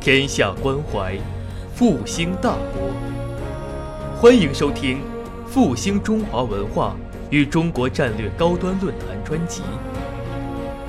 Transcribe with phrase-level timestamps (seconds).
[0.00, 1.14] 天下关怀，
[1.74, 2.90] 复兴大国。
[4.18, 4.96] 欢迎收听
[5.46, 6.96] 《复兴中华文化
[7.28, 9.60] 与中国战略高端论坛》专辑。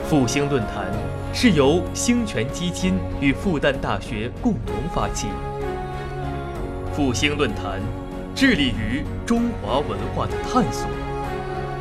[0.08, 0.85] 复兴论坛
[1.33, 5.28] 是由兴泉基金与复旦大学共同发起。
[6.93, 7.81] 复兴论坛
[8.33, 10.87] 致力于中华文化的探索，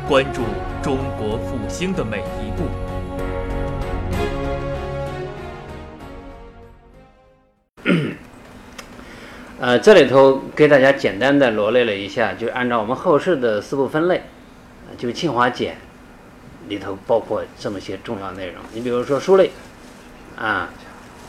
[0.05, 0.41] 关注
[0.81, 2.90] 中国复兴的每一步。
[9.61, 14.23] 呃，这里头给大家简单的罗列了一下，就按照我们后世的四部分类，
[14.89, 15.75] 呃就《清华简》
[16.67, 18.55] 里头包括这么些重要内容。
[18.73, 19.51] 你比如说书类，
[20.35, 20.67] 啊，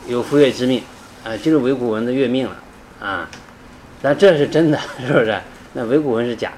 [0.07, 0.81] 有傅说之命，
[1.23, 2.55] 啊，就是伪古文的月命了，
[2.99, 3.29] 啊，
[4.01, 5.37] 但这是真的，是不是？
[5.73, 6.49] 那伪古文是假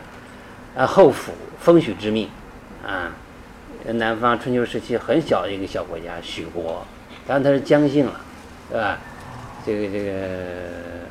[0.76, 0.81] 的。
[0.81, 2.29] 啊，后府风许之命，
[2.87, 3.12] 啊，
[3.85, 6.87] 南方春秋时期很小的一个小国家许国，
[7.27, 8.21] 当然它是姜姓了，
[8.71, 8.98] 对吧？
[9.65, 10.11] 这个这个，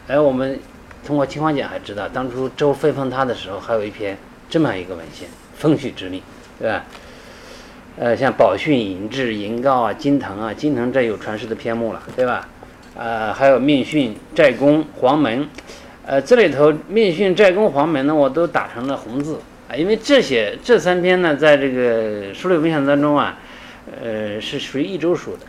[0.07, 0.59] 哎，我们
[1.05, 4.17] 通过《清华简》还知道，当初周分封他的时候，还有一篇
[4.49, 6.21] 这么一个文献《风许之命》，
[6.61, 6.85] 对吧？
[7.99, 12.49] 呃，像宝训、尹志、银告啊、金腾啊，金腾这有传世的篇目了，对吧？
[12.97, 15.49] 呃，还有命训、寨公、黄门，
[16.07, 23.37] 呃，这里头命训、寨公、黄门呢，我都打成了红字啊，因为这些这三篇呢，在这个书类文献当中啊，
[24.01, 25.47] 呃，是属于一周书的。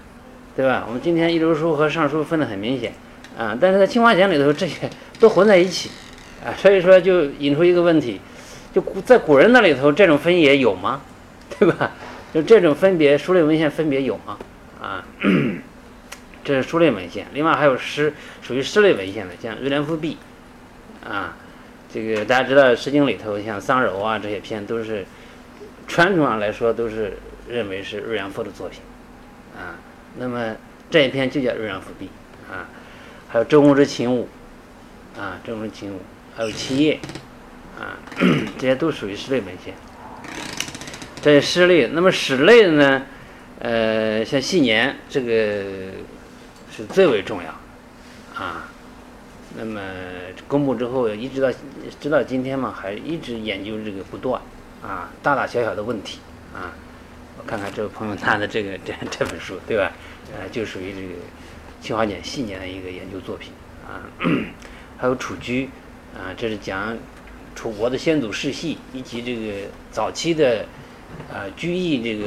[0.55, 0.85] 对吧？
[0.87, 2.93] 我们今天一周书和尚书分得很明显，
[3.37, 4.89] 啊，但是在《清华简》里头这些
[5.19, 5.91] 都混在一起，
[6.45, 8.21] 啊，所以说就引出一个问题，
[8.73, 11.01] 就在古人那里头这种分野有吗？
[11.59, 11.91] 对吧？
[12.33, 14.37] 就这种分别书类文献分别有吗？
[14.81, 15.03] 啊，
[16.43, 17.27] 这是书类文献。
[17.33, 20.17] 另外还有诗，属于诗类文献的，像《瑞良赋壁》，
[21.09, 21.35] 啊，
[21.93, 25.05] 这个大家知道《诗经》里头像桑柔啊这些篇都是
[25.85, 27.17] 传统上来说都是
[27.49, 28.79] 认为是瑞良赋的作品，
[29.57, 29.75] 啊。
[30.17, 30.55] 那么
[30.89, 32.09] 这一篇就叫《瑞阳赋壁》
[32.53, 32.69] 啊，
[33.27, 34.27] 还有《周公之勤武》
[35.19, 35.97] 啊，《周公之勤武》，
[36.35, 36.99] 还有《七业》
[37.81, 37.97] 啊，
[38.57, 39.73] 这些都属于诗类文献。
[41.21, 43.01] 这些诗类，那么史类的呢？
[43.59, 45.27] 呃，像《细年》这个
[46.71, 47.49] 是最为重要
[48.41, 48.69] 啊。
[49.57, 49.81] 那么
[50.47, 51.49] 公布之后，一直到
[51.99, 54.41] 直到今天嘛，还一直研究这个不断
[54.83, 56.19] 啊，大大小小的问题
[56.53, 56.71] 啊。
[57.45, 59.91] 看看这位朋友拿的这个这 这本书，对吧？
[60.33, 61.13] 呃，就属于这个
[61.79, 63.51] 清华简系年的一个研究作品
[63.87, 64.01] 啊。
[64.97, 65.69] 还有楚居
[66.15, 66.97] 啊，这是讲
[67.53, 70.65] 楚国的先祖世系以及这个早期的
[71.31, 72.25] 啊居易这个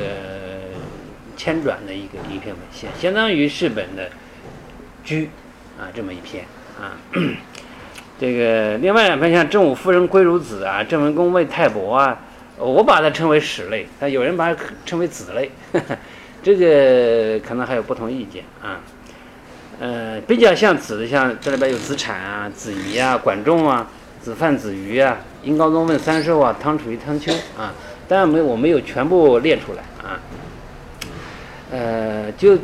[1.36, 4.10] 迁转的一个一篇文献，相当于是本的
[5.02, 5.30] 居
[5.80, 6.44] 啊这么一篇
[6.78, 6.96] 啊。
[8.20, 12.20] 这个另外两篇像郑武夫人归如子啊，郑文公为太伯啊。
[12.58, 15.50] 我把它称为史类，但有人把它称为子类，
[16.42, 18.80] 这个可能还有不同意见啊。
[19.80, 23.88] 呃，比较像子的，像这里边有子产啊、子仪啊、管仲啊、
[24.20, 27.72] 子范、子瑜啊、殷高宗问三寿啊、汤楚于汤丘啊，
[28.08, 30.18] 当然没我没有全部列出来啊。
[31.70, 32.58] 呃，就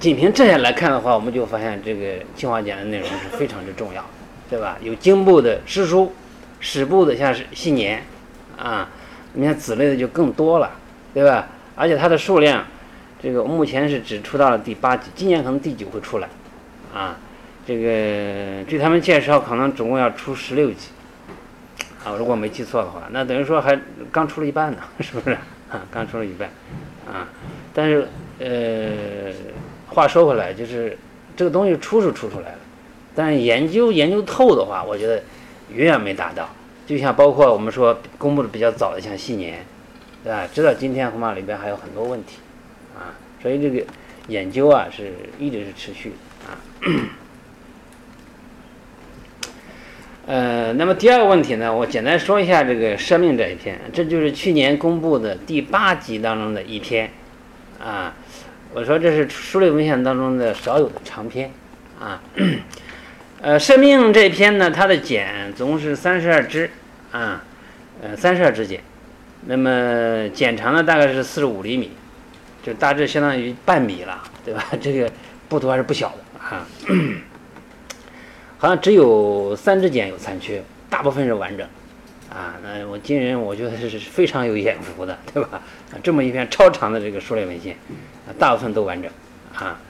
[0.00, 4.04] 仅凭这些来看的话，我们就发现这个清华简的内容是非常之重要，
[4.50, 4.76] 对吧？
[4.80, 6.12] 有经部的诗书，
[6.58, 8.02] 史部的像是细年
[8.58, 8.88] 啊。
[9.34, 10.70] 你看子类的就更多了，
[11.14, 11.48] 对吧？
[11.74, 12.64] 而且它的数量，
[13.22, 16.28] 这个目前是只出到了第八集，今年可能第九会出来，
[16.94, 17.16] 啊，
[17.66, 20.88] 这个据他们介绍，可能总共要出十六集，
[22.04, 23.78] 啊，如果没记错的话，那等于说还
[24.10, 25.36] 刚出了一半呢， 是不是？
[25.70, 26.50] 啊，刚出了一半，
[27.10, 27.26] 啊，
[27.72, 28.06] 但是
[28.38, 29.32] 呃，
[29.88, 30.98] 话说回来，就是
[31.34, 32.58] 这个东西出是出出来了，
[33.14, 35.22] 但是研究研究透的话，我觉得
[35.70, 36.46] 远远没达到。
[36.84, 39.64] 就像包括我们说公布的比较早的像细年，
[40.24, 40.46] 对吧？
[40.52, 42.38] 直到今天恐怕里边还有很多问题，
[42.96, 43.84] 啊，所以这个
[44.28, 46.16] 研究啊是一直是持续的
[46.50, 46.58] 啊。
[50.26, 57.10] 呃，那么第二个问题呢，我简单说一下这个生命这一篇，这就是去年公布的第八集当中的一篇，
[57.80, 58.14] 啊，
[58.74, 61.50] 我说这是书类文献当中的少有的长篇，
[61.98, 62.20] 啊。
[63.42, 66.70] 呃，生命这篇呢，它的简总共是三十二支，
[67.10, 67.42] 啊，
[68.00, 68.80] 呃，三十二支简，
[69.46, 71.90] 那么简长呢大概是四十五厘米，
[72.62, 74.64] 就大致相当于半米了，对吧？
[74.80, 75.10] 这个
[75.48, 76.64] 部头还是不小的啊，
[78.58, 81.66] 好像只有三支简有残缺，大部分是完整，
[82.30, 85.60] 啊，那我今人我觉得是非常有眼福的，对吧？
[85.90, 87.76] 啊 这么一篇超长的这个书类文献，
[88.28, 89.10] 啊，大部分都完整，
[89.52, 89.80] 啊。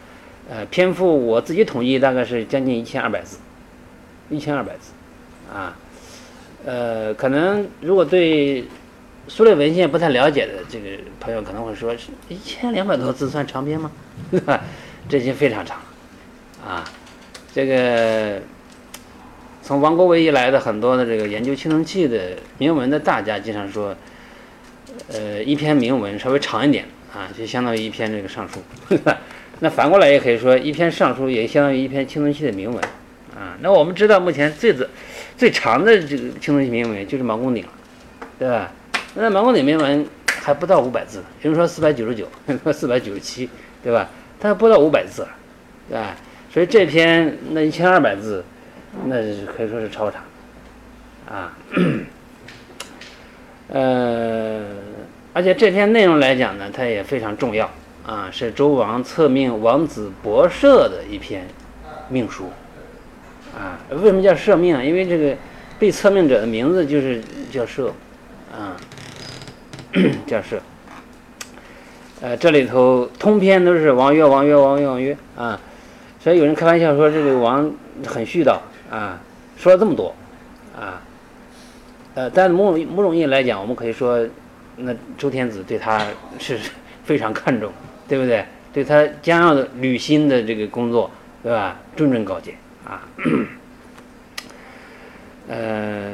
[0.55, 3.39] 呃，篇幅我自己统计大概是将近一千二百字，
[4.29, 4.93] 一千二百字，
[5.51, 5.75] 啊，
[6.67, 8.67] 呃，可能如果对
[9.29, 11.95] 书类文献不太了解的这个朋友可能会说，
[12.29, 13.91] 一千两百多字算长篇吗
[14.45, 14.61] 哈？
[15.09, 16.85] 这已经非常长了，啊，
[17.55, 18.43] 这个
[19.63, 23.97] 从王国维以来的很多的这个研究青铜器的铭文的大家，经常说，
[25.09, 26.85] 呃，一篇铭文稍微长一点
[27.15, 28.61] 啊，就相当于一篇这个尚书。
[29.65, 32.83] 那反过来也可以说，一篇尚书也相当于一篇青铜器的铭文
[33.33, 33.57] 啊。
[33.61, 34.85] 那我们知道，目前最最
[35.37, 37.71] 最长的这个青铜器铭文就是毛公鼎了，
[38.41, 38.73] 对吧？
[39.15, 42.27] 那毛公鼎铭文还不到五百字，有人说四百九十九，
[42.65, 43.49] 说四百九十七，
[43.85, 44.09] 对吧？
[44.41, 45.25] 它不到五百字，
[45.89, 46.17] 对吧？
[46.53, 48.45] 所以这篇那一千二百字，
[49.07, 49.15] 那
[49.57, 50.25] 可以说是超长
[51.31, 51.57] 啊。
[53.69, 54.65] 呃，
[55.33, 57.71] 而且这篇内容来讲呢，它也非常重要。
[58.07, 61.47] 啊，是周王册命王子伯社的一篇
[62.09, 62.51] 命书。
[63.57, 64.83] 啊，为什么叫社命啊？
[64.83, 65.37] 因为这个
[65.79, 67.93] 被册命者的名字就是叫社，
[68.51, 68.77] 啊，
[70.27, 70.61] 叫社。
[72.23, 75.61] 呃，这里头通篇都是王曰王曰王曰王曰啊，
[76.19, 77.71] 所以有人开玩笑说这个王
[78.07, 78.59] 很絮叨
[78.91, 79.21] 啊，
[79.57, 80.15] 说了这么多
[80.75, 81.03] 啊。
[82.15, 84.27] 呃，但某种某种意义来讲，我们可以说，
[84.77, 86.07] 那周天子对他
[86.39, 86.59] 是
[87.05, 87.71] 非常看重。
[88.13, 88.45] 对不对？
[88.75, 91.11] 对他将要的履新的这个工作，
[91.43, 91.81] 对吧？
[91.97, 92.55] 谆谆告诫
[92.85, 93.09] 啊。
[95.49, 96.13] 呃，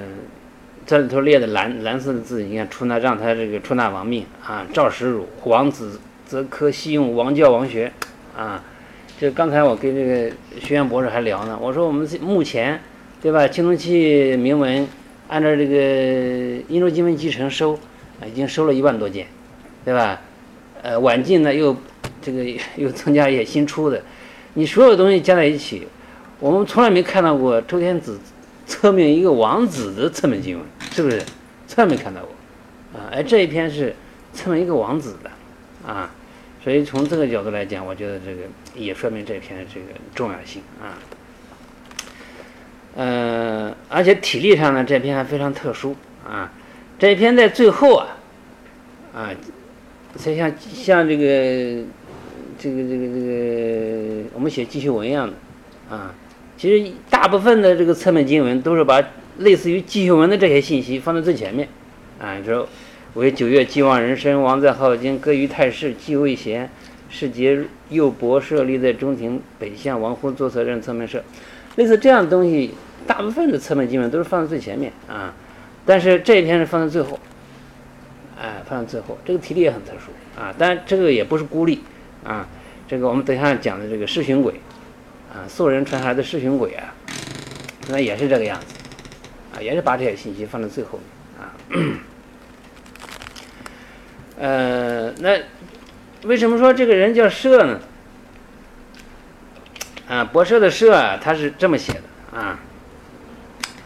[0.87, 4.65] 这里头列的蓝蓝色的字，你看出纳让他这个出纳王命啊。
[4.73, 7.91] 赵石汝王子则可悉用王教王学
[8.37, 8.63] 啊。
[9.19, 10.31] 就刚才我跟这个
[10.61, 12.81] 学院博士还聊呢，我说我们目前
[13.21, 13.49] 对吧？
[13.49, 14.87] 青铜器铭文
[15.27, 17.77] 按照这个殷周金文集成收，
[18.25, 19.27] 已经收了一万多件，
[19.85, 20.21] 对吧？
[20.89, 21.77] 呃，晚近呢又
[22.23, 22.43] 这个
[22.77, 24.03] 又增加一些新出的，
[24.55, 25.87] 你所有东西加在一起，
[26.41, 28.19] 我们从来没看到过周天子
[28.67, 31.23] 册命一个王子的册命经文，是不是？
[31.67, 32.31] 从来没看到过
[32.99, 33.13] 啊！
[33.13, 33.95] 而这一篇是
[34.33, 35.31] 册命一个王子的
[35.87, 36.11] 啊，
[36.65, 38.41] 所以从这个角度来讲，我觉得这个
[38.75, 40.97] 也说明这篇这个重要性啊。
[42.97, 45.95] 呃，而且体力上呢，这篇还非常特殊
[46.27, 46.51] 啊，
[46.99, 48.07] 这篇在最后啊
[49.15, 49.29] 啊。
[50.19, 51.85] 才像像这个
[52.59, 55.35] 这个这个这个我们写记叙文一样的
[55.89, 56.13] 啊，
[56.57, 59.01] 其实大部分的这个侧面经文都是把
[59.39, 61.69] 类似于记叙文的这些信息放在最前面
[62.19, 62.69] 啊，说
[63.15, 66.69] 为九月既望人生，王在镐京，歌于太师，既未贤，
[67.09, 67.57] 世节
[67.91, 71.23] 右伯设立在中庭北向，王乎作侧任侧面社，
[71.77, 72.75] 类似这样的东西，
[73.07, 75.33] 大部分的侧面经文都是放在最前面啊，
[75.87, 77.17] 但是这一篇是放在最后。
[78.41, 81.83] 哎，放在最后，这个题例也很特殊啊，但这个也不是孤立
[82.23, 82.47] 啊。
[82.87, 84.55] 这个我们等一下讲的这个世巡鬼
[85.33, 86.95] 啊，素人传下来的世巡鬼啊，
[87.89, 88.67] 那也是这个样子
[89.55, 91.05] 啊，也是把这些信息放在最后面
[91.41, 91.53] 啊。
[94.39, 95.37] 呃，那
[96.23, 97.81] 为什么说这个人叫社呢？
[100.09, 102.61] 啊，博社的社啊，他是这么写的啊。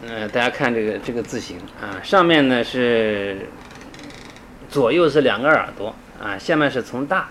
[0.07, 3.47] 嗯，大家看这个这个字形啊，上面呢是。
[4.73, 7.29] 左右是两个耳朵啊，下面是从大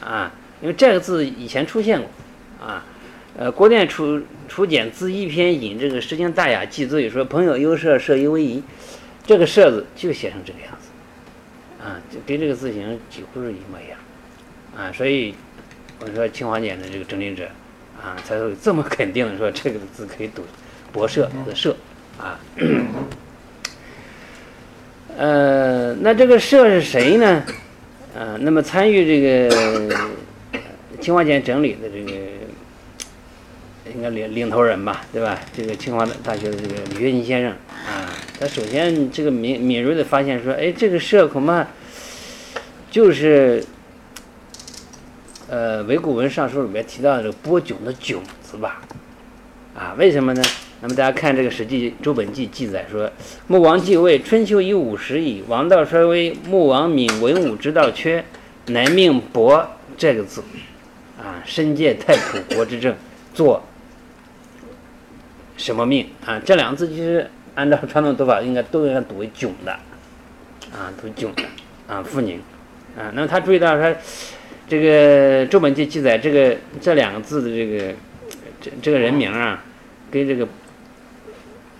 [0.00, 0.30] 啊，
[0.62, 2.08] 因为这个字以前出现过
[2.64, 2.84] 啊。
[3.36, 8.62] 呃，郭店楚楚简字一篇引这个《诗经大雅》记罪，说朋友优舍，舍犹为宜，
[9.26, 13.98] 这个舍字就写成这个样子啊，就跟这个字形几乎是一模一样
[14.76, 14.92] 啊。
[14.92, 15.34] 所以
[15.98, 17.48] 我说清华简的这个整理者
[18.00, 20.44] 啊，才会这么肯定的说这个字可以读
[20.92, 21.76] 博舍的舍
[22.16, 22.38] 啊。
[25.16, 27.44] 呃，那这个社是谁呢？
[28.14, 29.96] 呃，那么参与这个
[31.00, 32.10] 清华简整理的这个
[33.94, 35.38] 应该领领头人吧，对吧？
[35.56, 37.52] 这个清华大学的这个李学勤先生
[37.86, 41.64] 啊，他首先这个敏敏锐的发现说，哎，这个社恐怕
[42.90, 43.64] 就是
[45.48, 48.80] 呃《伪古文尚书》里面提到的这个播迥的囧字吧？
[49.76, 50.42] 啊，为什么呢？
[50.84, 53.10] 那么大家看这个《史记·周本纪》记载说，
[53.46, 58.22] 穆王继位，春秋已五十矣，王道衰微，穆王敏文武之道缺，
[58.66, 60.42] 乃命伯这个字，
[61.18, 62.94] 啊，身借太仆国之政，
[63.32, 63.64] 做
[65.56, 66.38] 什么命啊？
[66.44, 69.72] 这两个字其实按照传统读法，应该都应该读为囧的，
[70.70, 71.44] 啊，读囧的，
[71.86, 72.38] 啊，复宁，
[72.94, 73.96] 啊，那么他注意到说，
[74.68, 77.94] 这个《周本纪》记载这个这两个字的这个
[78.60, 79.64] 这这个人名啊，
[80.10, 80.46] 跟这个。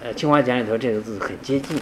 [0.05, 1.79] 呃，清华简里头这个字很接近，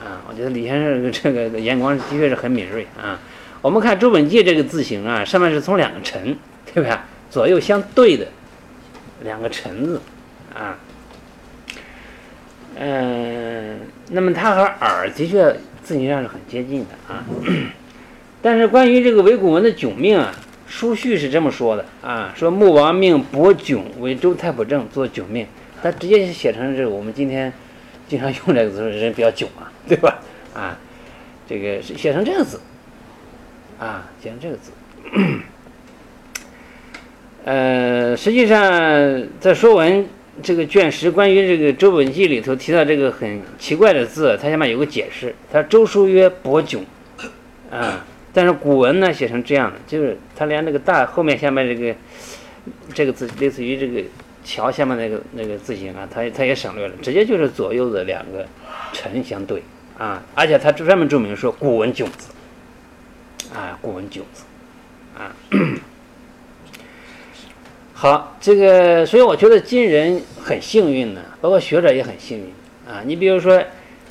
[0.00, 3.20] 啊，我觉得李先生这个眼光的确是很敏锐啊。
[3.60, 6.34] 我们看周本纪这个字形啊，上面是从两个辰，
[6.72, 7.04] 对吧？
[7.28, 8.26] 左右相对的
[9.22, 10.00] 两个辰字，
[10.54, 10.78] 啊，
[12.76, 13.80] 嗯，
[14.12, 17.22] 那么它和耳的确字形上是很接近的啊。
[18.40, 20.34] 但是关于这个伪古文的迥命啊，
[20.66, 25.46] 书序是这么说的啊，说穆王命伯囧为周太仆正做囧命，
[25.82, 27.52] 他直接写成这我们今天
[28.08, 30.18] 经常用这个字，人比较囧啊， 对吧？
[30.54, 30.78] 啊，
[31.48, 32.60] 这个写成这个字，
[33.78, 34.72] 啊，写成这个字。
[37.44, 38.60] 呃，实际上
[39.40, 40.04] 在《说文》
[40.42, 46.84] 这个卷十关于这个《周本纪》里头提到这个很奇怪的字，它下面有个解释，它周书曰伯囧，
[47.70, 48.04] 啊。
[48.30, 51.94] 但是古文呢写成这样的，就是他连那个大后面下面这个
[52.94, 54.02] 这个字，类似于这个
[54.48, 58.46] 桥下面那个那个字形啊，他他也省略了，直接就是左右的两个
[58.94, 59.62] 臣相对
[59.98, 62.30] 啊，而且他专门注明说古文囧字
[63.54, 64.44] 啊，古文囧字
[65.14, 65.36] 啊。
[67.92, 72.46] 好，这个所以我觉得今人很幸运呢，包括学者也很幸运
[72.90, 73.02] 啊。
[73.04, 73.62] 你比如说，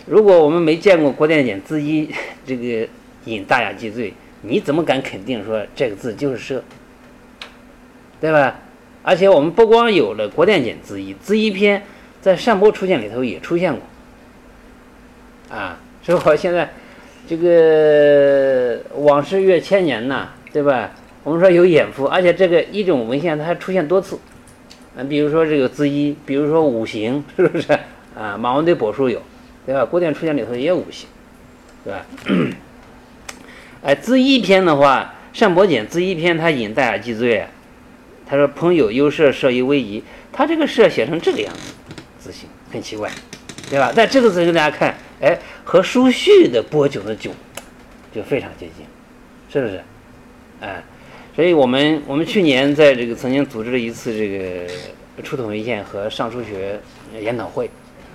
[0.05, 2.13] 如果我们没见过郭店简字一
[2.45, 2.87] 这个。
[3.25, 4.13] 引大雅记罪，
[4.43, 6.63] 你怎么敢肯定说这个字就是“射”，
[8.21, 8.57] 对吧？
[9.07, 11.81] 而且我们不光有了《国典简字义》，字义篇
[12.19, 13.81] 在上波出现里头也出现过，
[15.57, 16.73] 啊，所以我现在
[17.25, 20.91] 这个往事越千年呐，对吧？
[21.23, 24.19] 我们说有眼福，而且这个一种文献它还出现多次，
[24.97, 27.71] 嗯，比如说这个字一，比如说五行，是不是？
[28.13, 29.21] 啊，马王堆帛书有，
[29.65, 29.85] 对吧？
[29.85, 31.07] 国典出现里头也有五行，
[31.85, 32.05] 对吧？
[33.83, 37.45] 哎，字一篇的话，单伯简字一篇，它引大雅记罪，
[38.29, 40.03] 他说朋友优设设于威仪，
[40.33, 41.73] 他这个设写成这个样子，
[42.19, 43.09] 字形很奇怪，
[43.69, 43.93] 对吧？
[43.95, 47.33] 但这个字给大家看，哎，和书序的波囧的囧
[48.13, 48.85] 就非常接近，
[49.49, 49.81] 是不是？
[50.59, 50.83] 哎，
[51.35, 56.79] 所以我们我们去年在这个曾经组织了一次这个出土文献和尚书学
[57.21, 57.69] 研讨会，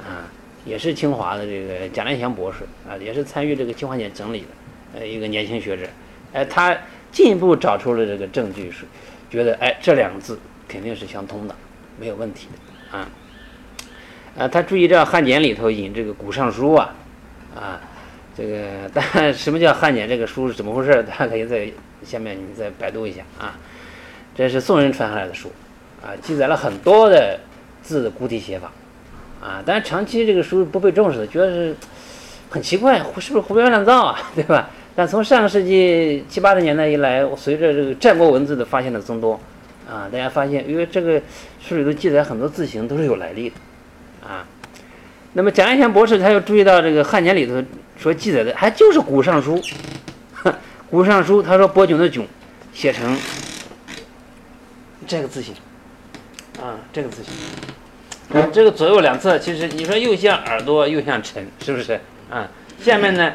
[0.05, 0.29] 啊，
[0.65, 4.47] 也是清华的这个贾连祥博士啊，也是参与这个清华简整理的。
[4.95, 5.87] 呃，一个年轻学者，
[6.35, 6.77] 哎，他
[7.11, 8.85] 进一步找出了这个证据，是
[9.33, 11.55] 觉得哎，这两个字肯定是相通的，
[11.99, 13.09] 没有问题的啊。
[14.37, 16.95] 呃，他注意这汉简里头引这个古尚书啊，
[17.57, 17.81] 啊，
[18.37, 21.03] 这个 但什么叫汉简这个书是怎么回事？
[21.09, 21.67] 大家可以在
[22.05, 23.57] 下面你再百度一下啊。
[24.35, 25.51] 这是宋人传下来的书
[26.03, 27.41] 啊，记载了很多的
[27.83, 28.71] 字的古体写法
[29.43, 31.77] 啊，但是长期这个书不被重视，觉得是
[32.51, 34.31] 很奇怪，是不是胡编乱造啊？
[34.35, 34.69] 对吧？
[34.95, 39.41] 但从上个世纪七八十年代以来，随着这个战国文字的发现的增多，
[39.91, 41.19] 啊，大家发现，因为这个
[41.61, 43.57] 书里头记载很多字形都是有来历的，
[44.29, 44.47] 啊，
[45.33, 47.63] 那么贾元祥博士他又注意到这个汉简里头
[47.99, 49.59] 所记载的还就是古尚书，
[50.91, 52.27] 古尚书他说伯囧的囧
[52.75, 53.19] 写成
[55.07, 55.55] 这个字形，
[56.61, 57.33] 啊，这个字形，
[58.53, 61.99] 这个左右两侧其实你说又像耳朵又像臣，是不是
[62.31, 62.47] 啊？
[62.79, 63.33] 下面呢？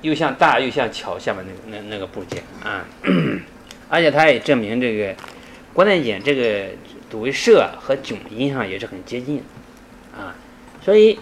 [0.00, 2.84] 又像大又像桥下面那那那个部件啊，
[3.90, 5.12] 而且它也证明这个
[5.72, 6.66] 郭店简这个
[7.10, 9.42] 读为射和囧音上也是很接近
[10.16, 10.34] 啊，
[10.80, 11.18] 所以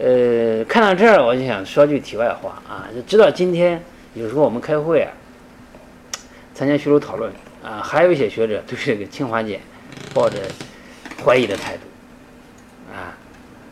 [0.00, 3.80] 呃看到这儿我就想说句题外话啊，就知道今天
[4.14, 5.12] 有时候我们开会啊，
[6.54, 7.32] 参加学术讨论
[7.62, 9.60] 啊，还有一些学者对这个清华简
[10.12, 10.38] 抱着
[11.24, 11.82] 怀疑的态度
[12.92, 13.14] 啊，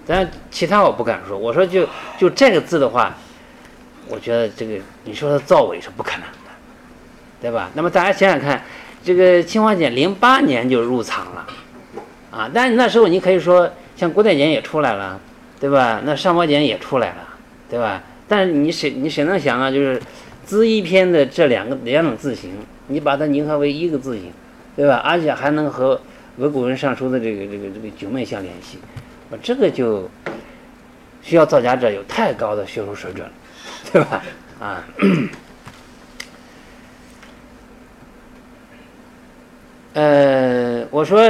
[0.07, 3.13] 但其他我不敢说，我说就就这个字的话。
[4.11, 4.75] 我觉得这个
[5.05, 6.51] 你说它造伪是不可能的，
[7.41, 7.71] 对吧？
[7.75, 8.63] 那么大家想想看，
[9.03, 11.47] 这个清华简零八年就入藏了，
[12.31, 15.19] 啊，但是那时候你可以说像古代简也出来了，
[15.61, 16.03] 对吧？
[16.05, 17.29] 那上博简也出来了，
[17.69, 18.03] 对吧？
[18.29, 19.71] 但是你谁你谁能想啊？
[19.71, 20.01] 就是
[20.45, 22.51] 字一篇的这两个两种字形，
[22.89, 24.33] 你把它凝合为一个字形，
[24.75, 24.97] 对吧？
[25.05, 26.01] 而且还能和
[26.37, 28.79] 文古人上书的这个这个这个九妹相联系，
[29.43, 30.09] 这个就
[31.23, 33.33] 需要造假者有太高的学术水准了。
[33.93, 34.23] 对吧？
[34.61, 34.85] 啊，
[39.95, 41.29] 呃，我说，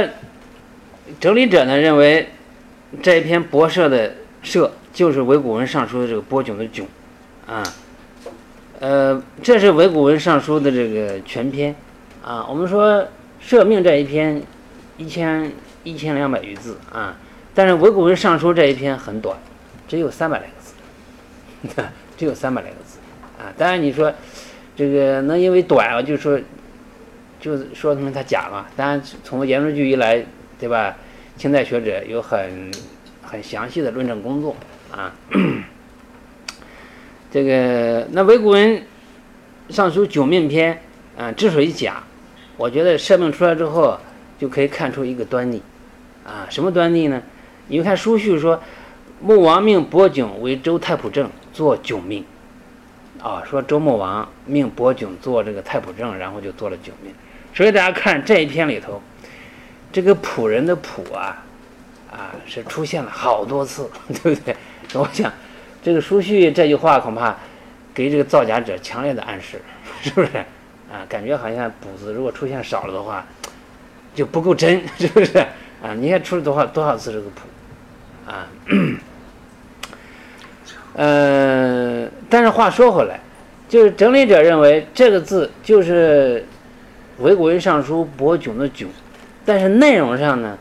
[1.19, 2.29] 整理者呢认为
[3.01, 6.85] 这一篇博社的社就是韦古文上书的这个播囧的囧，
[7.47, 7.63] 啊，
[8.79, 11.75] 呃，这是韦古文上书的这个全篇，
[12.23, 13.07] 啊，我们说
[13.39, 14.43] 社命这一篇
[14.97, 15.51] 一千
[15.83, 17.15] 一千两百余字啊，
[17.55, 19.37] 但是韦古文上书这一篇很短，
[19.87, 20.51] 只有三百来个
[21.73, 21.83] 字。
[22.21, 22.99] 只有三百来个字，
[23.39, 24.13] 啊，当然你说
[24.75, 26.39] 这个能因为短啊，就说
[27.39, 28.67] 就是说他们他假嘛？
[28.75, 30.23] 当然从言论句一来，
[30.59, 30.95] 对吧？
[31.35, 32.71] 清代学者有很
[33.23, 34.55] 很详细的论证工作
[34.91, 35.11] 啊。
[37.31, 38.83] 这个那韦古文
[39.69, 40.79] 上书九命篇
[41.17, 42.03] 啊，之所以假，
[42.55, 43.99] 我觉得设命出来之后
[44.37, 45.59] 就可以看出一个端倪
[46.23, 47.19] 啊，什么端倪呢？
[47.67, 48.61] 你看书序说
[49.21, 51.27] 穆王命伯景为周太仆正。
[51.53, 52.25] 做九命，
[53.21, 57.13] 啊，说周穆王命伯囧做这个太仆正，然后就做了九命。
[57.53, 59.01] 所以大家看这一篇里头，
[59.91, 61.43] 这个仆人的仆啊，
[62.11, 63.89] 啊是出现了好多次，
[64.23, 64.55] 对不对？
[64.93, 65.31] 我想
[65.83, 67.35] 这个叔旭这句话恐怕
[67.93, 69.61] 给这个造假者强烈的暗示，
[70.01, 70.37] 是不是？
[70.91, 73.25] 啊，感觉好像“补”字如果出现少了的话，
[74.13, 75.37] 就不够真， 是不是？
[75.81, 78.45] 啊，你看出了多少多少次这个“仆”，啊，
[80.93, 83.19] 呃，但是话说回来，
[83.69, 86.45] 就是整理者认为这个字就是
[87.19, 88.87] 韦国文尚书伯炯的“炯”，
[89.45, 90.57] 但是内容上呢，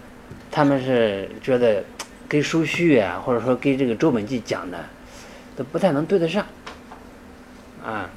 [0.51, 1.83] 他们是觉得
[2.29, 4.79] 跟书序啊，或者说跟这个周本纪讲的
[5.57, 6.47] 都不太能对得上，
[7.85, 8.09] 啊。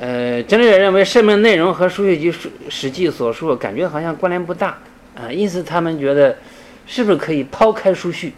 [0.00, 2.32] 呃，整理者认为，圣命内容和《书序集》
[2.68, 4.76] 《史记》所述感觉好像关联不大
[5.14, 6.36] 啊，因此他们觉得，
[6.84, 8.34] 是不是可以抛开书序，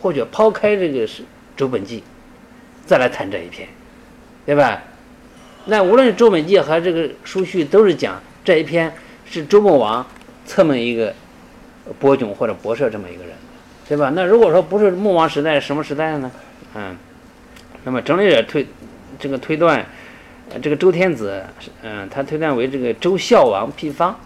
[0.00, 1.22] 或者抛开这个是
[1.56, 2.02] 周本纪，
[2.84, 3.68] 再来谈这一篇，
[4.44, 4.82] 对吧？
[5.66, 8.92] 那无论是周本纪和这个书序，都是讲这一篇
[9.24, 10.06] 是周穆王
[10.44, 11.14] 册命一个
[11.98, 13.32] 伯囧或者伯奢这么一个人，
[13.88, 14.10] 对吧？
[14.14, 16.30] 那如果说不是穆王时代，什么时代呢？
[16.74, 16.96] 嗯，
[17.84, 18.66] 那么整理者推
[19.18, 19.84] 这个推断。
[20.62, 21.44] 这个周天子，
[21.82, 24.16] 嗯，他推断为这个周孝王辟方，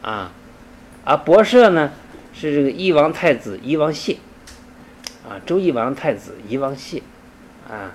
[0.00, 0.32] 啊，
[1.04, 1.92] 而博士呢
[2.32, 4.16] 是这个夷王太子夷王谢，
[5.28, 7.00] 啊，周夷王太子夷王谢，
[7.68, 7.92] 啊，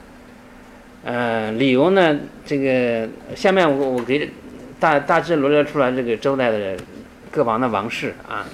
[1.03, 4.31] 呃，理由呢，这个下面我我给
[4.79, 6.75] 大大致罗列出来这个周代的
[7.29, 8.47] 各王的王室啊，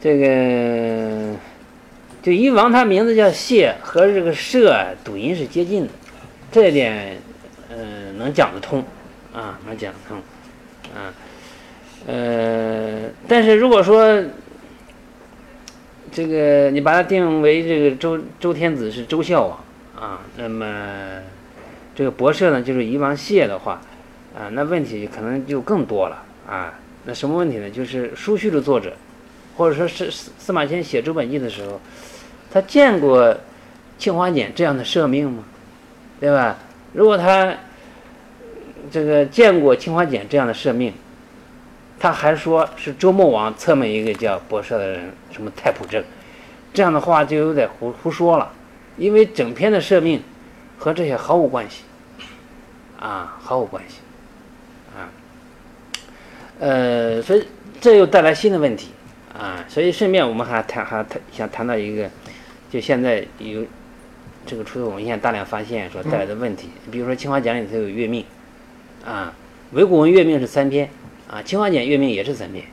[0.00, 1.34] 这个
[2.22, 5.90] 就夷王他名字叫谢，和这个社读音是接近的。
[6.52, 7.16] 这一点，
[7.70, 8.84] 嗯，能讲得通，
[9.32, 10.18] 啊，能讲得通，
[10.94, 11.10] 啊，
[12.06, 14.22] 呃，但是如果说
[16.14, 19.58] 这个你把它定为这个周周天子是周孝王
[20.00, 21.20] 啊，那么
[21.92, 23.82] 这个博士呢就是夷王谢的话，
[24.32, 26.74] 啊，那问题可能就更多了啊。
[27.04, 27.68] 那什么问题呢？
[27.68, 28.92] 就是书序的作者，
[29.56, 31.80] 或者说是司马迁写周本纪的时候，
[32.48, 33.36] 他见过
[33.98, 35.42] 青花简这样的赦命吗？
[36.20, 36.56] 对吧？
[36.92, 37.52] 如果他
[38.88, 40.94] 这个见过青花简这样的赦命，
[42.04, 46.04] 他还说是周穆王册命一个叫博奢的人，什么太仆正，
[46.74, 48.52] 这样的话就有点胡胡说了，
[48.98, 50.22] 因为整篇的赦命
[50.76, 51.84] 和这些毫无关系，
[53.00, 54.00] 啊，毫无关系，
[54.94, 55.08] 啊，
[56.58, 57.48] 呃，所以
[57.80, 58.90] 这又带来新的问题，
[59.32, 62.10] 啊，所以顺便我们还谈还谈想谈到一个，
[62.70, 63.64] 就现在有。
[64.44, 68.22] 这个出土文献大量发现所带来的问题，比如说《清华简》里头有月命，
[69.02, 69.32] 啊，
[69.72, 70.90] 韦古文月命是三篇，
[71.28, 72.64] 啊，《清华简》月命也是三篇，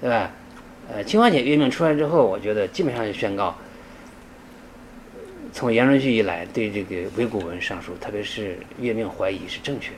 [0.00, 0.30] 对吧？
[0.92, 3.56] 呃，《清华简》月命出来之后，我觉得基本上就宣告，
[5.52, 9.96] 从严顺序以来对这个韦古文上书，特别是月命怀疑是正确的，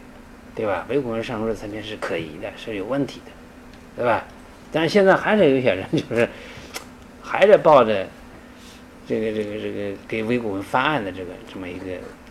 [0.55, 0.87] 对吧？
[0.89, 3.33] 韦古文上书这三篇是可疑的，是有问题的，
[3.97, 4.25] 对吧？
[4.73, 6.29] 但是现在还是有些人 就是
[7.23, 8.07] 还是抱着。
[9.09, 11.85] 这个这个这个给韦古文翻案的这个这么一个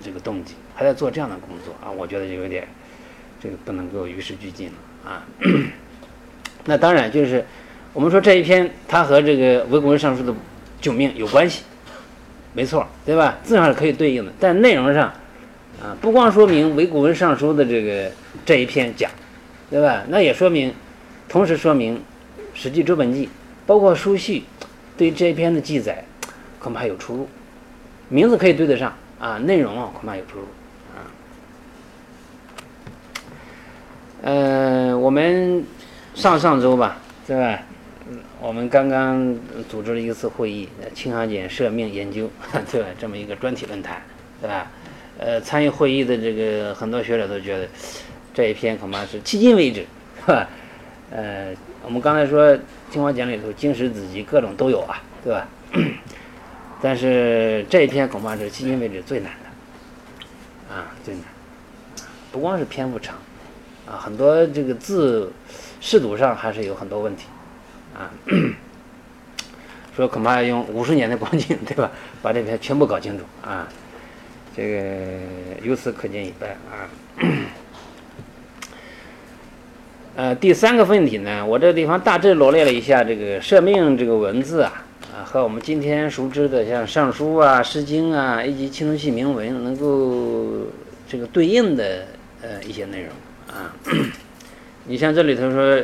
[0.03, 2.67] 这个动机，还在做这样的工作啊，我觉得就有点
[3.41, 4.73] 这个不能够与时俱进了
[5.05, 5.23] 啊。
[6.65, 7.45] 那当然就是
[7.93, 10.33] 我们说这一篇它和这个微古文上书的
[10.81, 11.63] 九命有关系，
[12.53, 13.37] 没错，对吧？
[13.43, 15.03] 字上是可以对应的，但内容上
[15.81, 18.11] 啊，不光说明微古文上书的这个
[18.45, 19.09] 这一篇讲，
[19.69, 20.03] 对吧？
[20.09, 20.73] 那也说明，
[21.29, 21.97] 同时说明
[22.53, 23.29] 《史记》周本纪
[23.65, 24.43] 包括书序
[24.97, 26.03] 对这一篇的记载。
[26.57, 27.29] 恐怕有出入，
[28.09, 30.45] 名字可以对得上啊，内容啊恐怕有出入
[34.25, 35.63] 呃，我们
[36.15, 37.59] 上上周吧，对吧？
[38.41, 39.37] 我们刚刚
[39.69, 42.27] 组织了一次会议，青花简赦命研究，
[42.71, 42.87] 对吧？
[42.99, 44.01] 这么一个专题论坛，
[44.41, 44.71] 对吧？
[45.19, 47.67] 呃，参与会议的这个很多学者都觉得
[48.33, 49.85] 这一篇恐怕是迄今为止，
[50.25, 50.49] 是吧？
[51.11, 52.57] 呃，我们刚才说
[52.89, 55.47] 青花简里头经史子集各种都有啊，对吧？
[56.81, 61.25] 但是这一篇恐怕是迄今为止最难的，啊，最难，
[62.31, 63.15] 不光是篇幅长，
[63.87, 65.31] 啊，很多这个字
[65.79, 67.25] 释读上还是有很多问题，
[67.95, 68.09] 啊，
[69.95, 71.91] 说恐怕要用五十年的光景，对吧？
[72.21, 73.67] 把这篇全部搞清楚啊，
[74.55, 74.81] 这个
[75.63, 76.89] 由此可见一斑啊。
[80.15, 84.81] 呃，第三个问题呢，我这个地方大致罗列了一下这个赦命这个文字啊。
[85.13, 90.67] 啊，和我们今天熟知的像《尚书》啊、《诗经》啊以及青铜器铭文能够
[91.07, 92.05] 这个对应的
[92.41, 93.09] 呃一些内容
[93.55, 93.71] 啊，
[94.83, 95.81] 你像这里头说，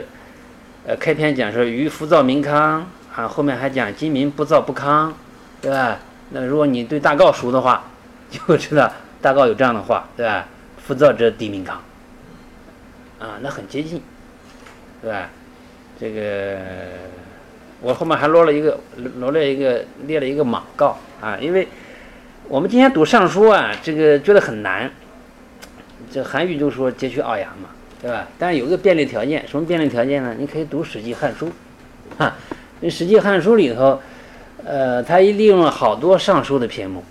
[0.85, 5.13] 呃，开篇讲说于浮躁民康啊，后面还讲今民不躁不康，
[5.61, 5.99] 对吧？
[6.31, 7.85] 那如果你对大诰熟的话，
[8.29, 10.45] 就知道大概有这样的话，对吧？
[10.85, 11.81] 浮躁者地民康，
[13.19, 14.01] 啊，那很接近，
[15.01, 15.29] 对吧？
[15.97, 16.57] 这个
[17.79, 18.77] 我后面还罗了一个
[19.19, 21.67] 罗了一个列了一个莽告啊，因为
[22.49, 24.91] 我们今天读尚书啊，这个觉得很难。
[26.11, 27.69] 这韩愈就说截取奥牙嘛，
[28.01, 28.27] 对吧？
[28.39, 30.35] 但是有个便利条件，什么便利条件呢？
[30.39, 31.47] 你可以读《史记》《汉书》，
[32.17, 32.35] 哈，
[32.89, 33.99] 《史记》《汉书》里头，
[34.65, 37.03] 呃，他一利用了好多尚书的篇目，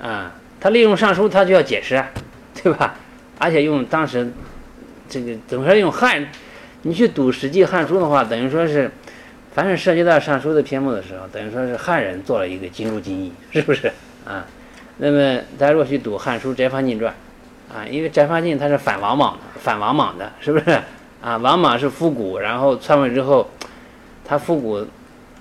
[0.00, 2.04] 啊，他利用尚书，他就要解释，
[2.62, 2.94] 对吧？
[3.38, 4.32] 而且用当时
[5.08, 6.28] 这个怎么说用汉，
[6.82, 8.90] 你去读《史记》《汉书》的话，等于说是，
[9.54, 13.90] 凡是涉及到尚书的篇目的时候，等于说是汉人做了一个尽如尽意，是不是
[14.24, 14.46] 啊？
[14.98, 17.12] 那么大家若去读《汉书·翟方进传》。
[17.74, 20.78] 啊，因为翟方进他是反王莽的，反王莽的，是不是？
[21.22, 23.48] 啊，王莽是复古，然后篡位之后，
[24.24, 24.86] 他复古，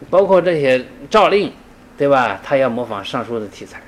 [0.09, 1.51] 包括这些诏令，
[1.97, 2.39] 对吧？
[2.43, 3.81] 他要模仿尚书的题材，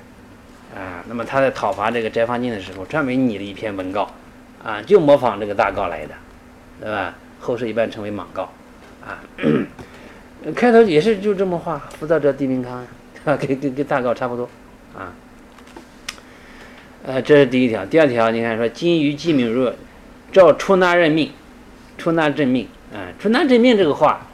[0.76, 4.12] 啊，那么他在讨伐这个翟方进的时候，专门拟了一篇文告，
[4.62, 6.14] 啊，就模仿这个大告来的，
[6.82, 7.14] 对吧？
[7.40, 8.50] 后世一般称为莽告，
[9.06, 9.24] 啊，
[10.56, 12.86] 开头也是就这么画，浮躁者地名康，
[13.24, 14.50] 啊， 跟跟跟大告差不多，
[14.98, 15.14] 啊。
[17.06, 17.86] 呃，这是第一条。
[17.86, 19.74] 第二条，你看说，金鱼季敏若，
[20.32, 21.30] 照出纳任命，
[21.98, 24.26] 出纳朕命，啊，出纳朕命这个话，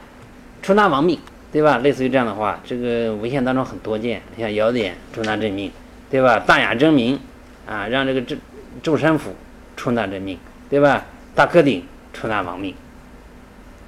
[0.62, 1.18] 出纳王命，
[1.50, 1.78] 对吧？
[1.78, 4.22] 类似于这样的话，这个文献当中很多见。
[4.38, 5.68] 像尧典出纳朕命，
[6.08, 6.38] 对吧？
[6.38, 7.18] 大雅真名，
[7.66, 8.36] 啊，让这个周
[8.80, 9.34] 周山府
[9.76, 11.04] 出纳朕命，对吧？
[11.34, 12.72] 大科鼎出纳王命，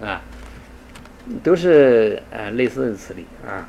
[0.00, 0.20] 啊，
[1.44, 3.68] 都是呃类似的词例啊。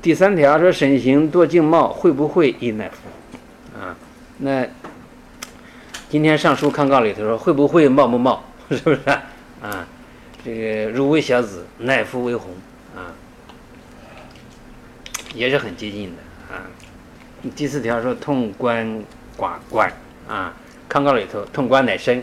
[0.00, 2.96] 第三条说，审行多静貌，会不会亦乃夫？
[4.38, 4.66] 那
[6.08, 9.00] 今天上书看告里头说会不会冒不冒， 是不是
[9.62, 9.86] 啊？
[10.44, 12.50] 这个汝为小子，乃夫为红
[12.94, 13.14] 啊，
[15.34, 16.66] 也是很接近的啊。
[17.56, 18.86] 第四条说痛官
[19.38, 19.90] 寡官
[20.28, 20.52] 啊，
[20.88, 22.22] 看告里头痛官乃身，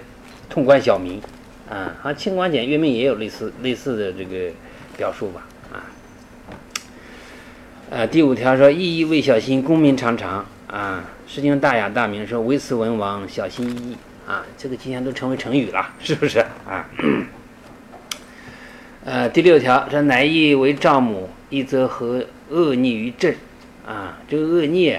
[0.49, 1.21] 痛官小民
[1.69, 1.95] 啊。
[2.01, 4.51] 好像清官简月命也有类似类似的这个
[4.97, 5.81] 表述吧啊。
[7.89, 11.03] 呃，第五条说意义未小心，功名长长啊。
[11.33, 16.85] 《诗经》大雅大明说：“唯此文王小心翼翼啊，这个今天都成为成语了， 是不是啊？”
[19.05, 23.33] 呃，第六条说：“乃义为丈母，一则和恶逆于朕
[23.87, 24.97] 啊。”这个恶逆，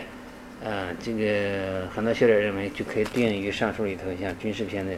[0.65, 4.93] 呃，这个很多学者认为就可以对应于上述里头像军事篇的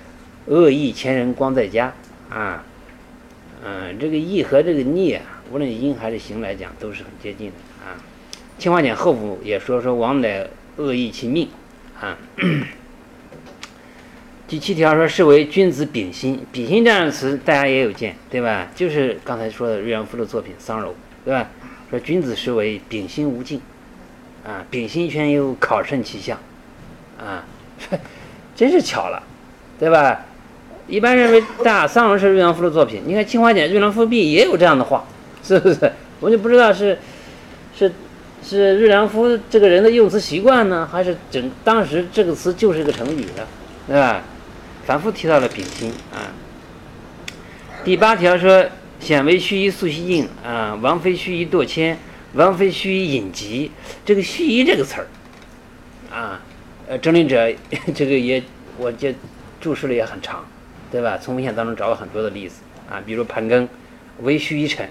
[0.48, 1.92] “恶意前人光在家”
[2.32, 2.64] 啊。
[3.62, 5.22] 嗯，这个义和这个逆啊，
[5.52, 7.92] 无论音还是形来讲，都是很接近的啊。
[8.58, 10.48] 清华简后补也说说王乃。
[10.78, 11.48] 恶意其命，
[12.00, 12.16] 啊。
[14.48, 18.68] 第七条说是为君子秉心，秉心这样的词大家也有见，对吧？
[18.74, 20.88] 就是刚才说的瑞阳夫的作品《桑柔》，
[21.22, 21.50] 对吧？
[21.90, 23.60] 说君子是为秉心无尽，
[24.46, 26.38] 啊，秉心全有考胜其象，
[27.18, 27.44] 啊，
[28.56, 29.22] 真是巧了，
[29.78, 30.24] 对吧？
[30.86, 35.04] 一般认为大桑柔是瑞阳夫的作品，你看清华简《瑞阳夫壁》也有这样的话，
[35.44, 35.92] 是不是？
[36.20, 36.98] 我就不知道是
[37.76, 37.92] 是。
[38.42, 43.46] 是日良夫这个人的用词习惯呢，还是整当时这个词就是个成语呢？
[43.86, 44.22] 对吧？
[44.84, 46.32] 反复提到了丙辛啊。
[47.84, 48.66] 第八条说
[49.00, 51.98] ：“显为须臾素兮静啊，王妃须臾堕迁，
[52.32, 53.70] 王妃须臾隐疾。”
[54.04, 55.06] 这个“须臾”这个词儿
[56.10, 56.40] 啊，
[56.86, 57.52] 呃，整理者
[57.94, 58.42] 这个也，
[58.78, 59.14] 我这
[59.60, 60.44] 注释了也很长，
[60.90, 61.18] 对吧？
[61.18, 63.68] 从文献当中找了很多的例子啊，比如盘庚
[64.22, 64.88] 为须臾臣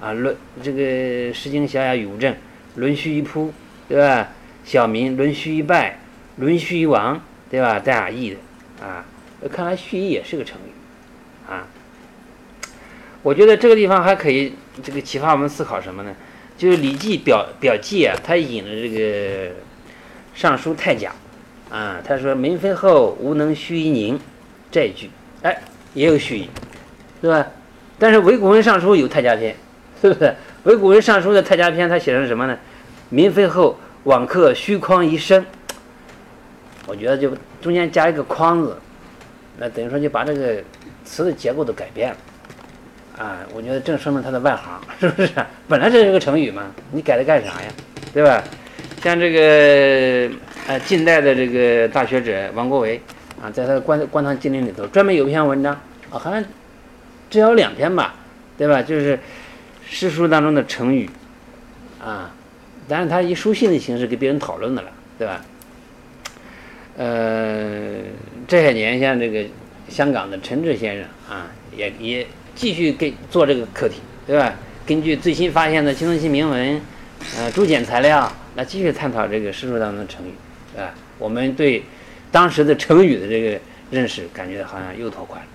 [0.00, 0.82] 啊，论这个
[1.32, 2.32] 《诗经·小雅·语无证》。
[2.76, 3.52] 论须一扑，
[3.88, 4.28] 对吧？
[4.64, 5.98] 小民论须一败，
[6.36, 7.78] 论须一亡，对吧？
[7.78, 8.36] 带雅意的
[8.84, 9.04] 啊，
[9.50, 11.66] 看来虚一也是个成语啊。
[13.22, 16.14] 我觉得这个地方还可以这个启发我们思考什么呢？
[16.56, 19.50] 就是《礼记表表记》啊，他引了这个
[20.34, 21.12] 《尚书太甲》
[21.74, 24.18] 啊，他说“民非后，无能虚一宁”
[24.70, 25.10] 这一句，
[25.42, 25.60] 哎，
[25.92, 26.48] 也有虚一，
[27.20, 27.46] 对吧？
[27.98, 29.54] 但是唯古文尚书有太甲篇，
[30.02, 30.34] 是不是？
[30.64, 32.58] 唯古人尚书的太甲篇，他写成什么呢？
[33.08, 35.44] 民非后，往客虚匡一生。
[36.86, 37.30] 我觉得就
[37.60, 38.76] 中间加一个“匡”字，
[39.58, 40.62] 那等于说就把这个
[41.04, 42.16] 词的结构都改变了。
[43.24, 45.30] 啊，我觉得正说明他的外行， 是不是？
[45.68, 47.68] 本来这是个成语嘛，你改它干啥呀？
[48.12, 48.42] 对吧？
[49.02, 50.34] 像这个
[50.66, 53.00] 呃，近代的这个大学者王国维
[53.42, 55.72] 啊，在他的《观观堂经典》里头，专门有一篇文章
[56.10, 56.44] 啊，好像
[57.30, 58.14] 只有两篇吧，
[58.58, 58.82] 对吧？
[58.82, 59.18] 就是。
[59.88, 61.08] 诗书当中的成语，
[62.02, 62.34] 啊，
[62.88, 65.44] 但是他以书信的形式给别人讨论的了，对吧？
[66.96, 68.00] 呃，
[68.48, 69.44] 这些年像这个
[69.88, 71.46] 香港的陈志先生啊，
[71.76, 74.52] 也也继续给做这个课题，对吧？
[74.84, 76.80] 根据最新发现的青铜器铭文，
[77.38, 81.82] 呃，竹简材料来继续探讨这个诗书当中的成语，啊，我们对
[82.32, 83.58] 当时的成语的这个
[83.90, 85.48] 认识，感觉好像又拓宽了。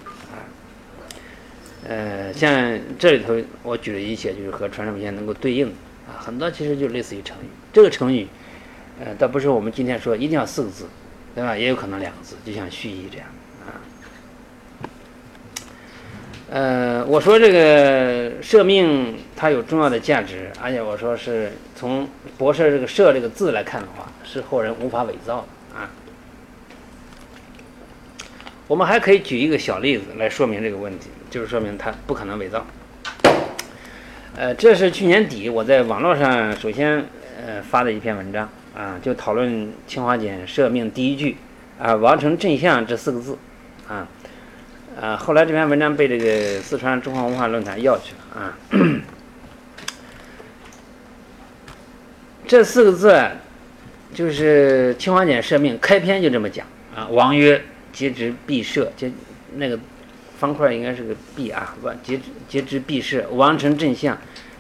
[1.92, 5.74] 呃，像这里头我举了一些，就是和传声文献能够对应的
[6.08, 7.48] 啊，很多其实就类似于成语。
[7.74, 8.26] 这个成语，
[8.98, 10.86] 呃，倒不是我们今天说一定要四个字，
[11.36, 11.58] 对吧？
[11.58, 13.28] 也有可能两个字，就像蓄意这样
[13.66, 13.76] 啊。
[16.50, 25.90] 呃，我说这个舍命它有重要的价值，而且我说是从博士这个“舍”这个字来看的话，是后人无法伪造的啊。
[28.70, 32.64] 我们还可以举一个小例子来说明这个问题，就是说明它不可能伪造。
[34.36, 37.06] 呃，这是去年底我在网络上首先
[37.44, 41.38] 呃发的一篇文章啊，就讨论清华简社命第一句
[41.80, 43.38] 啊“王成正相”这四个字
[43.88, 44.08] 啊。
[45.00, 48.58] 啊，后来这篇文章被这个四川中华文化论坛要去了啊。
[52.46, 53.18] 这四个字，
[54.14, 57.08] 就是清华简社命开篇就这么讲啊。
[57.10, 57.64] 王曰
[57.94, 59.10] ：“节之必社，节
[59.56, 59.80] 那个
[60.42, 61.76] 方块应该是个必啊。
[61.84, 64.18] 王节节之必社，王成正相，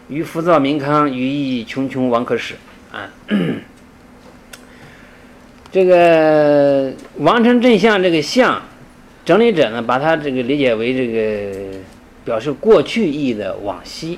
[0.09, 2.53] 于浮躁民康，于义穷穷王可使
[2.91, 3.09] 啊。
[5.71, 8.61] 这个王成正相，这个相。”
[9.23, 11.77] 整理者呢，把它这个理解为这个
[12.25, 14.17] 表示过去意义的往昔，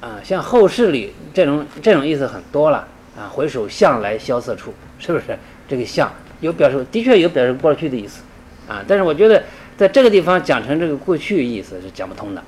[0.00, 3.26] 啊，像后世里这种这种意思很多了啊。
[3.28, 5.36] 回首向来萧瑟处，是不是？
[5.68, 6.10] 这个向
[6.40, 8.22] 有表示，的确有表示过去的意思，
[8.68, 9.42] 啊，但是我觉得
[9.76, 12.42] 在这个地方讲成这个过去意思是讲不通的，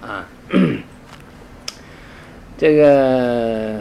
[0.00, 0.26] 啊，
[2.58, 3.80] 这个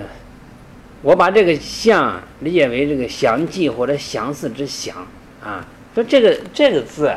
[1.02, 4.96] 我把这个向理解为这个详记或者详似之详，
[5.44, 5.66] 啊。
[5.96, 7.12] 说这个这个字，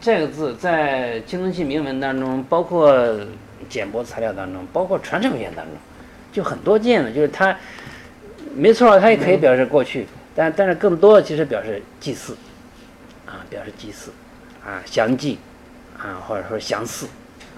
[0.00, 3.16] 这个字在青铜器铭文当中，包括
[3.68, 5.74] 简帛材料当中，包括传承文献当中，
[6.32, 7.56] 就很多见的，就是它，
[8.56, 12.36] 没错，它也可以表示过去，但但是更多的其实表示祭祀，
[13.24, 14.10] 啊，表示祭祀，
[14.68, 15.38] 啊，详记，
[15.96, 17.06] 啊，或者说相似，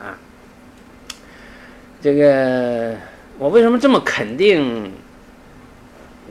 [0.00, 0.14] 啊，
[2.00, 2.94] 这个
[3.36, 4.92] 我为什么这么肯定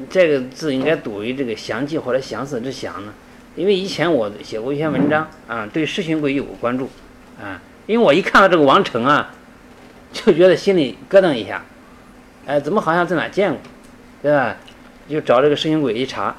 [0.10, 3.14] 这个字应该读为这个详记或者相似之详呢？
[3.58, 6.90] 因为以前我写过一篇文章啊，对世巡鬼有过关注
[7.42, 7.60] 啊。
[7.86, 9.34] 因为我一看到这个王成啊，
[10.14, 11.62] 就觉得心里咯噔一下，
[12.46, 13.60] 哎，怎么好像在哪见过，
[14.22, 14.56] 对吧？
[15.10, 16.36] 就找这个世巡鬼一查，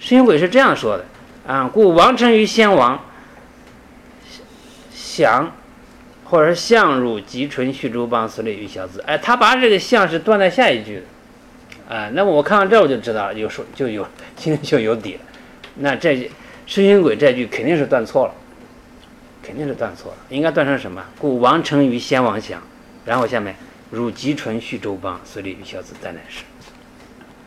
[0.00, 1.04] 世巡鬼是这样说的
[1.46, 2.98] 啊：故王成于先王，
[5.16, 5.52] 降，
[6.24, 9.02] 或者是相汝吉淳续诸邦所立于小子。
[9.06, 10.96] 哎，他把这个相是断在下一句
[11.88, 15.20] 的，啊，那么我看到这我就知道有说就有心里就有底了。
[15.76, 16.30] 那这。
[16.68, 18.34] 世行轨这句肯定是断错了，
[19.40, 21.00] 肯定是断错了，应该断成什么？
[21.16, 22.60] 故王成于先王降，
[23.04, 23.54] 然后下面
[23.92, 26.42] 汝吉淳续周邦，遂立于小子，在乃是，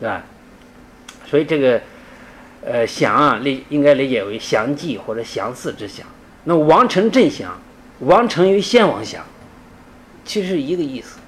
[0.00, 0.24] 对吧？
[1.26, 1.82] 所以这个
[2.64, 6.06] 呃祥啊，理应该理解为祥记或者降祀之祥。
[6.44, 7.58] 那王城镇降，
[8.00, 9.24] 王城于先王降，
[10.24, 11.18] 其实一个意思。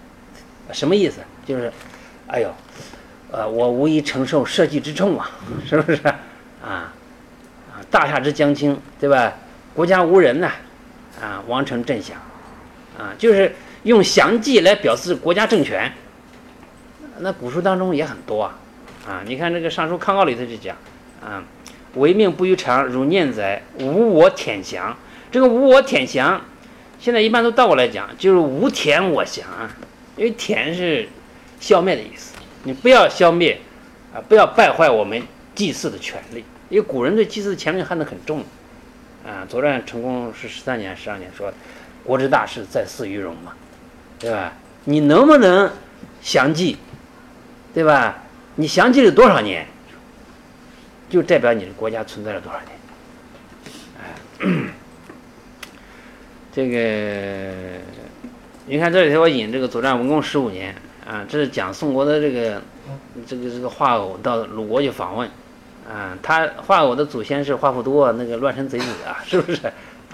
[0.72, 1.20] 什么意思？
[1.44, 1.70] 就是，
[2.27, 2.55] 哎呦，
[3.31, 5.31] 呃，我无以承受社稷之重啊，
[5.68, 6.01] 是不是
[6.64, 6.92] 啊？
[7.90, 9.33] 大夏之将倾，对吧？
[9.75, 10.51] 国家无人呐，
[11.20, 12.16] 啊，王城镇降，
[12.98, 15.92] 啊，就是用降记来表示国家政权。
[17.18, 18.59] 那古书当中也很多啊，
[19.07, 20.75] 啊，你看这个《尚书康诰》里头就讲，
[21.22, 21.42] 啊，
[21.94, 24.96] 唯命不于常，如念哉，无我舔降。
[25.31, 26.40] 这个无我舔降，
[26.98, 29.46] 现在一般都倒过来讲，就是无舔我降，
[30.16, 31.09] 因为舔是
[31.59, 33.59] 消灭的意思，你不要消灭，
[34.14, 35.22] 啊，不要败坏我们
[35.55, 36.44] 祭祀的权利。
[36.68, 38.42] 因为古人对祭祀的权利看得很重，
[39.26, 41.52] 啊，《左传》成功是十三年、十二年说，
[42.02, 43.52] 国之大事在祀于戎嘛，
[44.18, 44.55] 对吧？
[44.85, 45.70] 你能不能
[46.22, 46.78] 详记，
[47.74, 48.22] 对吧？
[48.57, 49.66] 你详记了多少年，
[51.12, 52.70] 就代表你的国家存在了多少年。
[54.01, 54.72] 哎，
[56.51, 57.53] 这个
[58.64, 60.75] 你看这里头我引这个《左传》文公十五年
[61.07, 62.62] 啊，这是讲宋国的这个
[63.27, 65.29] 这个这个华偶到鲁国去访问。
[65.87, 69.66] 啊，他画偶的祖先是华富多，那个乱臣贼子啊， 是不是？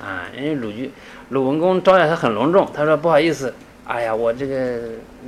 [0.02, 0.90] 啊，因为鲁居
[1.28, 4.80] 鲁文公招待他很隆重，他说不好意思，哎呀，我这个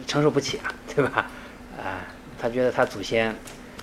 [0.09, 1.31] 承受不起啊，对吧？
[1.79, 2.03] 啊，
[2.41, 3.33] 他觉得他祖先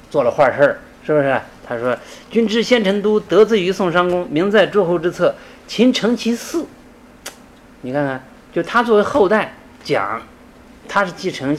[0.09, 1.39] 做了坏事儿，是不是？
[1.67, 1.97] 他说
[2.31, 5.35] ：“君之先成都，得自于宋商公，名在诸侯之侧，
[5.67, 6.65] 秦成其嗣。”
[7.81, 9.53] 你看看，就他作为后代
[9.83, 10.21] 讲，
[10.87, 11.57] 他是继承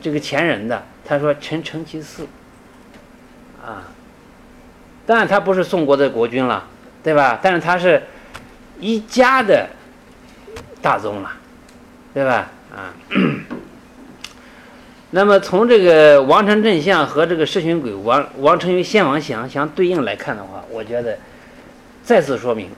[0.00, 2.24] 这个前人的，他说臣成其嗣，
[3.64, 3.88] 啊。
[5.04, 6.64] 当然，他不是宋国的国君了，
[7.02, 7.40] 对吧？
[7.42, 8.02] 但是他是
[8.78, 9.68] 一家的
[10.80, 11.32] 大宗了，
[12.14, 12.50] 对吧？
[12.70, 12.94] 啊，
[15.14, 21.18] 那么从这个王城镇像和这个世巡鬼王王城于先王像相对应来看的话，我觉得
[22.02, 22.70] 再次说明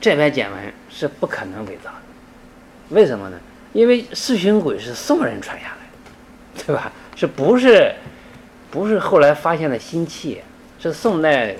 [0.00, 1.96] 这篇简文是不可能伪造的。
[2.88, 3.38] 为什么呢？
[3.74, 5.86] 因为世巡鬼是宋人传下来
[6.56, 6.90] 的，对吧？
[7.14, 7.92] 是不是
[8.70, 10.40] 不是后来发现的新器？
[10.78, 11.50] 是宋代，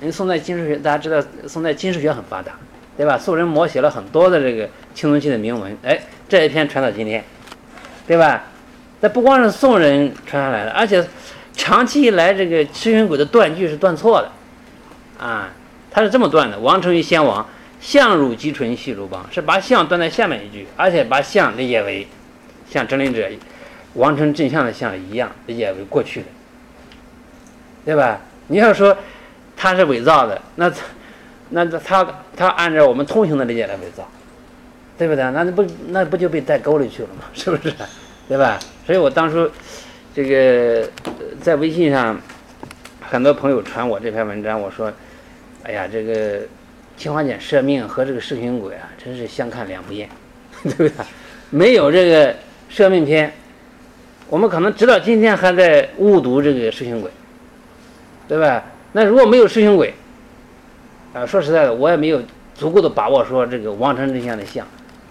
[0.00, 2.58] 因为宋代金石学大家知道，宋代金石学很发达，
[2.96, 3.16] 对吧？
[3.16, 7.22] 宋人摹写了很多的这个青铜器的铭文，哎，这一篇传到今天，
[8.08, 8.46] 对吧？
[9.04, 11.06] 那不光是宋人传下来的，而且
[11.52, 14.30] 长期以来这个赤云鬼的断句是断错的，
[15.22, 15.50] 啊，
[15.90, 17.46] 它是这么断的：王成于先王，
[17.82, 22.08] 相汝吉纯系如邦，是把相断在下面一句，而且把相理解为
[22.70, 23.28] 像真灵者
[23.92, 26.26] 王成正相的相一样理解为过去的，
[27.84, 28.18] 对吧？
[28.46, 28.96] 你要说
[29.54, 30.72] 他是伪造的，那
[31.50, 34.08] 那他他按照我们通行的理解来伪造，
[34.96, 35.22] 对不对？
[35.32, 37.26] 那不那不就被带沟里去了吗？
[37.34, 37.74] 是不是？
[38.28, 38.58] 对吧？
[38.86, 39.50] 所以我当初
[40.14, 40.88] 这个
[41.40, 42.18] 在微信上，
[43.00, 44.92] 很多朋友传我这篇文章，我说
[45.64, 46.40] ：“哎呀，这个
[46.96, 50.08] 青花简赦命和这个世巡鬼啊，真是相看两不厌，
[50.64, 50.92] 对不对？
[51.50, 52.34] 没有这个
[52.70, 53.32] 赦命篇，
[54.28, 57.10] 我们可能直到今天还在误读这个世巡鬼，
[58.26, 58.64] 对吧？
[58.92, 59.92] 那如果没有世巡鬼，
[61.12, 62.22] 啊，说实在的，我也没有
[62.54, 64.66] 足够的把握说这个王成真相的相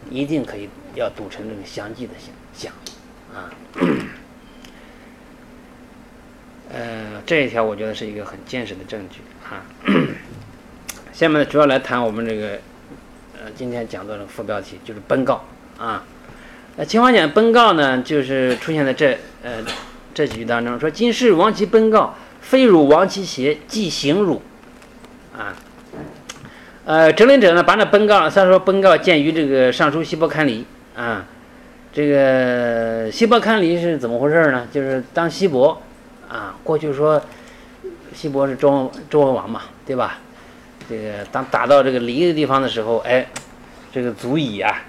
[0.09, 2.73] 一定可以要读成这个相继的像像。”
[3.33, 3.49] 啊，
[6.71, 9.65] 呃，这一条我觉得是一个很坚实的证据啊。
[11.11, 12.59] 下面呢，主要来谈我们这个
[13.35, 15.45] 呃今天讲座的副标题，就是奔告
[15.77, 16.03] 啊。
[16.75, 19.63] 那秦华简奔告呢，就是出现在这呃
[20.13, 24.41] 这几句当中，说今世王其奔告，非汝王其邪，即行汝
[25.35, 25.55] 啊。
[26.85, 30.65] 呃，整理者呢，把那奔告，虽然说奔告见于这个尚书西伯堪离
[30.95, 31.25] 啊。
[31.93, 34.67] 这个西伯堪离是怎么回事呢？
[34.71, 35.79] 就是当西伯
[36.27, 37.21] 啊，过去说
[38.15, 40.17] 西伯是周周文王嘛，对吧？
[40.89, 43.23] 这个当打到这个离的地方的时候，哎，
[43.91, 44.81] 这个祖乙啊，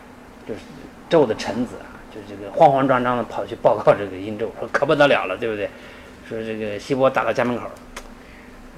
[0.49, 0.61] 就是
[1.11, 5.69] 纣的臣子啊，就这个慌慌张张的跑去报告这个殷纣，说可不得了了，对不对？
[6.27, 7.65] 说这个西伯打到家门口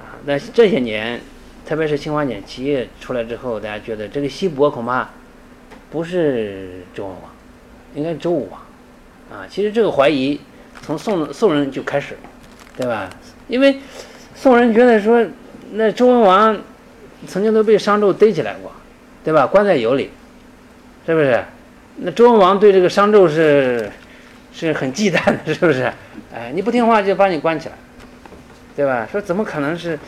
[0.00, 0.18] 啊。
[0.24, 1.20] 那这些年，
[1.64, 5.08] 特别是清华简企业出来之后，大家觉得这个西伯恐怕
[5.92, 7.35] 不是周文王。
[7.96, 8.60] 应该周武王，
[9.40, 10.38] 啊，其实这个怀疑
[10.82, 12.16] 从宋宋人就开始，
[12.76, 13.10] 对吧？
[13.48, 13.80] 因为
[14.34, 15.24] 宋人觉得说，
[15.72, 16.56] 那周文王
[17.26, 18.70] 曾经都被商纣逮起来过，
[19.24, 19.46] 对吧？
[19.46, 20.10] 关在油里，
[21.06, 21.42] 是不是？
[21.96, 23.90] 那周文王对这个商纣是
[24.52, 25.90] 是很忌惮的，是不是？
[26.34, 27.74] 哎，你不听话就把你关起来，
[28.76, 29.08] 对吧？
[29.10, 29.98] 说怎么可能是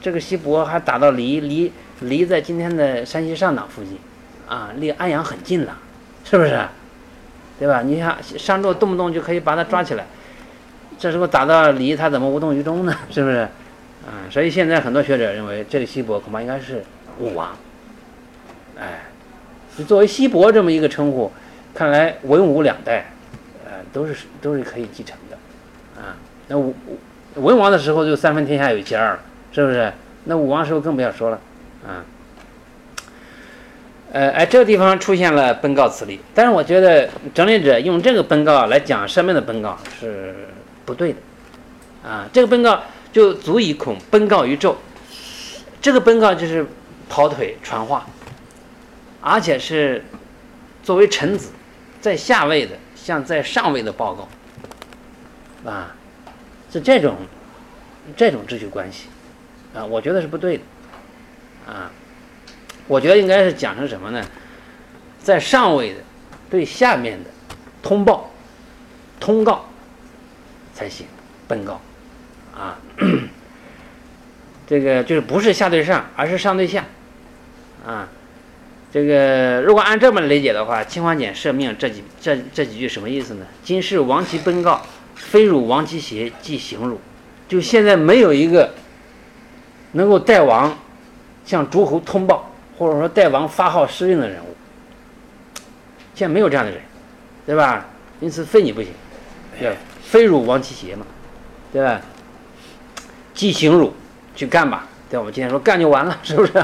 [0.00, 3.98] 这个西伯还打到离离离在今天的山西上党附近，
[4.48, 5.76] 啊，离安阳很近了，
[6.24, 6.58] 是不是？
[7.58, 7.82] 对吧？
[7.82, 10.04] 你想商纣动不动就可以把他抓起来，
[10.98, 12.94] 这时候打到离他怎么无动于衷呢？
[13.10, 13.36] 是不是？
[14.06, 16.82] 啊，所以现在很多学者认为这个西伯恐怕应该是
[17.18, 17.56] 武王。
[18.78, 19.04] 哎，
[19.86, 21.30] 作为西伯这么一个称呼，
[21.72, 23.06] 看来文武两代，
[23.64, 25.36] 呃，都是都是可以继承的。
[26.00, 26.16] 啊，
[26.48, 26.74] 那武
[27.36, 29.20] 文王的时候就三分天下有其二了，
[29.52, 29.92] 是不是？
[30.24, 31.40] 那武王时候更不要说了，
[31.86, 32.04] 啊。
[34.14, 40.32] 呃，哎，这个地方出现了奔告词例，但是我觉得整理者用这个奔告来讲生命的奔告是
[40.84, 41.18] 不对的，
[42.08, 42.80] 啊，这个奔告
[43.12, 44.76] 就足以恐奔告于纣，
[45.82, 46.64] 这个奔告就是
[47.08, 48.06] 跑腿传话，
[49.20, 50.04] 而且是
[50.84, 51.50] 作为臣子
[52.00, 55.92] 在下位的向在上位的报告，啊，
[56.72, 57.16] 是这种
[58.16, 59.08] 这种秩序关系，
[59.74, 60.62] 啊，我觉得是不对的，
[61.66, 61.90] 啊。
[62.86, 64.24] 我觉得应该是讲成什么呢？
[65.22, 66.00] 在上位的
[66.50, 67.30] 对下面的
[67.82, 68.30] 通报、
[69.18, 69.64] 通告
[70.74, 71.06] 才行，
[71.48, 71.80] 奔告
[72.54, 72.78] 啊，
[74.66, 76.84] 这个就是不是下对上，而是上对下
[77.86, 78.08] 啊。
[78.92, 83.46] 这个如果按这么理解的话，青花简赦命这几这这几句什么意思呢？
[83.64, 84.82] 今世亡其奔告，
[85.14, 87.00] 非汝亡其邪，即行汝。
[87.48, 88.74] 就现在没有一个
[89.92, 90.78] 能够代王
[91.46, 92.50] 向诸侯通报。
[92.76, 94.56] 或者说代王发号施令的人物，
[96.14, 96.80] 现在没有这样的人，
[97.46, 97.86] 对吧？
[98.20, 98.90] 因此非你不行，
[99.58, 101.06] 对，非汝王其邪嘛，
[101.72, 102.00] 对吧？
[103.32, 103.92] 即行汝
[104.34, 106.58] 去干吧，对我们今天说干就完了， 是不是？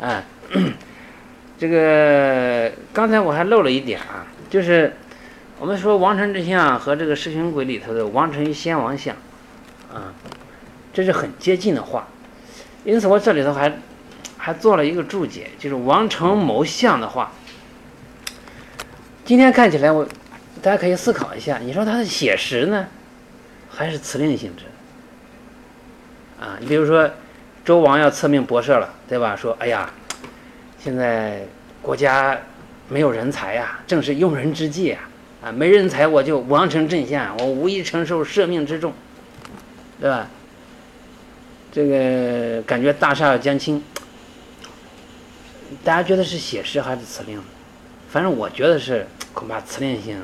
[0.00, 0.24] 啊，
[1.58, 4.94] 这个刚才我还漏了一点啊，就是
[5.58, 9.14] 我们说王臣之相和这个世巡鬼里头的王臣与先王相，
[9.92, 10.14] 啊，
[10.92, 12.06] 这是很接近的话，
[12.84, 13.70] 因此我这里头还。
[14.42, 17.30] 还做了一个注解，就是王成谋相的话。
[19.22, 20.08] 今天看起来，我
[20.62, 22.86] 大家可以思考一下，你说他是写实呢，
[23.68, 24.64] 还是辞令性质？
[26.42, 27.08] 啊，你比如说
[27.66, 29.36] 周王要册命博士了，对吧？
[29.36, 29.90] 说，哎呀，
[30.82, 31.42] 现在
[31.82, 32.36] 国家
[32.88, 35.02] 没有人才呀，正是用人之际啊！
[35.44, 38.94] 啊，没人才我就王城镇县，我无意承受社命之重，
[40.00, 40.26] 对吧？
[41.70, 43.80] 这个感觉大厦将倾，
[45.84, 47.40] 大家觉得是写实还是辞令？
[48.10, 50.16] 反正我觉得是 恐怕辞令性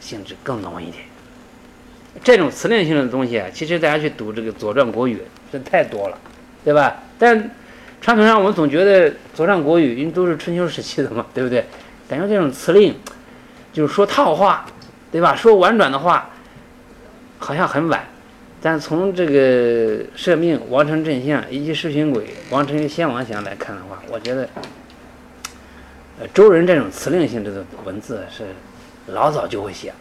[0.00, 1.04] 性质更浓一点。
[2.24, 5.16] 这种辞令性的东西啊，其实大家去读这个《左传》《国语》，
[5.52, 6.18] 这太多了，
[6.64, 7.02] 对吧？
[7.18, 7.50] 但
[8.00, 11.64] 传统上我们总觉得《左传》《国语》因为都是春秋时期的嘛，对不对？
[12.08, 12.94] 感觉这种辞令
[13.72, 14.66] 就是说套话，
[15.12, 15.36] 对吧？
[15.36, 16.30] 说婉转的话，
[17.38, 18.04] 好像很晚。
[18.60, 24.48] 但从这个社命、王城镇相以及世巡轨、王城先王相来看的话，我觉得，
[26.28, 28.46] 周人这种辞令性质的文字是
[29.06, 29.96] 老早就会写了，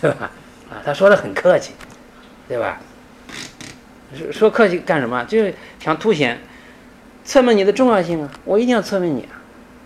[0.00, 0.30] 对吧？
[0.70, 1.72] 啊，他说的很客气，
[2.48, 2.80] 对吧？
[4.16, 5.24] 说说客气干什么？
[5.24, 6.38] 就是想凸显
[7.24, 8.30] 测明你的重要性啊！
[8.44, 9.40] 我一定要测明你啊，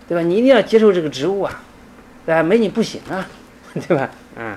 [0.08, 0.22] 对吧？
[0.22, 1.62] 你一定要接受这个职务啊，
[2.24, 2.42] 对吧？
[2.42, 3.26] 没你不行啊，
[3.74, 4.10] 对吧？
[4.36, 4.56] 嗯。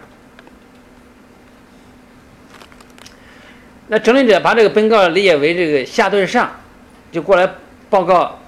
[3.88, 6.52] 那整理者把这个本告理解为这个下对上，
[7.12, 7.50] 就过来
[7.90, 8.40] 报告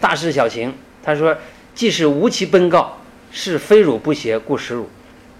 [0.00, 0.74] 大事小情。
[1.02, 1.36] 他说
[1.74, 2.98] ：“既是无其本告，
[3.30, 4.88] 是非汝不协，故使汝。”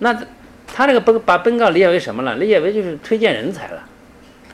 [0.00, 0.16] 那
[0.66, 2.34] 他这个本把本告理解为什么了？
[2.36, 3.84] 理解为就是推荐人才了。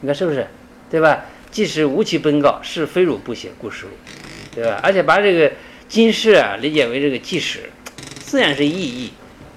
[0.00, 0.46] 你看是不是？
[0.90, 1.24] 对吧？
[1.50, 3.90] 既是无其本告，是非汝不协，故使汝，
[4.54, 4.80] 对吧？
[4.82, 5.50] 而且把这个
[5.88, 7.60] 今世啊理解为这个即使，
[8.20, 9.12] 自然是意义。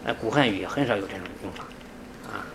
[0.05, 1.63] 那古汉语很少有这种用法。
[2.27, 2.45] 啊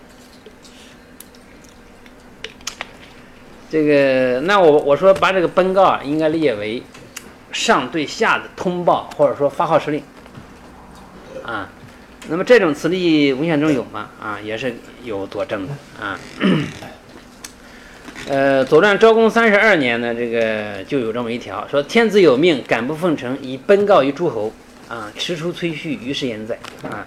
[3.70, 6.82] 这个，那我我说把这个本告啊，应该理解为
[7.56, 10.02] 上对下的通报，或者说发号施令
[11.42, 11.70] 啊。
[12.28, 14.10] 那么这种词例文献中有吗？
[14.20, 16.20] 啊，也是有佐证的啊。
[18.28, 24.52] 呃，《左传》昭公三十二年呢，这个就有这么一条，说天子有命，敢不奉承，以奔告于诸侯
[24.88, 27.06] 啊，迟出崔序，于是言在啊。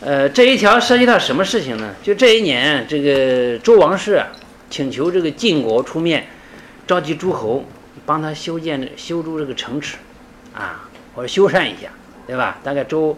[0.00, 1.94] 呃，这一条涉及到什么事情呢？
[2.02, 4.26] 就这一年，这个周王室啊。
[4.72, 6.28] 请求这个晋国出面，
[6.86, 7.64] 召集诸侯
[8.10, 9.96] 帮他修建、修筑这个城池，
[10.52, 10.82] 啊，
[11.14, 11.88] 或者修缮一下，
[12.26, 12.58] 对吧？
[12.64, 13.16] 大概周，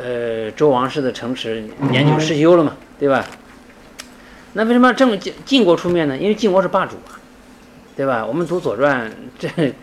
[0.00, 3.26] 呃，周王室的城池年久失修了嘛，对吧？
[4.52, 6.16] 那为什么这么晋晋国出面呢？
[6.16, 7.18] 因为晋国是霸主啊，
[7.96, 8.24] 对吧？
[8.24, 9.74] 我们读《左传》，这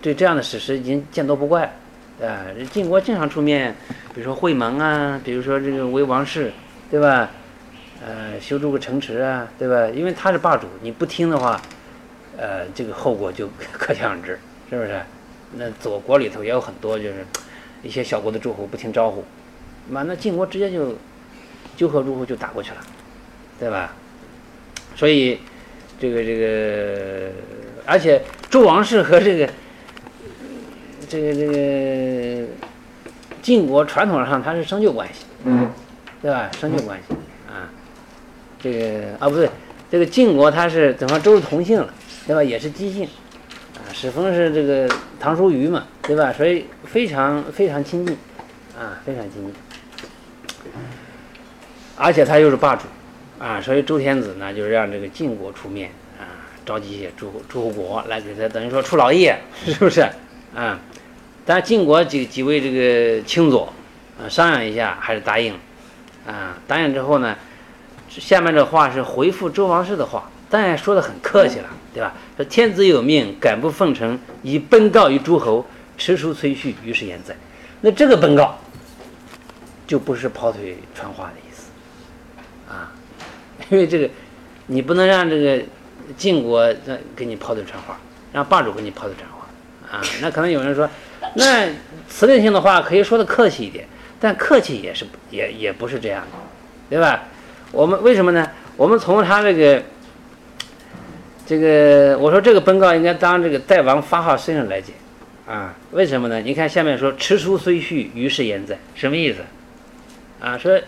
[0.00, 1.72] 对这样的史实已经见多不怪，
[2.20, 2.42] 啊，
[2.72, 3.76] 晋国经常出面，
[4.12, 6.52] 比如说会盟啊，比如说这个为王室，
[6.90, 7.30] 对吧？
[8.04, 9.86] 呃，修筑个城池啊，对吧？
[9.94, 11.62] 因为他是霸主，你不听的话，
[12.36, 14.38] 呃，这个后果就 可想而知，
[14.70, 15.00] 是不是？
[15.54, 17.26] 那左国里头也有很多，就是
[17.82, 19.24] 一些小国的诸侯不听招呼，
[19.90, 20.96] 那那晋国直接就
[21.76, 22.78] 纠合诸侯就打过去了，
[23.60, 23.94] 对吧？
[24.96, 25.40] 所以
[26.00, 27.30] 这个这个，
[27.86, 29.48] 而且周王室和这个
[31.08, 32.46] 这个这个
[33.42, 35.24] 晋国传统上它是生旧关系，
[36.22, 36.50] 对吧？
[36.58, 37.14] 生旧关系
[37.46, 37.68] 啊。
[38.58, 39.50] 这个啊不对，
[39.90, 41.92] 这个晋国它是怎么周是同姓了，
[42.26, 42.42] 对吧？
[42.42, 43.04] 也是姬姓，
[43.74, 46.32] 啊，始封是这个唐叔虞嘛，对吧？
[46.32, 48.16] 所以非常非常亲近，
[48.78, 49.54] 啊，非常亲近，
[51.96, 52.84] 而且他又是霸主，
[53.38, 59.30] 啊，所以周天子呢就是让这个晋国出面，啊，召集一些诸侯诸侯国来给他等于说出劳役，
[59.64, 60.08] 是不是？
[60.54, 60.78] 啊，
[61.44, 63.72] 但晋国几几位这个卿佐，
[64.18, 65.54] 啊，商量一下还是答应，
[66.26, 67.36] 啊，答应之后呢？
[68.08, 72.14] 下面这话是回复周王室的话，当然说的很客气了，对吧？
[72.36, 75.64] 说天子有命，敢不奉承，以奔告于诸侯，
[75.98, 77.36] 迟出崔序，于是言在。
[77.80, 78.58] 那这个奔告，
[79.86, 81.70] 就不是跑腿传话的意思，
[82.72, 82.92] 啊，
[83.70, 84.08] 因为这个，
[84.66, 85.62] 你不能让这个
[86.16, 86.72] 晋国
[87.16, 87.98] 给你跑腿传话，
[88.32, 90.88] 让霸主给你跑腿传话，啊，那可能有人说，
[91.34, 91.68] 那
[92.08, 93.86] 辞令性的话可以说的客气一点，
[94.18, 96.38] 但客气也是也也不是这样的，
[96.88, 97.24] 对吧？
[97.72, 98.48] 我们为什么呢？
[98.76, 99.82] 我们从他这个，
[101.52, 104.94] 这个我说这个本告应该当这个代王发号施令来解，
[105.46, 106.40] 啊，为什么呢？
[106.40, 109.40] 你看下面说迟书虽序，于是言在，什么意思？
[110.40, 110.80] 啊，说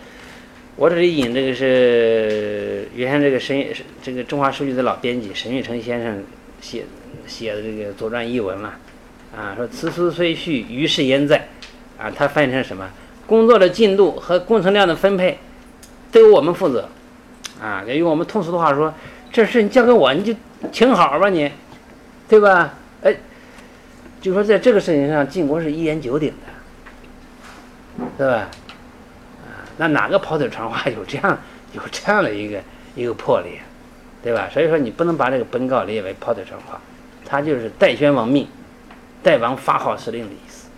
[0.75, 3.67] 我这里引这个是原先这个沈
[4.01, 6.23] 这个中华书局的老编辑沈玉成先生
[6.59, 6.83] 写
[7.27, 8.73] 写的这个左传译文了，
[9.37, 11.47] 啊，说迟书虽序，于是言在，
[11.99, 12.89] 啊，他翻译成什么？
[13.27, 15.37] 工作的进度和工程量的分配。
[16.11, 16.87] 都由我们负责，
[17.61, 18.93] 啊，用我们通俗的话说，
[19.35, 20.33] 这事你交给我，你就
[20.71, 21.51] 挺好吧，你，
[22.29, 22.73] 对吧？
[23.03, 23.13] 哎，
[24.21, 26.31] 就说在这个事情上，晋国是一言九鼎
[27.97, 28.47] 的，对吧？
[29.43, 31.37] 啊，那哪个跑腿传话有这样
[31.75, 32.61] 有这样的一个
[32.95, 33.59] 一个魄力，
[34.23, 34.47] 对吧？
[34.53, 36.79] 所以说你不能把这个本告列为跑腿传话，
[37.25, 38.47] 他就是代宣王命，
[39.21, 40.69] 代王发号施令的意思。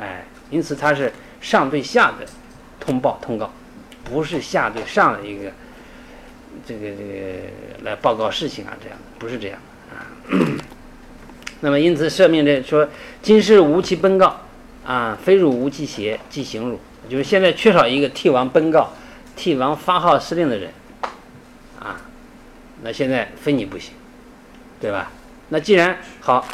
[0.00, 2.26] 哎，因此他是上对下的
[2.80, 3.48] 通报通告，
[4.02, 5.52] 不是下对上的一个
[6.66, 9.58] 这个这个来报告事情啊，这样的不是这样
[9.90, 10.56] 的啊。
[11.60, 12.88] 那么因此赦命这说，
[13.22, 14.40] 今世无其奔告
[14.84, 16.78] 啊，非汝无其邪，即行汝。
[17.08, 18.92] 就是现在缺少一个替王奔告、
[19.36, 20.70] 替王发号施令的人
[21.78, 22.00] 啊，
[22.82, 23.92] 那现在非你不行，
[24.80, 25.10] 对吧？
[25.50, 26.46] 那既然好，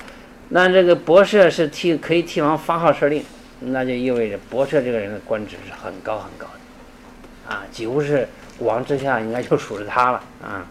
[0.49, 3.25] 那这个博士是替可以替王发号施令，
[3.61, 8.29] 那就意味着博士这个人的官职是很高很高的啊，几乎是
[8.61, 10.65] 王之下应该就属于他了啊。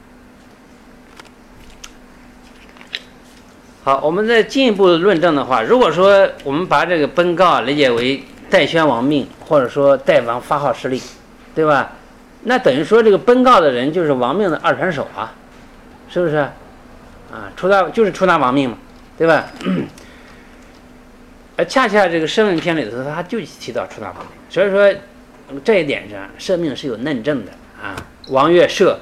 [3.83, 11.01] 好，我们再进一步论证的话，如果说我们把这个奔告理解为代宣王命，或者说代王发号施令，
[11.55, 11.91] 对吧？
[12.43, 15.33] 那等于说这个奔告的人就是王命的二传手啊，
[16.09, 16.35] 是不是？
[17.31, 18.77] 啊，出纳就是出纳王命嘛，
[19.17, 19.45] 对吧？
[21.55, 24.93] 而恰恰这个《生命篇》里头，他就提到出纳王命，所以说
[25.63, 27.51] 这一点上，赦命是有论证的
[27.81, 27.95] 啊。
[28.29, 28.97] 王曰：“赦，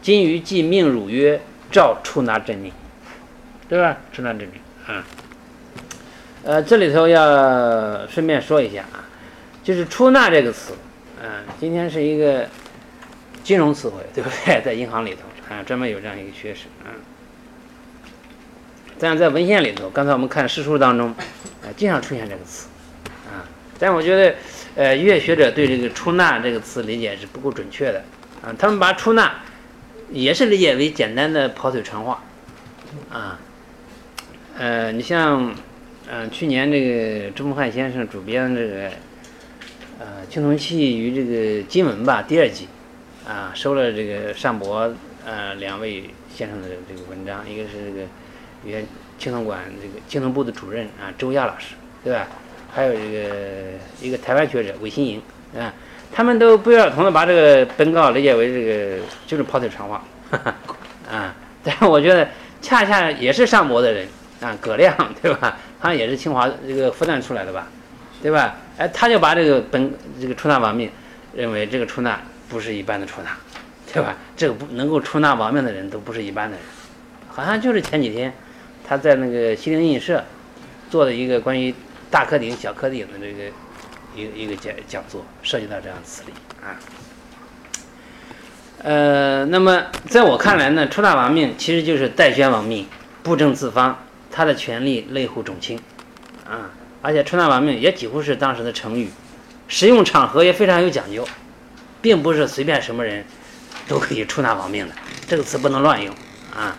[0.00, 2.72] 今于既命汝曰，召出纳真令。”
[3.68, 3.96] 对吧？
[4.12, 4.50] 出纳真令
[4.86, 5.04] 啊。
[6.42, 9.04] 呃，这里头要顺便说一下啊，
[9.62, 10.72] 就是“出纳”这个词，
[11.22, 12.48] 嗯，今天是一个
[13.44, 14.62] 金融词汇，对不对？
[14.64, 16.96] 在银行里头啊，专门有这样一个缺失啊。
[18.98, 21.08] 这样在文献里头，刚才我们看诗书当中，
[21.62, 22.68] 啊，经常出现这个词
[23.26, 23.44] 啊。
[23.78, 24.34] 但我觉得，
[24.76, 28.02] 呃，乐学者对这个“出纳”这个词理解是不够准确的
[28.42, 28.54] 啊。
[28.58, 29.40] 他们把“出纳”
[30.10, 32.22] 也是理解为简单的跑腿传话
[33.10, 33.38] 啊。
[34.58, 35.54] 呃，你像，
[36.10, 36.78] 嗯，去年这
[37.24, 38.90] 个周梦汉先生主编这个，
[39.98, 42.68] 呃，《青铜器与这个金文》吧，第二集，
[43.26, 44.92] 啊，收了这个尚博
[45.24, 48.06] 呃两位先生的这个文章，一个是这个
[48.64, 48.86] 原
[49.18, 52.28] 青铜馆这个青铜部的主任啊周亚老师，对吧？
[52.72, 53.70] 还有这个
[54.00, 55.20] 一个台湾学者韦新莹
[55.58, 55.74] 啊，
[56.12, 60.02] 他们都不约而同的把这个本稿理解为这个就是跑腿传话，
[61.10, 62.28] 啊，但是我觉得
[62.60, 64.06] 恰恰也是上博的人。
[64.40, 65.58] 啊，葛亮对吧？
[65.78, 67.66] 他也是清华这个复旦出来的吧，
[68.22, 68.56] 对吧？
[68.78, 70.90] 哎，他就把这个本这个出纳亡命，
[71.34, 73.36] 认为这个出纳不是一般的出纳，
[73.92, 74.16] 对吧？
[74.38, 76.64] 这个不能够出纳亡命的人都不是一般的人，
[77.28, 78.32] 好像就是前几天
[78.88, 80.24] 他在那个西泠印社
[80.88, 81.74] 做的一个关于
[82.10, 83.52] 大科鼎、小科鼎的这个
[84.14, 86.32] 一个一个讲讲座，涉及到这样词理
[86.62, 86.78] 啊。
[88.82, 92.86] 呃，那么在我看来呢，出纳王命其实就是代宣王命，
[93.22, 93.98] 布政自方。
[94.32, 95.76] 他的权力类乎种卿，
[96.48, 96.70] 啊，
[97.02, 99.10] 而且出纳王命也几乎是当时的成语，
[99.66, 101.26] 使用场合也非常有讲究，
[102.00, 103.24] 并不是随便什么人
[103.88, 104.94] 都可以出纳王命的，
[105.26, 106.14] 这个词不能乱用
[106.54, 106.78] 啊。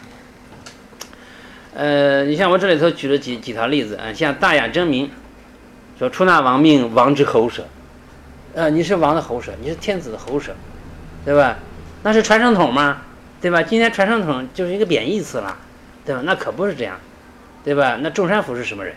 [1.74, 5.12] 呃，你像我这里头举了几几条例子啊，像大雅真名
[6.02, 7.64] 说出纳亡命，王之喉舌，
[8.56, 10.52] 呃，你是王的喉舌，你是天子的喉舌，
[11.24, 11.60] 对吧？
[12.02, 13.04] 那是传声筒吗？
[13.40, 13.62] 对吧？
[13.62, 15.56] 今天传声筒就是一个贬义词了，
[16.04, 16.24] 对吧？
[16.26, 17.00] 那可不是这样。
[17.64, 18.00] 对吧？
[18.02, 18.96] 那中山府是什么人？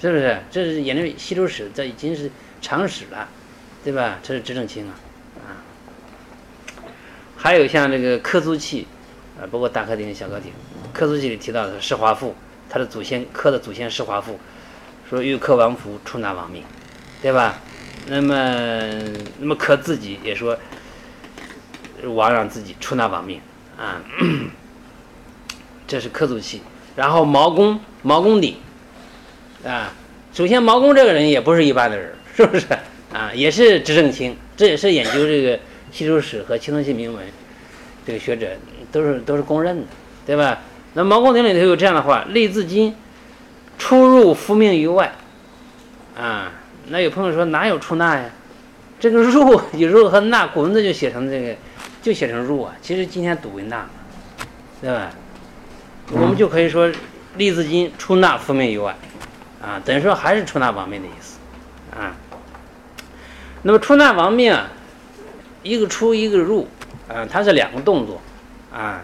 [0.00, 0.38] 是不是？
[0.50, 2.30] 这是研究西周史，这已经是
[2.62, 3.28] 常识了，
[3.84, 4.18] 对吧？
[4.22, 4.96] 这是执政卿啊，
[5.44, 5.60] 啊。
[7.36, 8.86] 还有像这个科苏器，
[9.38, 10.52] 啊，包括大科鼎、小科鼎，
[10.94, 12.34] 科苏器里提到的施华父，
[12.70, 14.40] 他的祖先科的祖先施华父，
[15.12, 16.62] 说欲克王服，出纳王命，
[17.20, 17.56] 对吧？
[18.06, 18.34] 那么，
[19.38, 20.56] 那么克自己也说，
[22.14, 23.38] 王让自己出纳王命
[23.78, 24.00] 啊，
[25.86, 26.62] 这是科租器。
[26.96, 28.56] 然后毛公毛公鼎，
[29.66, 29.92] 啊，
[30.32, 32.64] 首先毛公这个人也不是一般的人， 是不是
[33.12, 33.30] 啊？
[33.34, 35.60] 也是执政卿，这也是研究这个
[35.90, 37.22] 西周史和青铜器铭文
[38.06, 38.48] 这个学者
[38.90, 39.86] 都是都是公认的，
[40.24, 40.60] 对吧？
[40.94, 42.94] 那毛公鼎里头有这样的话：立自今，
[43.82, 45.12] 出入复命于外，
[46.16, 46.52] 啊，
[46.86, 48.30] 那有朋友说哪有出纳呀？
[49.00, 51.56] 这个入有入和纳，古文字就写成这个，
[52.00, 53.84] 就写成入啊，其实今天读为纳，
[54.80, 55.10] 对吧？
[56.12, 56.88] 我们就可以说，
[57.36, 58.96] 立字金出纳复命于外，
[59.60, 61.40] 啊，等于说还是出纳亡命的意思，
[61.90, 62.14] 啊。
[63.62, 64.56] 那么出纳亡命，
[65.64, 66.68] 一个出一个入，
[67.08, 68.22] 啊，它是两个动作，
[68.72, 69.02] 啊，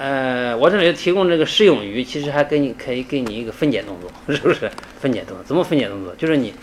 [0.00, 4.70] 呃，我这里提供这个释永鱼，其实还给你可以给你一个分解动作， 是不是？
[4.98, 6.14] 分解动作怎么分解动作？
[6.14, 6.54] 就是你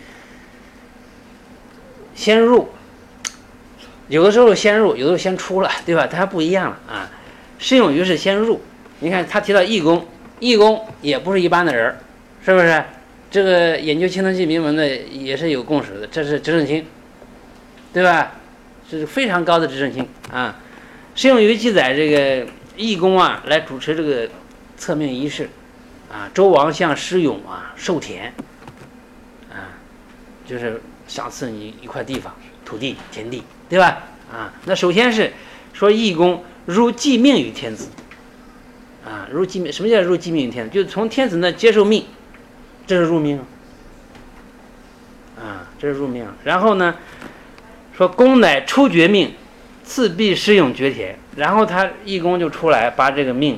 [2.16, 2.68] 先入，
[4.08, 6.08] 有的时候先入，有的时候先出了，对吧？
[6.08, 7.12] 它还不一样了啊。
[7.60, 8.60] 释永鱼是先入。
[9.02, 10.04] 你看他提到义工，
[10.40, 11.96] 义工也不是一般的人，
[12.44, 12.84] 是不是？
[13.30, 16.84] 这个研究青铜器铭文的也是有共识的，这是执政卿，
[17.94, 18.32] 对吧？
[18.90, 20.60] 这是非常高的执政性啊。
[21.14, 22.48] 适用于记载这个
[22.78, 24.30] 义公啊来主持这个
[24.78, 25.50] 册命仪式
[26.12, 28.34] 啊，周王向施勇啊授田
[29.52, 29.82] 啊，
[30.46, 34.04] 就是赏赐你一块地方、土地、田地，对吧？
[34.32, 35.34] 啊，那首先是
[35.74, 37.90] 说义公入继命于天子
[39.04, 40.72] 啊，入继命，什么叫入继命于天子？
[40.72, 42.06] 就是从天子那接受命，
[42.86, 43.40] 这是入命
[45.36, 46.28] 啊，这是入命。
[46.44, 46.96] 然后呢，
[47.98, 49.34] 说公乃出绝命。
[49.88, 53.58] 赐必施勇绝田，然后他义工就出来把这个命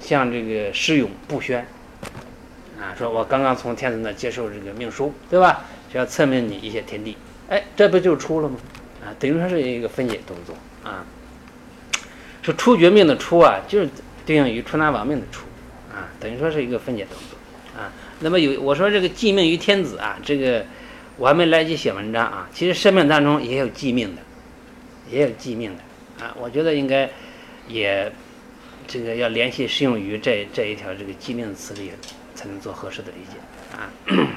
[0.00, 1.66] 向这个施勇布宣，
[2.80, 5.66] 啊，说我刚刚从天子那接受这个命书，对吧？
[5.92, 7.16] 就要册命你一些田地，
[7.50, 8.56] 哎，这不就出了吗？
[9.04, 11.04] 啊，等于说是一个分解动作啊。
[12.40, 13.88] 说出绝命的出啊，就是
[14.24, 15.44] 对应于出纳亡命的出，
[15.92, 17.92] 啊，等于说是一个分解动作啊。
[18.20, 20.64] 那么有我说这个寄命于天子啊，这个
[21.18, 24.22] 我还没来及写文章啊，其实生命当中也有寄命的。
[25.10, 27.08] 也有记命的啊，我觉得应该
[27.66, 28.12] 也
[28.86, 31.92] 这个要联系适用于这这一条这个记命词里，
[32.34, 33.38] 才能做合适的理解
[33.76, 33.90] 啊。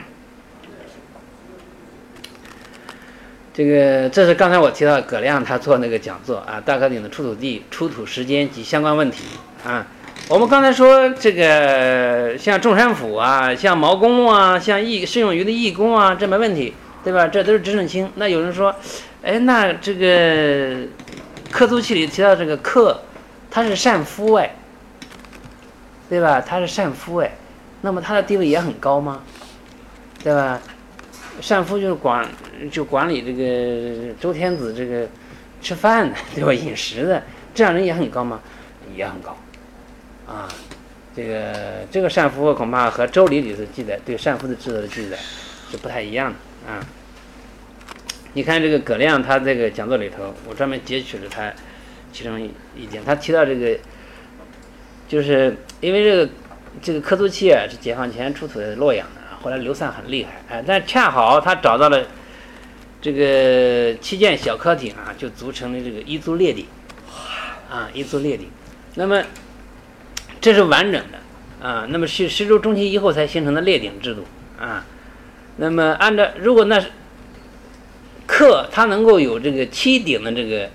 [3.54, 9.26] 这个这是刚才我提到葛亮他做那个讲座啊，大克岭的出土地出土时间及相关问题
[9.66, 9.86] 啊。
[10.30, 17.28] 我们刚才说这个像中山府啊，像毛公啊，像义适用于的义工啊，这没问题，对吧？
[17.28, 18.10] 这都是执政卿。
[18.16, 18.74] 那有人说。
[19.24, 20.88] 哎，那这个
[21.52, 23.00] 刻租器里提到这个克，
[23.50, 24.56] 他是善夫哎，
[26.10, 26.42] 对吧？
[26.42, 27.32] 他是善夫哎，
[27.82, 29.22] 那么他的地位也很高吗？
[30.24, 30.60] 对吧？
[31.40, 32.28] 善夫就是管
[32.72, 35.08] 就管理这个周天子这个
[35.62, 36.54] 吃饭的，对吧？
[36.54, 37.22] 饮食的，
[37.54, 38.40] 这样人也很高吗？
[38.96, 39.38] 也很高
[40.28, 40.50] 啊。
[41.16, 41.54] 这个
[41.92, 45.18] 这个善夫恐怕和周礼里头记载对善夫的制度的记载
[45.70, 46.80] 是不太一样的啊。
[48.34, 51.52] 你看这个葛亮，他这个讲座里头，我专门截取了他
[52.14, 53.04] 其中一点。
[53.04, 53.78] 他提到这个，
[55.06, 56.30] 就是因为这个
[56.82, 60.42] 这个科租器啊，是解放前出土在洛阳的，后来流散很厉害。
[60.50, 62.06] 哎，但恰好他找到了
[63.02, 66.66] 这个七件小刻鼎啊，就组成了这个一族列鼎
[67.70, 68.48] 啊，一族列鼎。
[68.96, 69.22] 那么
[70.40, 74.26] 这是完整的啊，那么是十周中期以后才形成的列鼎制度
[74.58, 74.86] 啊。
[75.58, 76.88] 那么按照如果那是。
[78.28, 80.70] 克它能够有这个七鼎的这个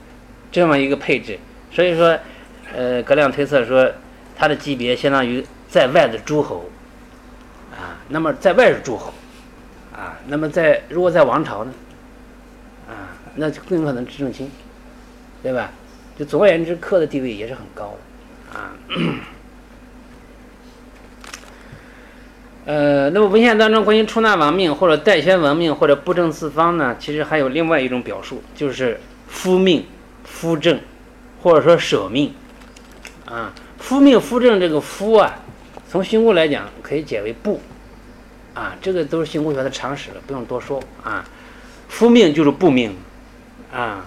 [0.53, 1.39] 这么一个配置，
[1.71, 2.19] 所以说，
[2.75, 3.91] 呃，葛亮推测说，
[4.37, 6.65] 它的级别相当于在外的诸侯，
[7.73, 9.13] 啊，那么在外是诸侯，
[9.93, 11.73] 啊，那么在如果在王朝呢，
[12.89, 14.51] 啊，那就更可能执政卿，
[15.43, 15.71] 对吧？
[16.19, 17.95] 就总而言之，克的地位也是很高
[18.53, 18.73] 的，啊。
[22.67, 29.87] 呃，那么文献当中关于出纳亡命或者代宣亡命或者布政四方呢，其实还有另外一种表述，就是夫命、
[30.25, 30.81] 夫政，
[31.41, 32.35] 或者说舍命。
[33.25, 35.39] 啊，夫命、夫政这个夫啊，
[35.89, 37.61] 从训诂来讲可以解为布，
[38.55, 41.25] 啊，这个都是训诂学的常识了，不用多说啊。
[41.89, 42.97] 夫命就是布命，
[43.73, 44.05] 啊，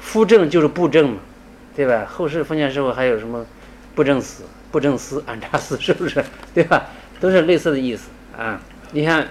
[0.00, 1.18] 夫政就是布政嘛，
[1.76, 2.06] 对吧？
[2.10, 3.44] 后世封建社会还有什么
[3.94, 6.24] 布政司、布政司、安察司，是不是？
[6.54, 6.86] 对吧？
[7.20, 8.60] 都是类似的意思啊！
[8.92, 9.22] 你看《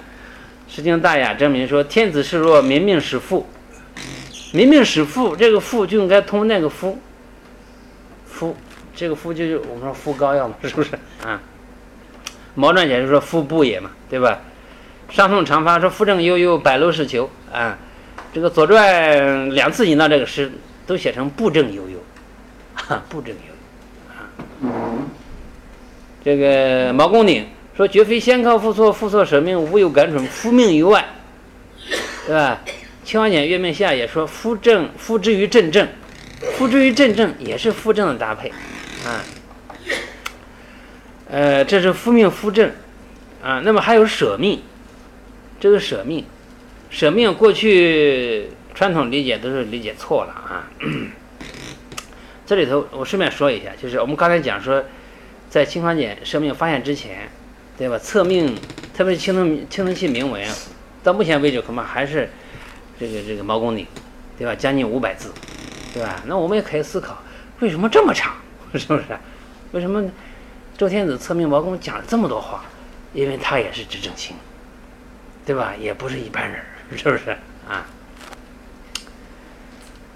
[0.67, 3.47] 诗经·大雅》证明说：“天子示若民命使父，
[4.51, 6.99] 民命使父，这个父就应该通那个夫，
[8.25, 8.55] 夫
[8.93, 10.91] 这个夫就是我们说夫膏药嘛，是不是
[11.23, 11.41] 啊？”
[12.55, 14.41] 毛传解释说：“夫不也嘛，对吧？”
[15.09, 17.77] 上宋长发说：“夫正悠悠，百楼是求啊。”
[18.33, 20.51] 这个《左传》两次引到这个诗，
[20.85, 21.97] 都写成“不正悠悠”，
[22.75, 23.41] 哈，不正悠
[24.67, 24.99] 悠啊。
[26.23, 27.47] 这个毛公鼎。
[27.77, 31.05] 说绝非先靠父错，父错舍命，无有感准，夫命于外，
[32.25, 32.59] 对吧？
[33.03, 35.87] 清华简月命下也说夫正，夫之于正正，
[36.55, 38.49] 夫之于正正也是夫正的搭配，
[39.05, 39.21] 啊，
[41.29, 42.71] 呃，这是夫命夫正，
[43.43, 44.59] 啊，那么还有舍命，
[45.59, 46.25] 这个舍命，
[46.89, 50.67] 舍命过去传统理解都是理解错了啊。
[52.47, 54.83] 这里头我顺便说一下，就是我们刚才讲说，
[55.47, 57.29] 在清华简舍命发现之前。
[57.77, 57.99] 对吧？
[57.99, 58.55] 测命，
[58.95, 60.43] 特别是青铜青铜器铭文，
[61.03, 62.27] 到目前为止恐怕还是
[62.99, 63.85] 这个这个毛公鼎，
[64.37, 64.55] 对吧？
[64.55, 65.31] 将近五百字，
[65.93, 66.21] 对吧？
[66.25, 67.17] 那我们也可以思考，
[67.59, 68.33] 为什么这么长？
[68.73, 69.03] 是不是？
[69.73, 70.03] 为什么
[70.75, 72.65] 周天子测命毛公讲了这么多话？
[73.13, 74.35] 因为他也是执政卿，
[75.45, 75.73] 对吧？
[75.79, 76.59] 也不是一般人，
[76.97, 77.37] 是不是
[77.69, 77.85] 啊？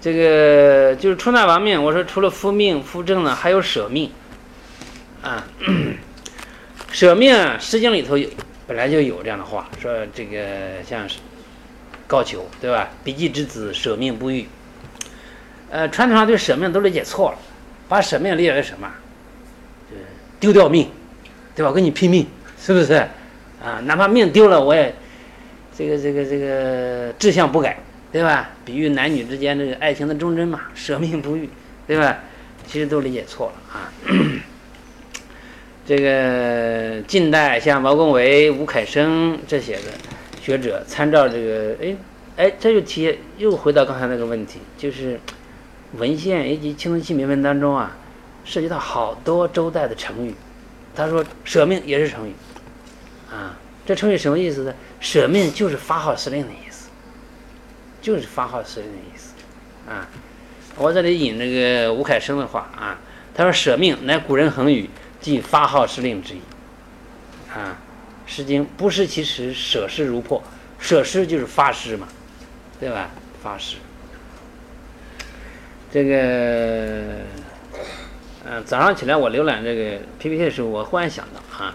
[0.00, 4.10] 这个就是出纳亡命，我说除了夫命、夫政呢，还有舍命，
[5.22, 5.46] 啊。
[6.92, 8.28] 舍命，《诗经》里头有
[8.66, 11.18] 本来就有这样的话，说这个像是
[12.06, 12.90] 高俅，对吧？
[13.02, 14.46] 笔记之子，舍命不遇。
[15.70, 17.38] 呃，传统上对舍命都理解错了，
[17.88, 18.86] 把舍命理解为什么？
[19.90, 20.02] 就是
[20.38, 20.86] 丢掉命，
[21.56, 21.72] 对吧？
[21.72, 22.26] 跟你拼命，
[22.60, 22.92] 是不是？
[23.64, 24.94] 啊，哪怕命丢了，我也
[25.74, 27.78] 这个这个这个志向不改，
[28.12, 28.50] 对吧？
[28.66, 31.48] 比喻男女之间这个爱情的忠贞嘛，舍命不渝，
[31.86, 32.18] 对吧？
[32.66, 33.90] 其实都理解错了啊。
[35.84, 39.92] 这个近代像毛公维、吴凯生这些的
[40.40, 41.96] 学者，参照这个，哎
[42.36, 45.18] 哎，这就提又回到刚才那个问题，就是
[45.98, 47.96] 文献以及青铜器铭文当中啊，
[48.44, 50.34] 涉及到好多周代的成语。
[50.94, 52.32] 他说舍命也是成语。
[53.30, 54.74] 啊，这成语什么意思呢？
[55.00, 56.90] 舍命就是发号施令的意思，
[58.00, 59.32] 就是发号施令的意思。
[59.88, 60.06] 啊，
[60.76, 63.00] 我这里引那个吴凯生的话啊，
[63.34, 64.88] 他说：“舍命乃古人恒语，
[65.22, 66.40] 即发号施令之意。”
[67.54, 67.78] 啊，
[68.30, 70.42] 《诗经》不失其时，舍施如破。
[70.78, 72.08] 舍施就是发施嘛，
[72.80, 73.08] 对吧？
[73.42, 73.76] 发施。
[75.92, 76.16] 这个，
[78.44, 81.74] 嗯，早上起来我浏览这个 PPT 的时候，我忽然想到啊。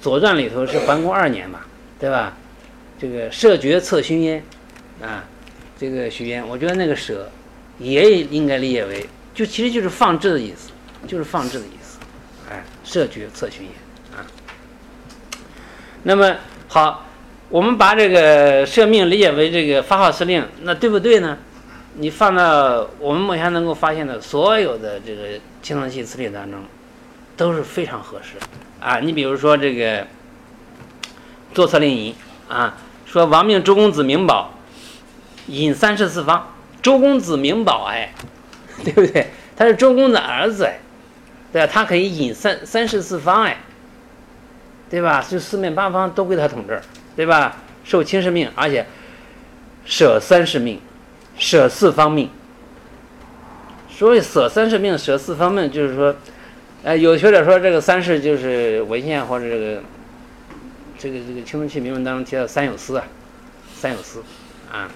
[0.02, 1.60] 《左传》里头是桓公二年嘛，
[1.98, 2.32] 对吧？
[2.98, 4.42] 这个舍爵策勋焉，
[5.02, 5.24] 啊，
[5.78, 7.30] 这个许焉，我觉得那个舍
[7.78, 10.70] 也应该理解为，就其实就是放置的意思，
[11.06, 11.75] 就是放置的意思，
[12.50, 14.24] 哎，设局策勋也啊。
[16.02, 16.36] 那么
[16.68, 17.04] 好，
[17.48, 21.38] 我们把这个设命理解为这个发号施令，那对不对呢？
[21.98, 26.60] 你放到我们目前能够发现的所有的这个青铜器辞令当中，
[27.36, 28.36] 都是非常合适。
[28.78, 30.06] 啊，你比如说这个
[31.54, 32.14] 作策令仪
[32.48, 32.76] 啊，
[33.06, 34.52] 说王命周公子明宝
[35.46, 38.12] 引三世四方，周公子明宝哎，
[38.84, 39.28] 对不对？
[39.56, 40.78] 他是周公的儿子哎，
[41.56, 41.72] 对吧？
[41.72, 43.56] 他可以引三三世四方哎，
[44.90, 45.24] 对吧？
[45.26, 46.78] 就四面八方都归他统治，
[47.16, 47.56] 对吧？
[47.82, 48.84] 受卿士命，而且
[49.86, 50.78] 舍三世命，
[51.38, 52.28] 舍四方命。
[53.88, 56.14] 所以舍三世命，舍四方命，就是说。
[56.84, 59.82] 哎，有学者说这个三世就是文献或者这个
[60.96, 63.04] 这个这个青铜器铭文当中提到三有司啊，
[63.74, 64.22] 三有司
[64.70, 64.88] 啊。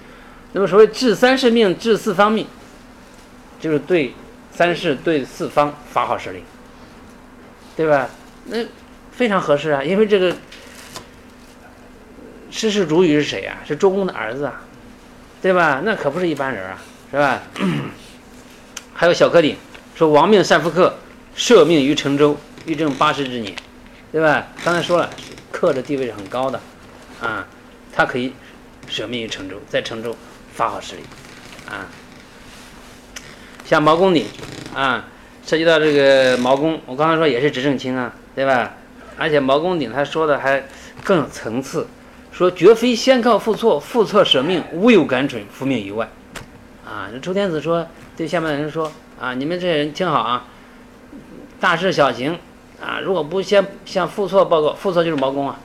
[0.52, 2.46] 那么所谓治三世命，治四方命，
[3.60, 4.14] 就是对
[4.54, 6.42] 三世对四方发号施令，
[7.76, 8.08] 对吧？
[8.46, 8.58] 那
[9.12, 10.36] 非常合适啊，因为这个
[12.50, 13.58] 诗事主语是谁啊？
[13.66, 14.62] 是周公的儿子啊，
[15.42, 15.82] 对吧？
[15.84, 16.78] 那可不是一般人啊，
[17.10, 17.42] 是吧？
[18.94, 19.56] 还有小柯鼎
[19.94, 20.94] 说王命善复克。
[21.36, 23.52] 赦命于成周，欲正八十之年，
[24.12, 24.46] 对吧？
[24.64, 25.10] 刚才说了，
[25.50, 26.60] 克的地位是很高的，
[27.20, 27.44] 啊，
[27.92, 28.32] 他可以
[28.86, 30.16] 舍命于成周，在成周
[30.54, 31.04] 发号施令，
[31.68, 31.90] 啊，
[33.64, 34.26] 像毛公鼎，
[34.74, 35.06] 啊，
[35.44, 38.74] 涉及到这个毛公，我刚才说也是执政卿啊，对吧？
[39.16, 40.64] 而且毛公鼎他说的还
[41.02, 41.86] 更有层次，
[42.30, 46.08] 说绝非先靠复错，复错舍命，无有敢准，复命于外，
[46.84, 47.86] 啊，周天子说
[48.16, 50.44] 对下面的人说，啊，你们这些人听好啊。
[51.60, 52.38] 大事小情，
[52.84, 55.58] 啊，如果不先向傅错报告，傅错就是毛公啊，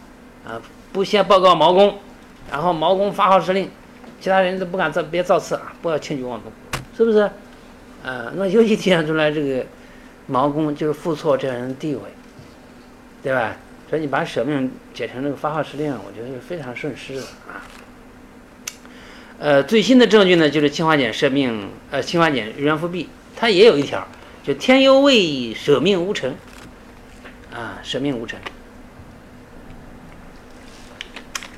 [0.48, 0.62] 啊，
[0.94, 1.98] 不先报告毛公，
[2.50, 3.70] 然后毛公发号施令，
[4.22, 6.50] 其他人都不敢造，别造次啊，不要轻举妄动，
[6.96, 7.30] 是不是？
[8.04, 9.66] 啊，那尤其体现出来这个
[10.28, 12.02] 毛公就是傅错这样人的地位，
[13.22, 13.56] 对吧？
[13.90, 17.66] 所以你把舍命解成这个发号施令，我觉得是非常顺势的啊。
[19.40, 24.08] 呃，最新的证据呢，就是清华简舍命，呃，清华简元复辟，它也有一条。
[24.44, 26.36] 就天忧未舍命无成，
[27.54, 28.40] 啊，舍命无成。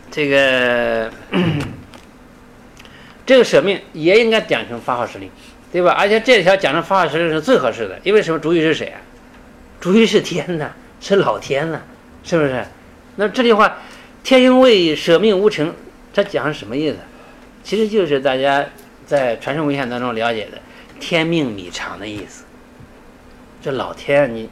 [0.10, 1.12] 这个
[3.26, 5.30] 这个舍命也应该讲成发号施令，
[5.72, 5.92] 对吧？
[5.98, 8.40] 而且这条讲的发号施令是最合适的，因为什么？
[8.40, 9.00] 主语是谁啊？
[9.80, 11.82] 主语是天呐，是老天呐，
[12.24, 12.66] 是不是？
[13.16, 13.78] 那这句话
[14.24, 15.74] “天忧未舍命无成”，
[16.14, 16.98] 它讲是什么意思？
[17.64, 18.66] 其实就是大家
[19.06, 20.58] 在传承文献当中了解的
[21.00, 22.44] “天命米长”的意思。
[23.62, 24.50] 这老天，你，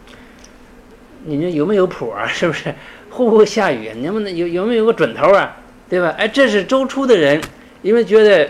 [1.26, 2.28] 你这有没有谱啊？
[2.28, 2.74] 是不是
[3.10, 3.92] 会不会下雨？
[4.02, 5.58] 能不能有有没有个准头啊？
[5.90, 6.14] 对吧？
[6.18, 7.42] 哎，这是周初的人，
[7.82, 8.50] 因为觉得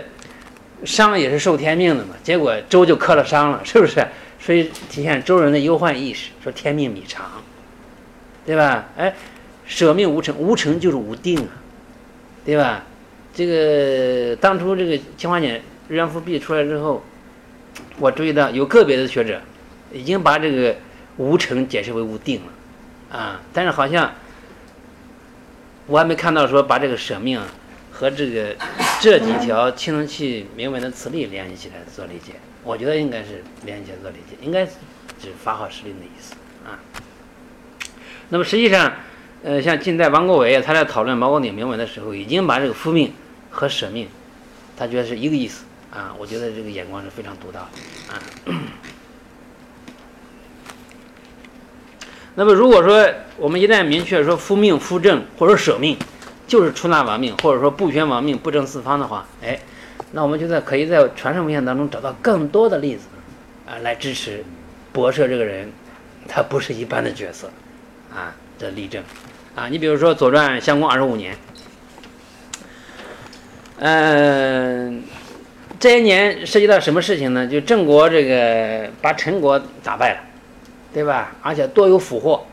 [0.84, 4.06] 商也是受天命的嘛，结果周就克了商了，是不是？
[4.38, 7.24] 所以体现周人的忧患意识，说天命米长，
[8.46, 8.88] 对吧？
[8.96, 9.14] 哎，
[9.66, 11.52] 舍命无成，无成就是无定啊，
[12.44, 12.84] 对吧？
[13.34, 17.02] 这个当初这个清华简日元复辟出来之后，
[17.98, 19.40] 我注意到有个别的学者。
[19.92, 20.76] 已经把这个
[21.16, 24.12] 无成解释为无定了，啊，但是好像
[25.88, 27.40] 我还没看到说把这个舍命
[28.00, 28.56] 和这个
[28.98, 32.32] 这几条青铜器铭文的词例联系起来做理解。
[32.64, 34.72] 我觉得应该是联系起来做理解，应该是
[35.20, 36.34] 指发号施令的意思
[36.64, 36.80] 啊。
[38.30, 38.90] 那么实际上，
[39.42, 43.12] 呃，像近代王国维他在讨论毛公鼎铭文的时候，已经把这个复命
[43.50, 44.08] 和舍命，
[44.78, 46.16] 他觉得是一个意思啊。
[46.18, 48.22] 我觉得这个眼光是非常独到的啊。
[52.34, 55.98] 那么如果说我们一旦明确说夫命夫正或者舍命，
[56.50, 59.60] 就是出纳亡命，或者说不宣亡命不正四方的话，哎，
[60.10, 63.04] 那我们就在可以在传圣文献当中找到更多的例子
[63.68, 64.44] 啊，来支持
[64.92, 65.70] 博士这个人，
[66.26, 67.48] 他不是一般的角色
[68.12, 69.00] 啊的例证
[69.54, 69.68] 啊。
[69.68, 71.36] 你比如说《左传》襄公二十五年，
[73.78, 75.04] 嗯，
[75.78, 77.46] 这一年涉及到什么事情呢？
[77.46, 80.20] 就郑国这个把陈国打败了。
[80.92, 81.36] 对吧？
[81.40, 82.44] 而且多有俘获，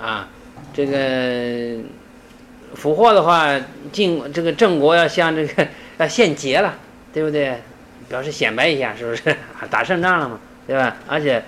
[0.00, 0.26] 啊，
[0.72, 1.76] 这个
[2.74, 3.60] 俘获的话，
[3.92, 5.66] 晋这个郑国要向这个
[5.98, 6.74] 要献捷了，
[7.12, 7.60] 对不对？
[8.08, 9.36] 表示显摆一下，是不是
[9.70, 10.38] 打胜仗了嘛？
[10.66, 10.96] 对吧？
[11.06, 11.42] 而且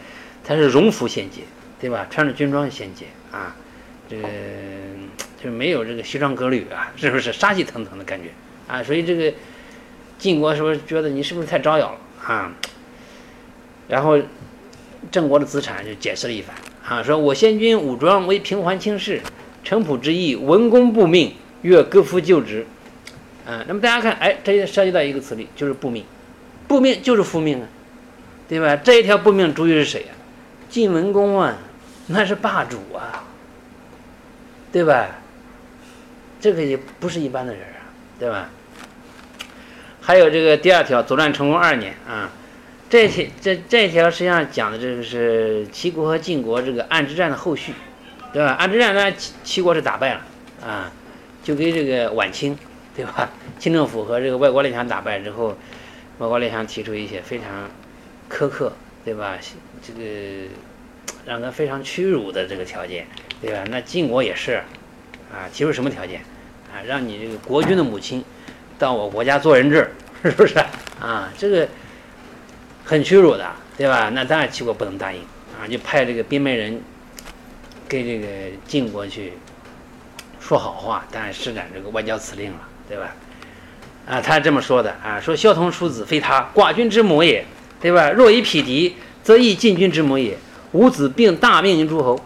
[0.44, 1.42] 他是荣服献捷，
[1.80, 2.06] 对吧？
[2.10, 3.54] 穿着军装献捷啊，
[4.08, 4.28] 这个
[5.42, 8.30] 就没有这个西装革履啊，是不是杀气腾腾的感觉
[8.66, 8.82] 啊？
[8.82, 9.32] 所以这个
[10.18, 12.52] 晋国是不是觉得你是不是太招摇了啊？
[13.88, 14.18] 然后。
[15.08, 19.20] 郑国的资产就解释了一番啊，说我先君武装为平还轻视，
[19.66, 22.64] 城濮之役，文公不命，愿各夫就职。
[23.44, 26.04] 啊，那么大家看，哎，这也涉及到一个词例，就是不命，
[26.68, 27.66] 不命就是复命啊，
[28.48, 28.76] 对吧？
[28.76, 30.14] 这一条不命主语是谁呀？
[30.68, 31.56] 晋文公啊，
[32.06, 33.24] 那是霸主啊，
[34.70, 35.08] 对吧？
[36.40, 37.90] 这个也不是一般的人啊，
[38.20, 38.48] 对吧？
[40.00, 42.30] 还有这个第二条，左传成功二年啊。
[42.88, 47.72] 这些这这条实际上讲的这个是齐国和晋国这个暗之战的后续，
[48.36, 48.52] 对吧？
[48.58, 50.20] 安之战呢，齐齐国是打败了
[50.62, 50.92] 啊，
[51.42, 52.54] 就给这个晚清，
[52.94, 53.30] 对吧？
[53.58, 55.56] 清政府和这个外国列强打败之后，
[56.18, 57.46] 外国列强提出一些非常
[58.30, 58.70] 苛刻，
[59.06, 59.38] 对吧？
[59.82, 60.50] 这个
[61.24, 63.06] 让他非常屈辱的这个条件，
[63.40, 63.64] 对吧？
[63.70, 64.62] 那晋国也是
[65.32, 66.20] 啊，提出什么条件
[66.70, 66.84] 啊？
[66.86, 68.22] 让你这个国君的母亲
[68.78, 69.90] 到我国家做人质，
[70.22, 70.58] 是不是
[71.00, 71.32] 啊？
[71.38, 71.66] 这个。
[72.84, 74.10] 很屈辱的，对吧？
[74.10, 75.20] 那当然齐国不能答应
[75.58, 76.80] 啊，就派这个兵门人
[77.88, 78.26] 给这个
[78.66, 79.32] 晋国去
[80.40, 82.58] 说好话，当然施展这个外交辞令了，
[82.88, 83.14] 对吧？
[84.06, 87.44] 啊，他这么说的啊，说萧同叔子非他，寡君之母也，
[87.80, 88.10] 对吧？
[88.10, 90.36] 若以匹敌，则亦晋君之母也。
[90.72, 92.20] 吾子并大命于诸侯，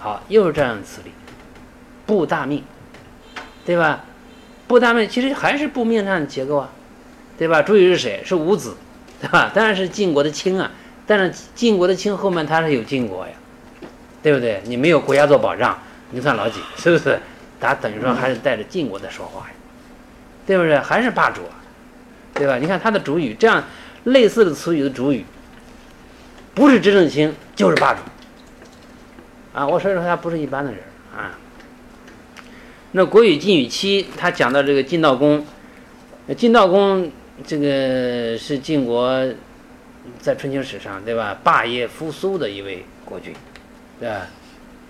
[0.00, 1.10] 好，又是这样的词例，
[2.06, 2.62] 布大命，
[3.64, 4.04] 对吧？
[4.66, 6.70] 布大命其实还是布命上的结构啊，
[7.38, 7.62] 对吧？
[7.62, 8.22] 主语是谁？
[8.24, 8.76] 是吾子。
[9.20, 9.52] 对吧？
[9.54, 10.68] 当然是晋国的卿啊，
[11.06, 13.32] 但是晋国的卿后面他是有晋国呀，
[14.22, 14.62] 对不对？
[14.64, 15.78] 你没有国家做保障，
[16.10, 16.60] 你算老几？
[16.76, 17.18] 是不是？
[17.60, 19.54] 他等于说还是带着晋国在说话呀，
[20.46, 20.78] 对不对？
[20.78, 21.54] 还是霸主啊，
[22.34, 22.56] 对吧？
[22.58, 23.62] 你看他的主语，这样
[24.04, 25.24] 类似的词语的主语，
[26.54, 28.00] 不是执政卿就是霸主
[29.52, 29.66] 啊。
[29.66, 30.80] 我所以说他不是一般的人
[31.16, 31.38] 啊。
[32.92, 35.44] 那《国语·晋语七》他讲到这个晋悼公，
[36.36, 37.10] 晋悼公。
[37.44, 39.26] 这个是晋国
[40.20, 41.36] 在春秋史上，对吧？
[41.42, 43.34] 霸业复苏的一位国君，
[44.02, 44.26] 对吧？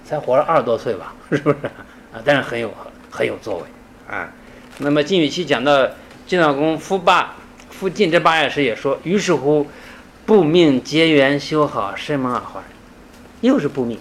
[0.06, 1.56] 才活了二十多岁吧，是不是
[2.10, 2.22] 啊？
[2.24, 2.72] 但是很有
[3.10, 3.64] 很有作为
[4.08, 4.32] 啊。
[4.78, 5.86] 那么晋语期讲到
[6.26, 7.34] 晋悼公夫霸
[7.68, 9.66] 夫晋这霸业时也说：“于是乎，
[10.24, 12.64] 不命结缘修好，深蒙耳环。”
[13.42, 13.98] 又是不命，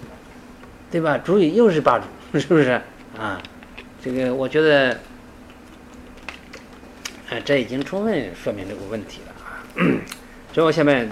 [0.90, 1.18] 对吧？
[1.18, 2.80] 主语又是霸主，是不是
[3.18, 3.38] 啊？
[4.02, 4.98] 这个我觉得。
[7.46, 9.64] 这已经充分说明这个问题了啊！
[10.52, 11.08] 所以我下面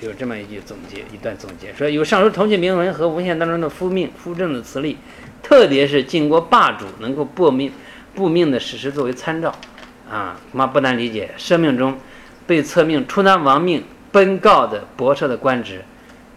[0.00, 4.96] 有这么一句总结，一段总结说：有上述同庆铭文和文献当中的夫命、夫正的词例，
[5.42, 7.72] 特别是晋国霸主能够布命、
[8.14, 9.52] 布命的史实作为参照
[10.08, 11.30] 啊，恐怕不难理解。
[11.36, 11.98] 生命中
[12.46, 15.82] 被册命出南亡命、奔告的博士的官职，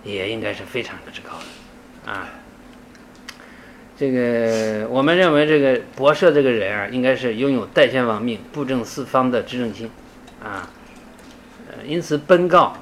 [0.03, 2.29] 也应该是非常之高的啊。
[3.95, 9.91] 这个我们认为，这个博士这个人啊，应该是拥有代宣亡命、布政四方的执政心，
[10.43, 10.67] 啊，
[11.69, 12.75] 呃，因此奔告，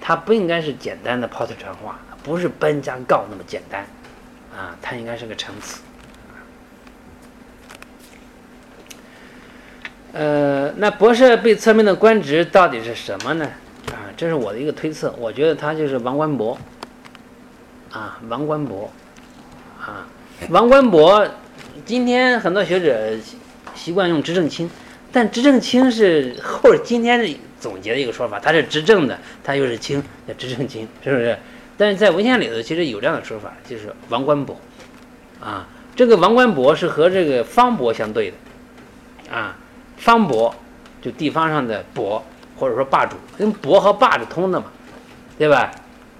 [0.00, 3.84] 他不应该是简单的抛腿传话，不是搬家告那么简单，
[4.56, 5.80] 啊，他应该是个成词。
[10.12, 13.44] 呃，那博士被册命的官职到底是什么呢？
[13.92, 16.58] 啊，这是我的一个推测，我觉得他就是王官博，
[17.92, 18.90] 啊，王官博，
[19.80, 20.06] 啊。
[20.48, 21.28] 王官博，
[21.84, 23.14] 今天很多学者
[23.74, 24.70] 习惯用执政卿，
[25.12, 31.36] 但执政卿是后今天总结的一个说法，他是执政的，他又是卿，叫执政卿，是不是？
[31.76, 34.56] 但是在文献里头，其实有这样的说法，就是王官博，
[35.40, 39.56] 啊，这个王官博是和这个方伯相对的，啊，
[39.96, 40.54] 方伯
[41.02, 42.22] 就地方上的伯，
[42.56, 44.66] 或者说霸主，跟伯和霸是通的嘛，
[45.38, 45.70] 对吧？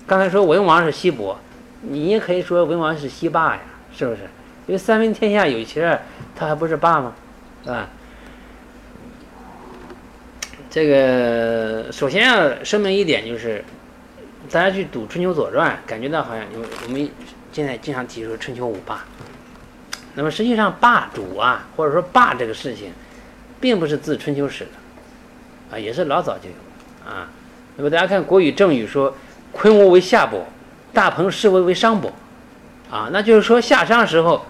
[0.06, 1.38] 刚才说文王是西伯，
[1.82, 3.60] 你也可以说文王是西霸呀。
[3.92, 4.20] 是不是？
[4.68, 6.00] 因为三分天下有其二，
[6.36, 7.12] 他还不是霸吗？
[7.64, 7.88] 是吧？
[10.70, 13.64] 这个首先要声明一点，就是
[14.48, 17.10] 大家去读《春秋左传》，感觉到好像有我们
[17.52, 19.04] 现在经常提出春秋五霸，
[20.14, 22.92] 那么实际上霸主啊，或者说霸这个事情，
[23.60, 27.28] 并不是自春秋始的，啊，也是老早就有啊。
[27.76, 29.12] 那么大家看《国语正语》说
[29.50, 30.46] ：“昆吾为夏伯，
[30.92, 32.12] 大鹏士为为商伯。”
[32.88, 34.46] 啊，那就是说夏商时候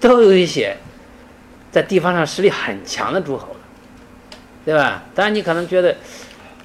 [0.00, 0.76] 都有一些
[1.70, 3.54] 在地方上实力很强的诸侯，
[4.64, 5.02] 对吧？
[5.14, 5.96] 当然你可能觉得，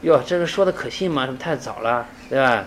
[0.01, 1.25] 哟，这个说的可信吗？
[1.25, 2.63] 是不是太早了，对吧？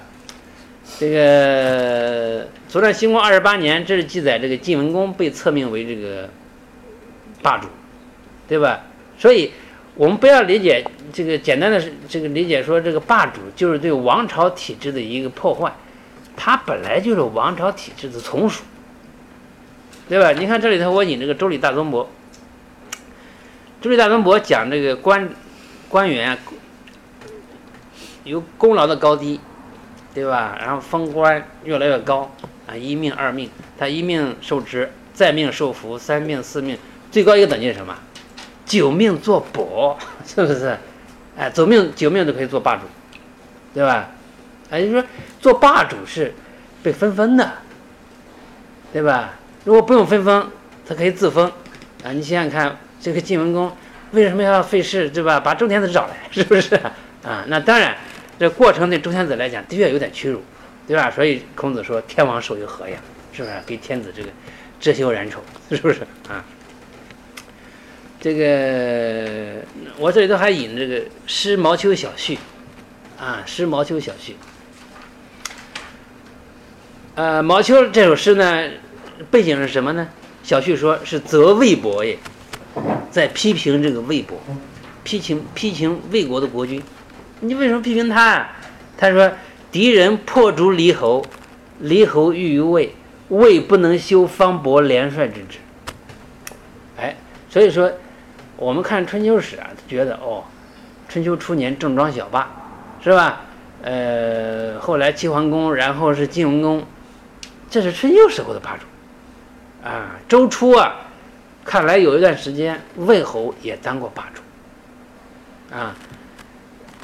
[0.99, 6.29] 这个《左传》兴国二十八年，这是记载这个晋文公被册命为这个
[7.43, 7.69] 霸主，
[8.49, 8.81] 对吧？
[9.17, 9.53] 所以
[9.95, 15.73] 我们不要理解这个简单的这个理解说这个霸主就是对王朝体制的一个破坏。
[16.37, 18.65] 它本来就是王朝体制的从属，
[20.09, 20.33] 对吧？
[20.33, 22.05] 你看这里头，我引这个《周礼大宗伯》，
[23.81, 25.27] 《周礼大宗伯》讲这个官
[25.89, 26.37] 官员
[28.25, 29.41] 有功劳的高低，
[30.13, 30.55] 对吧？
[30.61, 32.31] 然后封官越来越高
[32.67, 36.77] 啊，一命二命，他一命受职，再命受福，三命四命，
[37.11, 37.97] 最高一个等级是什么？
[38.67, 40.77] 九命做伯， 是不是？
[41.39, 42.83] 哎，走命九命都可以做霸主，
[43.73, 44.11] 对吧？
[44.73, 45.05] 也就是说，
[45.41, 46.35] 做霸主是
[46.83, 47.51] 被分封的，
[48.93, 49.31] 对吧？
[49.65, 50.51] 如果不用分封，
[50.87, 51.51] 他可以自封
[52.05, 52.13] 啊！
[52.13, 53.75] 你想想看，这个晋文公
[54.13, 55.41] 为什么要费事，对吧？
[55.41, 56.75] 把周天子找来， 是不是
[57.23, 57.45] 啊？
[57.47, 57.97] 那当然，
[58.39, 60.43] 这过程对周天子来讲的确有点屈辱，
[60.87, 61.11] 对吧？
[61.11, 62.99] 所以孔子说：“天王手有何呀？”
[63.33, 64.29] 是不是给天子这个
[64.79, 65.41] 遮羞染丑？
[65.71, 66.45] 是不是啊？
[68.21, 69.63] 这个
[69.97, 70.97] 我这里头还引这个
[71.27, 72.37] 《诗毛秋小序》
[73.23, 74.33] 啊，《诗毛秋小序》。
[77.15, 78.69] 呃，毛秋这首诗呢，
[79.31, 80.07] 背景是什么呢？
[80.43, 82.19] 小旭说是则魏博也，
[83.11, 84.39] 在批评这个魏国，
[85.03, 86.83] 批评批评魏国的国君。
[87.41, 88.53] 你为什么批评他啊？
[88.97, 89.33] 他说
[89.73, 91.25] 敌人破逐离侯，
[91.79, 92.95] 离侯欲于魏，
[93.29, 95.59] 魏不能修方伯连帅之职。
[96.99, 97.17] 哎，
[97.49, 97.91] 所以说
[98.57, 100.45] 我们看春秋史啊，觉得哦，
[101.09, 102.51] 春秋初年郑庄小霸，
[103.03, 103.41] 是吧？
[103.83, 106.85] 呃，后来齐桓公，然后是晋文公。
[107.71, 110.97] 这是春秋时候的霸主，啊，周初啊，
[111.71, 114.43] 看来有一段时间魏侯也当过霸主，
[115.73, 115.95] 啊，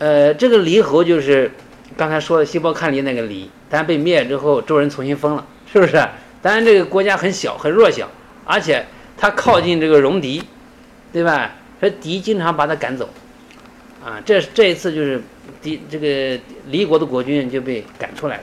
[0.01, 1.49] 呃，这个黎侯就是
[1.97, 5.93] 刚才说的西伯看黎那个黎，但被灭之后，周人重新封了，是不是？
[6.43, 8.09] 当然这个国家很小，很弱小，
[8.45, 8.85] 而且
[9.17, 10.43] 他靠近这个戎狄，
[11.13, 11.53] 对吧？
[11.79, 13.09] 说狄经常把他赶走，
[14.05, 15.23] 啊，这这一次就是
[15.63, 16.37] 狄这个
[16.67, 18.43] 黎国的国君就被赶出来了，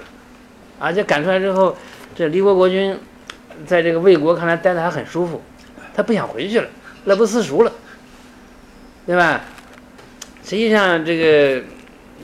[0.80, 1.76] 而且赶出来之后。
[2.16, 2.98] 这离国国君，
[3.66, 5.42] 在这个魏国看来待的还很舒服，
[5.96, 6.68] 他不想回去了，
[7.06, 7.72] 乐不思蜀了，
[9.06, 9.42] 对吧？
[10.44, 11.64] 实际上，这个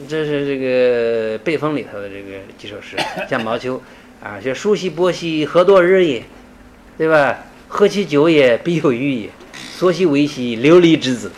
[0.08, 2.98] 这是这个背风里头的这个几首诗，
[3.30, 3.82] 像毛秋
[4.24, 6.24] 啊，就舒兮伯兮，何多日也，
[6.98, 7.40] 对吧？
[7.68, 9.30] 喝其酒也，必有余也。
[9.54, 11.32] 所兮为兮，流离之子，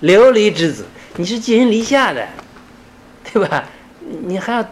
[0.00, 0.84] 流离之子，
[1.16, 2.26] 你是寄人篱下的，
[3.32, 3.64] 对吧？
[4.00, 4.64] 你还要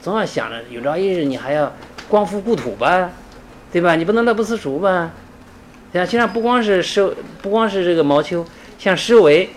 [0.00, 1.72] 总要想着有朝一日你还要。
[2.08, 3.08] 光复故土吧，
[3.70, 3.94] 对吧？
[3.94, 5.12] 你不能乐不思蜀吧？
[5.92, 8.46] 像实不光是施，不光是这个毛秋，
[8.78, 9.50] 像施维，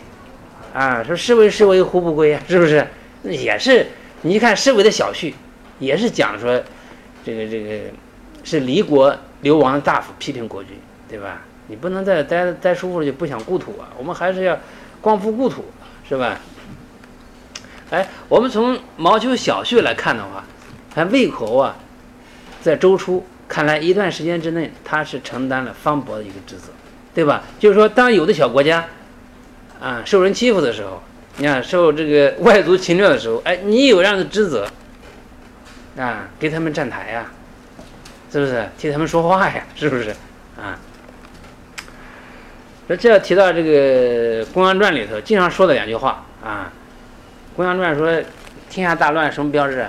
[0.73, 2.87] 啊，说施维施维胡不归啊，是不是？
[3.23, 3.85] 也是，
[4.23, 5.35] 你看施维的小序，
[5.79, 6.61] 也是讲说，
[7.23, 7.79] 这个这个
[8.43, 10.71] 是离国流亡的大夫批评国君，
[11.07, 11.41] 对吧？
[11.67, 14.57] 你不能在待待舒服了就不想故土啊，我们还是要
[15.01, 15.63] 光复故土，
[16.07, 16.39] 是吧？
[17.91, 20.43] 哎，我们从毛秋小序来看的话，
[20.93, 21.75] 看魏侯啊。
[22.61, 26.69] 在周初，看来一段时间之内，他是承担了方伯的一个职责，
[27.13, 27.43] 对吧？
[27.59, 28.85] 就是说，当有的小国家，
[29.79, 31.01] 啊，受人欺负的时候，
[31.37, 34.67] 你看受这个外族侵略的时候，哎，你有这样的职责，
[35.97, 37.31] 啊，给他们站台呀，
[38.31, 38.67] 是不是？
[38.77, 40.09] 替他们说话呀， 是不是？
[40.57, 40.79] 啊，
[42.87, 46.71] 那这要提到这个《公羊传》里头经常说的两句话啊，
[47.55, 48.21] 《公羊传》说
[48.69, 49.85] ：“天下大乱，什么标志？”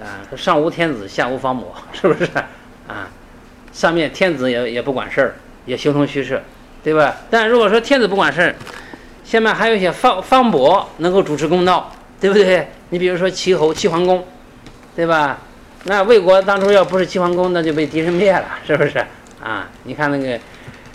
[0.00, 2.28] 啊，说上无天子，下无方伯， 是不是？
[2.86, 3.08] 啊，
[3.72, 5.34] 上面天子也也不管事儿，
[5.66, 6.42] 也形同虚设，
[6.82, 7.16] 对吧？
[7.30, 8.54] 但如果说天子不管事儿，
[9.24, 12.68] 下面还有一些方方伯能够主持公道，对不对？
[12.90, 14.26] 你比如说齐侯齐桓公，
[14.94, 15.38] 对吧？
[15.84, 18.98] 那魏国当初要不是齐桓公，那就被敌人灭了，是不是？
[19.42, 20.38] 啊，你看那个，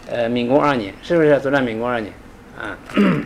[0.10, 1.40] 呃，闵公二年，是不是？
[1.40, 2.14] 作战闵公二年，
[2.58, 2.78] 啊，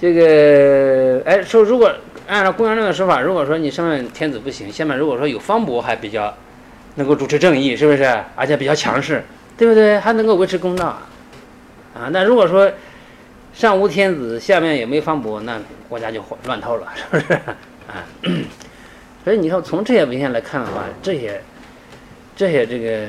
[0.00, 1.90] 这个，哎，说如果。
[2.26, 6.34] 按照公羊传的说法，如果说你上面天子不行，下面如果说有方伯还比较
[6.96, 8.04] 能够主持正义，是不是？
[8.36, 9.24] 而且比较强势，
[9.56, 9.98] 对不对？
[9.98, 10.98] 还能够维持公道
[11.94, 12.08] 啊？
[12.10, 12.70] 那如果说
[13.52, 17.32] 上无天子，下面也没方伯，那国家就乱套了， 是不是？
[17.88, 18.04] 啊，
[19.24, 21.40] 所以你说从这些文献来看的话，这些
[22.36, 23.06] 这些这个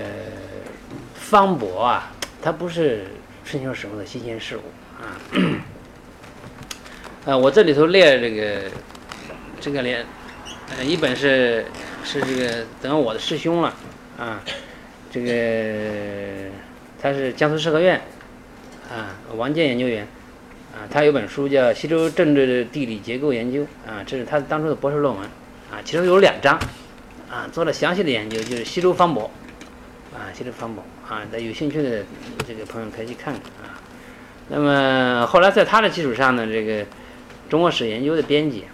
[1.16, 2.12] 方伯啊，
[2.42, 3.06] 它不是
[3.46, 4.62] 春秋时候的新鲜事物
[5.02, 5.18] 啊。
[7.26, 8.62] 呃，我这里头列这个
[9.60, 10.06] 这个连，
[10.70, 11.66] 呃，一本是
[12.04, 13.74] 是这个等我的师兄了
[14.18, 14.42] 啊，
[15.12, 16.50] 这个
[17.02, 18.02] 他是江苏社科院
[18.90, 20.08] 啊，王健研究员。
[20.76, 25.24] 啊，他有本书叫《西周政治的地理结构研究》啊，这是他当初的博士论文
[25.72, 26.60] 啊，其中有两章
[27.32, 29.32] 啊，做了详细的研究，就是西周方博
[30.14, 32.04] 啊，西周方博啊，那有兴趣的
[32.46, 33.80] 这个朋友可以去看看啊。
[34.50, 36.86] 那么后来在他的基础上呢，这个
[37.50, 38.66] 中国史研究的编辑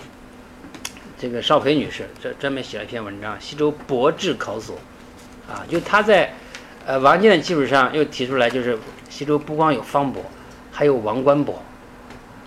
[1.22, 4.76] 这个邵培女士，这专门写了一篇文章《西周伯治考索》
[5.51, 6.34] 啊，就他在
[6.84, 8.76] 呃王建的基础上又提出来，就是
[9.07, 10.24] 西周不光有方伯，
[10.72, 11.61] 还有王官伯。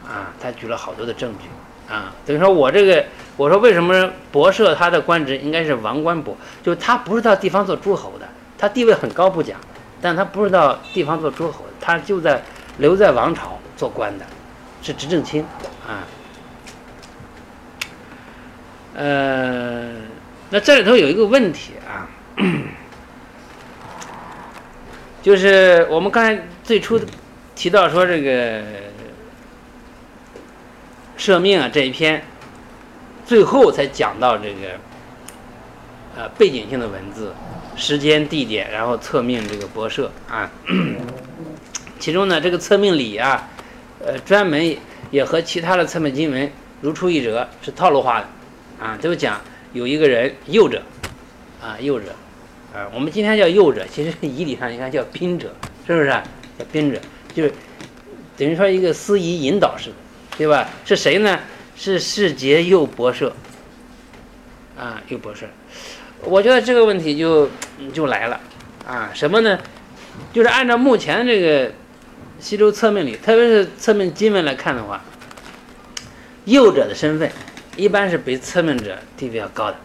[0.04, 1.48] 啊，他举了好多的证据，
[1.94, 3.06] 啊，等于说我这个，
[3.36, 8.26] 我说为什么博社他的官职应该是王官博，就他不是到地方做诸侯的，
[8.58, 9.56] 他地位很高不讲，
[10.02, 12.42] 但他不是到地方做诸侯，他就在
[12.78, 14.26] 留在王朝做官的，
[14.82, 15.42] 是执政卿，
[15.86, 16.02] 啊，
[18.94, 19.92] 呃，
[20.50, 22.08] 那这里头有一个问题啊，
[25.22, 27.00] 就是我们刚才最初
[27.54, 28.62] 提到说这个。
[31.16, 32.22] 赦命啊，这一篇
[33.24, 34.72] 最后才讲到这个
[36.16, 37.32] 呃背景性的文字、
[37.76, 40.50] 时间、地点，然后测命这个博社啊。
[42.00, 43.48] 其中呢，这个测命礼啊，
[44.04, 44.76] 呃，专门
[45.10, 48.26] 也和其他的册命经文如出一辙，是套路化的
[48.80, 48.98] 啊。
[49.00, 49.40] 都讲
[49.72, 50.82] 有一个人右者
[51.62, 52.06] 啊，右者
[52.74, 55.54] 啊，我们今天叫右者，其实仪礼上应该叫宾者，
[55.86, 56.08] 是不是？
[56.58, 57.00] 叫宾者，
[57.34, 57.52] 就是
[58.36, 59.96] 等于说一个司仪引导式的。
[60.36, 60.68] 对吧？
[60.84, 61.38] 是谁呢？
[61.76, 63.30] 是世杰右博士，
[64.76, 65.48] 啊，右博士。
[66.24, 67.48] 我觉得这个问题就
[67.92, 68.40] 就来了，
[68.84, 69.56] 啊，什么呢？
[70.32, 71.72] 就是按照目前这个
[72.40, 75.04] 西周册命里，特别是册命经文来看的话，
[76.46, 77.30] 右者的身份
[77.76, 79.76] 一般是比册命者地位要高的，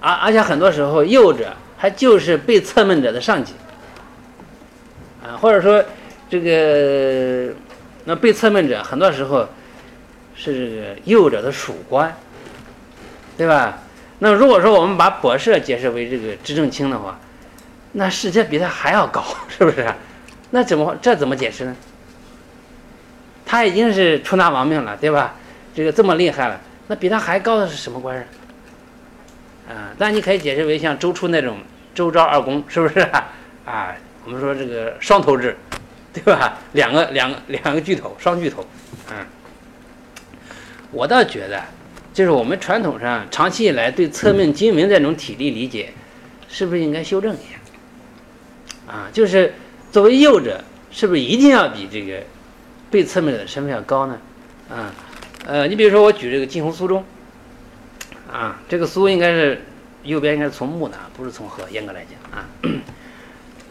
[0.00, 3.54] 而而且很多时候右者还就是被册命者的上级，
[5.22, 5.84] 啊，或者说
[6.28, 7.54] 这个。
[8.06, 9.48] 那被册命者很多时候
[10.34, 12.14] 是这个右者的属官，
[13.34, 13.78] 对吧？
[14.18, 17.18] 那如果说我们把博士解释为这个执政卿的话，
[17.92, 19.90] 那世界比他还要高， 是不是？
[20.50, 21.74] 那怎么这怎么解释呢？
[23.46, 25.34] 他已经是出纳王命了，对吧？
[25.74, 28.26] 这个这么厉害了，那比他还高的是什么官儿？
[29.68, 31.58] 啊，但你可以解释为像周初那种
[31.94, 33.00] 周昭二公，是不是？
[33.00, 33.32] 啊，
[33.66, 35.56] 啊我们说这个双头制。
[36.14, 36.56] 对吧？
[36.74, 38.64] 两个两个两个巨头，双巨头，
[39.10, 39.16] 嗯，
[40.92, 41.60] 我倒觉得，
[42.12, 45.92] 就是我们传统上长期以来对册命经文这种体例理解，
[46.48, 47.38] 是不是应该修正一
[48.86, 48.92] 下？
[48.92, 49.52] 啊，就是
[49.90, 50.62] 作为右者，
[50.92, 52.22] 是不是一定要比这个
[52.92, 54.16] 被册命者的身份要高呢？
[54.70, 54.94] 啊，
[55.44, 57.04] 呃，你比如说我举这个晋侯苏中，
[58.32, 59.62] 啊，这个苏应该是
[60.02, 62.48] 右边应该是从木的，不是从禾，严格来讲啊，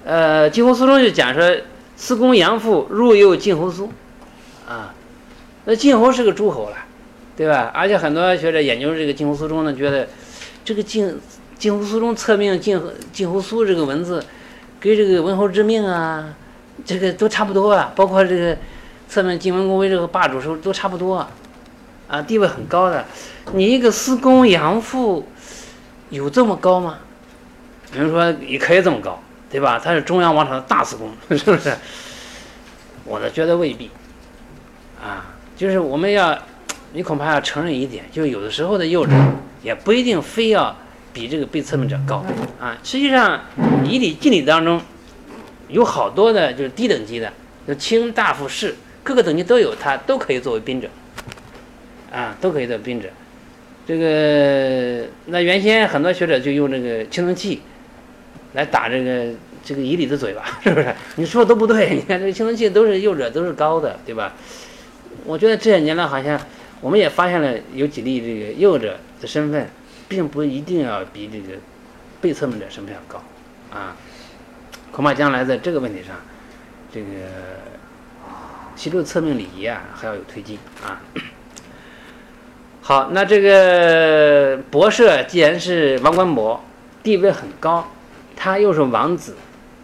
[0.05, 1.55] 呃，晋侯苏中就讲说。
[1.95, 3.89] 司公杨父入右晋侯苏，
[4.67, 4.93] 啊，
[5.63, 6.75] 那晋侯是个诸侯了，
[7.37, 7.71] 对吧？
[7.73, 10.09] 而且很多学者研究这个晋侯苏中呢，觉得
[10.65, 11.15] 这个晋
[11.57, 12.81] 晋侯苏中册命晋
[13.13, 14.21] 晋侯苏这个文字，
[14.79, 16.33] 跟这个文侯之命啊，
[16.83, 17.93] 这个都差不多啊。
[17.95, 18.57] 包括这个
[19.07, 21.31] 册命晋文公为这个霸主时候都差不多，啊，
[22.13, 23.05] 啊地位很高的。
[23.53, 25.27] 你一个司工杨父
[26.09, 26.99] 有这么高吗？
[27.93, 29.21] 有人说也可以这么高。
[29.49, 29.77] 对吧？
[29.77, 31.71] 他是中央王朝的大司工， 是不是？
[33.05, 33.91] 我呢觉得未必，
[34.99, 36.35] 啊，就是我们要，
[36.93, 39.11] 你恐怕要承认一点，就有的时候的幼稚，
[39.61, 40.75] 也不一定非要
[41.13, 42.25] 比这个被册命者高
[42.59, 42.75] 啊。
[42.83, 43.41] 实际上，
[43.85, 44.81] 以礼敬礼当中，
[45.67, 47.31] 有好多的就是低等级的，
[47.67, 50.89] 就卿大夫士各个等级都有，他都可以作为宾者，
[52.43, 53.07] 都可以做宾者。
[53.87, 57.61] 这个那原先很多学者就用这个青铜器。
[58.55, 59.33] 来打这个
[59.63, 60.93] 这个以礼的嘴巴， 是不是？
[61.15, 61.95] 你说的都不对。
[61.95, 64.33] 你看这个青铜器都是右者都是高的，对吧？
[65.25, 66.39] 我觉得这些年来好像
[66.79, 69.67] 我们也发现了有几例这个右者的身份，
[70.07, 71.57] 并不一定要比这个
[72.21, 73.23] 被测命者身份要高
[73.75, 73.97] 啊。
[74.91, 76.15] 恐怕将来在这个问题上，
[76.93, 77.07] 这个
[78.75, 81.01] 西周测命礼仪啊还要有推进啊。
[82.85, 86.61] 好，那这个博士既然是王冠博，
[87.01, 87.87] 地位很高。
[88.35, 89.37] 他又是王子，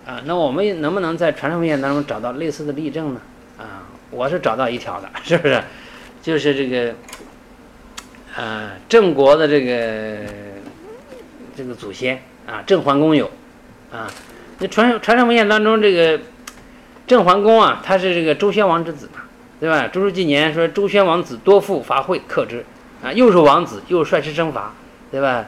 [0.05, 3.21] 啊，那我们能不能在传承文献当中找到类似的例证呢？
[3.57, 5.63] 啊，我是找到一条的， 是不是？
[6.21, 6.93] 就是这个，
[8.35, 10.17] 呃，郑国的这个
[11.55, 13.31] 这个祖先啊，郑桓公有
[13.93, 14.11] 啊。
[14.57, 16.19] 那传传承文献当中，这个
[17.07, 19.21] 郑桓公啊，他是这个周宣王之子嘛，
[19.61, 19.88] 对吧？
[19.88, 22.65] 周书纪年说周宣王子多富伐惠克之
[23.01, 24.73] 啊，又是王子，又率师征伐，
[25.11, 25.45] 对吧？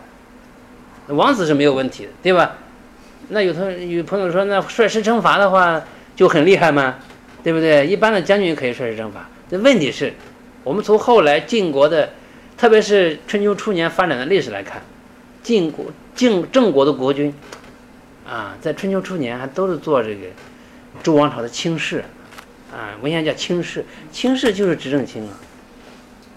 [1.07, 2.55] 王子是没有问题的，对吧？
[3.29, 5.81] 那有同有朋友说，那率师征伐的话
[6.15, 6.95] 就很厉害吗？
[7.43, 7.85] 对不对？
[7.87, 10.13] 一般的将军可以率师征伐，这问题是，
[10.63, 12.11] 我们从后来晋国的，
[12.57, 14.81] 特别是春秋初年发展的历史来看，
[15.41, 17.33] 晋国晋郑国的国君，
[18.29, 20.27] 啊，在春秋初年还都是做这个
[21.01, 22.03] 周王朝的卿士，
[22.71, 25.33] 啊，文献叫卿士，卿士就是执政卿啊，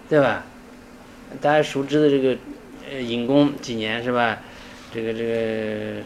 [0.09, 0.45] 对吧？
[1.41, 2.37] 大家熟知的这个，
[2.91, 4.39] 呃，隐公几年是吧？
[4.93, 6.03] 这个这个。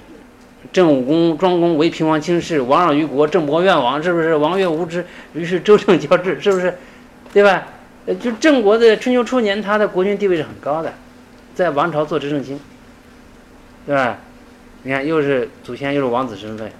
[0.72, 4.34] 郑武公、庄公为平王卿士，王让于国，郑伯愿王，是不是？
[4.34, 6.76] 王悦无知，于是周郑交质，是不是？
[7.32, 7.68] 对吧？
[8.06, 10.92] 呃，就郑国的春秋初年，他的国君地位是很高的，
[11.54, 12.58] 在王朝做执政卿，
[13.86, 14.18] 对吧？
[14.82, 16.70] 你看，又是祖先，又是王子身份，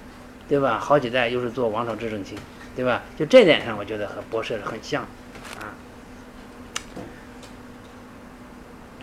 [0.49, 0.77] 对吧？
[0.77, 2.37] 好几代又是做王朝执政卿，
[2.75, 3.01] 对吧？
[3.17, 5.03] 就这点上，我觉得和博士很像，
[5.57, 5.71] 啊。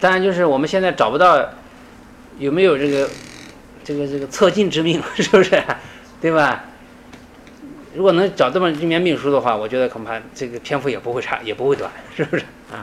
[0.01, 1.51] 当然，就是我们现在找不到
[2.39, 3.09] 有没有这个。
[3.86, 5.62] 这个这个测进之命 是不是，
[6.20, 6.64] 对吧？
[7.94, 12.43] 如果能找这么一面命书的话，我觉得恐怕这个篇幅也不会差，也不会短，是不是
[12.73, 12.82] 啊？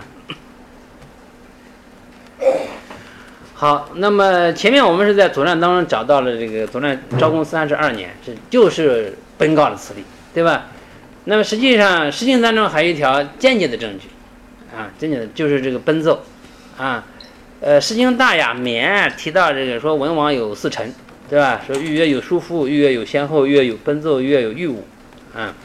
[3.54, 10.68] 好，那么前面我们是在左传当中找到了这个左传昭公三十二年，这就是奔告的词例，对吧？
[11.26, 14.08] 那么实际上实经当中还有一条间接的证据，
[14.74, 16.24] 啊，间接的就是这个奔奏，
[16.78, 17.04] 啊。
[17.62, 20.94] 呃，《诗经·大雅·免》提到这个说文王有四臣，
[21.30, 21.62] 对吧？
[21.66, 24.86] 说预约有叔父，预约有先后，预约有奔奏，预约有御武，
[25.34, 25.56] 啊。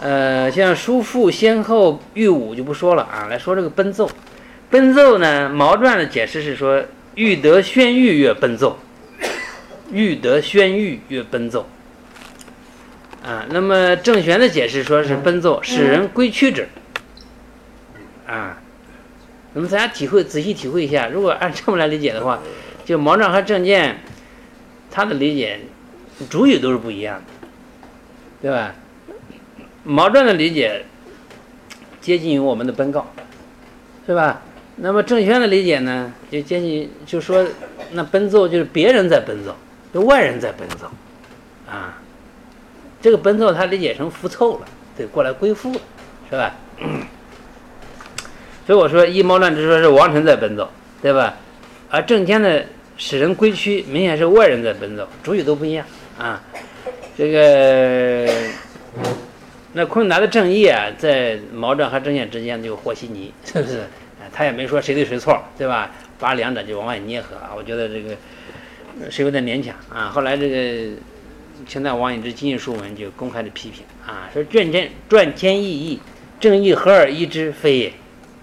[0.00, 3.26] 呃，像叔父、先后、御武就不说了啊。
[3.30, 4.10] 来说这个奔奏，
[4.70, 6.82] 奔奏呢，《毛传》的解释是说
[7.14, 8.76] 欲得宣谕曰奔奏，
[9.92, 11.68] 欲得宣谕曰奔奏，
[13.24, 13.46] 啊。
[13.50, 16.66] 那么郑玄的解释说是奔奏使人归屈者，
[18.26, 18.58] 啊。
[19.58, 22.38] 那么大家体会仔细体会一下，如果按这么来理解的话，
[22.84, 23.98] 就毛传和郑建，
[24.88, 25.58] 他的理解
[26.30, 27.48] 主语都是不一样的，
[28.40, 28.72] 对吧？
[29.82, 30.84] 毛传的理解
[32.00, 33.12] 接近于我们的奔告，
[34.06, 34.42] 是吧？
[34.76, 37.44] 那么郑轩的理解呢，就接近就说
[37.90, 39.56] 那奔奏就是别人在奔奏，
[39.92, 40.88] 就外人在奔奏，
[41.68, 41.98] 啊，
[43.02, 45.80] 这个奔奏他理解成服凑了，得过来归附了，
[46.30, 46.54] 是吧？
[48.68, 50.70] 所以我说，一毛乱之说是王臣在奔走，
[51.00, 51.34] 对吧？
[51.88, 52.62] 而正天的
[52.98, 55.86] 使人归屈，明显是外人在奔走，主语都不一样
[56.18, 56.44] 啊。
[57.16, 58.30] 这个
[59.72, 63.84] 那昆达的正义啊，在毛传和正见之间就和稀泥，是不是？
[64.34, 65.90] 他也没说谁对谁错，对吧？
[66.18, 67.52] 把两者就往外捏合啊。
[67.56, 68.14] 我觉得这个
[69.10, 70.10] 是有点勉强啊。
[70.12, 70.94] 后来这个
[71.66, 75.98] 清代王隐之《今日书文》就公开的批评啊，说卷天传天意义，
[76.38, 77.92] 正义合而一之，非也。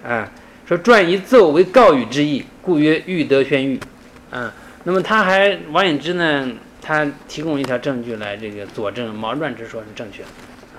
[0.07, 0.29] 啊，
[0.67, 3.79] 说传一奏为告语之意，故曰欲得宣谕。
[4.29, 4.53] 啊，
[4.83, 10.29] 那么他还王隐之呢，他提供一条证据来这个佐证毛传之说是正确的。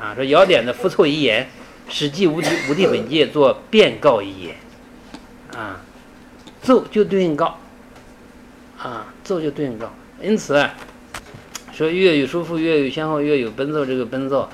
[0.01, 1.49] 啊，说尧典的复凑遗言，
[1.89, 4.57] 史记无敌无地本纪作变告遗言。
[5.57, 5.81] 啊，
[6.63, 7.59] 奏就对应告。
[8.79, 9.93] 啊，奏就对应告。
[10.23, 10.65] 因此，
[11.73, 14.49] 说月有叔父，月有先后，月有奔奏，这个奔奏，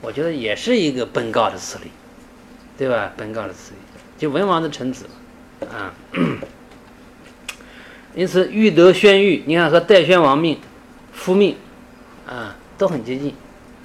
[0.00, 1.90] 我觉得也是一个奔告的词例，
[2.78, 3.12] 对吧？
[3.16, 3.76] 奔告的词例。
[4.24, 5.04] 就文王的臣子，
[5.70, 5.92] 啊，
[8.14, 10.58] 因此欲得宣谕，你看和代宣王命、
[11.12, 11.54] 夫命，
[12.26, 13.34] 啊，都很接近，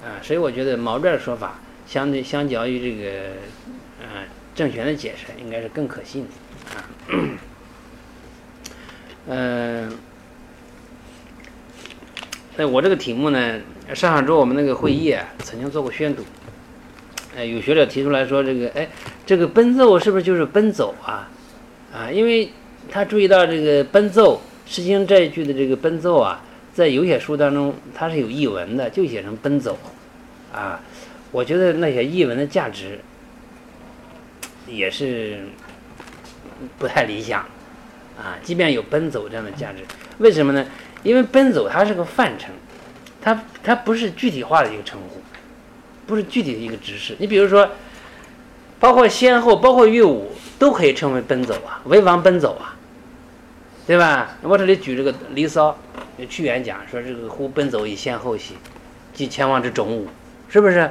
[0.02, 3.18] 啊，所以我觉得毛传的说法相对相较于这个，
[4.02, 6.88] 啊，政权的解释应该是更可信的，啊，
[9.28, 9.92] 嗯，
[12.56, 16.24] 那我这个题目呢，上上周我们那个会议啊，曾经做过宣读。
[17.36, 18.88] 哎，有学者提出来说，这个哎，
[19.24, 21.28] 这个奔奏是不是就是奔走啊？
[21.92, 22.50] 啊，因为
[22.90, 26.42] 他注意到这个奔奏《诗经》这一句的这个奔奏啊，
[26.74, 29.78] 在有些书当中它是有译文的，就写成奔走
[30.52, 30.80] 啊。
[31.30, 32.98] 我觉得那些译文的价值
[34.66, 35.38] 也是
[36.78, 37.42] 不太理想
[38.18, 38.38] 啊。
[38.42, 39.84] 即便有奔走这样的价值，
[40.18, 40.66] 为什么呢？
[41.04, 42.50] 因为奔走它是个泛称，
[43.22, 45.19] 它它不是具体化的一个称呼。
[46.10, 47.66] 不是具体的一个指示，你比如说，
[48.78, 52.76] 包括先后，包括御武，都可以称为奔走啊，为王奔走啊，
[53.86, 54.36] 对吧？
[54.42, 55.78] 我这里举这个《离骚》，
[56.28, 58.54] 屈原讲说这个“呼奔走以先后兮，
[59.14, 60.08] 即前往之种武”，
[60.50, 60.90] 是不是？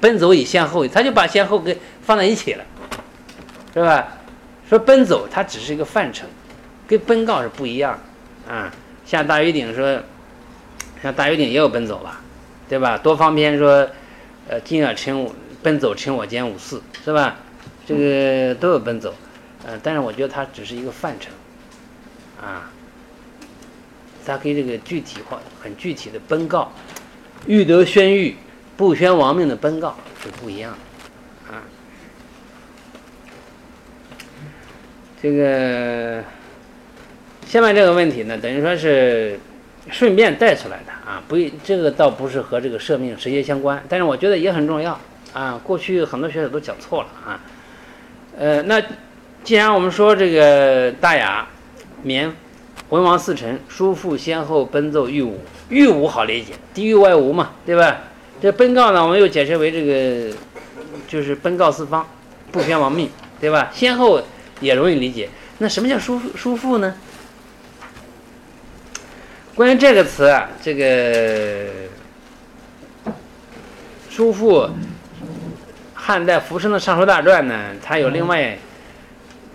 [0.00, 2.64] 奔走以先后，他就把先后给放在一起了，
[3.74, 4.08] 是吧？
[4.68, 6.24] 说奔走，它只是一个范畴，
[6.86, 7.98] 跟奔告是不一样
[8.48, 8.72] 啊。
[9.04, 10.00] 像大禹鼎说，
[11.02, 12.20] 像大禹鼎也有奔走吧，
[12.68, 12.96] 对吧？
[12.96, 13.86] 多方篇说，
[14.50, 15.32] 呃，今尔臣我
[15.62, 17.36] 奔走，臣我间五四，是吧？
[17.86, 19.14] 这个都有奔走，
[19.64, 21.30] 呃，但是我觉得它只是一个范畴，
[22.44, 22.68] 啊，
[24.26, 26.72] 它跟这个具体化、很具体的奔告，
[27.46, 28.34] 欲得宣谕、
[28.76, 31.62] 不宣亡命的奔告是不一样的，啊，
[35.22, 36.24] 这个
[37.46, 39.38] 下面这个问题呢，等于说是
[39.88, 44.98] 顺便带出来的啊，不，这个倒不是和这个赦命直接相关，但是我觉得也很重要
[45.32, 45.60] 啊。
[45.64, 47.40] 过去很多学者都讲错了啊。
[48.38, 48.82] 呃，那
[49.42, 51.48] 既然我们说这个大雅
[52.02, 52.30] 绵
[52.90, 55.38] 文王四臣叔父先后奔奏御武，
[55.70, 57.98] 御武好理解，地狱外无嘛，对吧？
[58.40, 60.34] 这奔告呢，我们又解释为这个
[61.08, 62.06] 就是奔告四方，
[62.52, 63.08] 不宣亡命，
[63.40, 63.70] 对吧？
[63.72, 64.20] 先后
[64.60, 65.28] 也容易理解。
[65.58, 66.94] 那什么叫叔叔父呢？
[69.60, 71.66] 关于这个词啊，这个
[74.08, 74.70] 叔父。
[75.92, 78.56] 汉代浮生的《尚书大传》呢，它有另外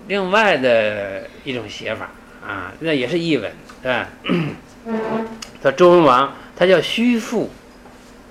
[0.08, 2.12] 另外的一种写法
[2.48, 3.52] 啊，那也是译文，
[3.82, 4.08] 对吧？
[5.64, 7.50] 叫周文王，他叫虚父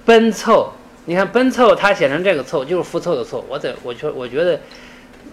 [0.05, 0.72] 奔凑。
[1.06, 3.44] 你看奔凑，他写成这个凑，就是复凑的凑。
[3.48, 4.56] 我在我觉我觉得《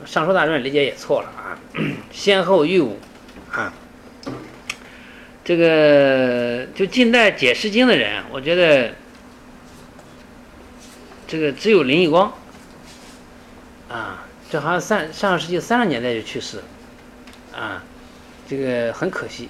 [0.05, 1.53] 尚书大传》理解也错了啊，
[2.11, 2.97] 先后御武
[3.51, 3.71] 啊。
[5.51, 8.93] 这个就近代解《诗经》的人，我觉得
[11.27, 12.31] 这个只有林奕光。
[13.89, 16.63] 啊，这好像三上个世纪三十年代就去世了，
[17.53, 17.83] 啊，
[18.47, 19.49] 这个很可惜，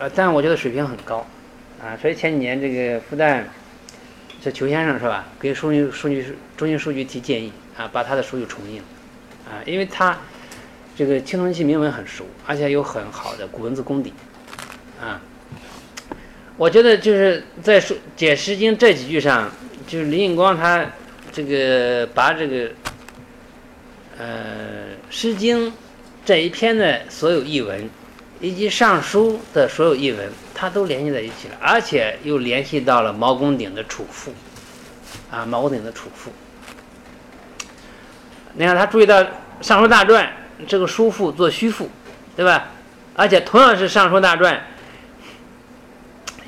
[0.00, 1.24] 呃，但我觉得水平很高，
[1.80, 3.44] 啊，所以前几年这个复旦
[4.42, 8.82] 这裘先生是吧，给数据数据中心数据提建议啊，把他的书又重印，
[9.48, 10.18] 啊，因为他
[10.96, 14.12] 这个青铜器铭文很熟，而且有很好的古文字功底，
[15.00, 15.20] 啊，
[16.56, 19.50] 我觉得就是在说解《诗经》这几句上，
[19.86, 20.86] 就是林颖光他
[21.32, 22.70] 这个把这个。
[24.20, 24.26] 呃，
[25.10, 25.70] 《诗经》
[26.24, 27.88] 这一篇的所有译文，
[28.40, 34.34] 以及《尚书》的所有译文，它都联系在一起了，而且又联系到了毛公鼎的楚赋，
[35.30, 36.32] 啊，毛公鼎的楚赋。
[38.54, 39.22] 你看，他注意到
[39.60, 40.26] 《尚书大传》
[40.66, 41.88] 这个书赋做虚赋，
[42.34, 42.70] 对吧？
[43.14, 44.52] 而且同样是《尚书大传》，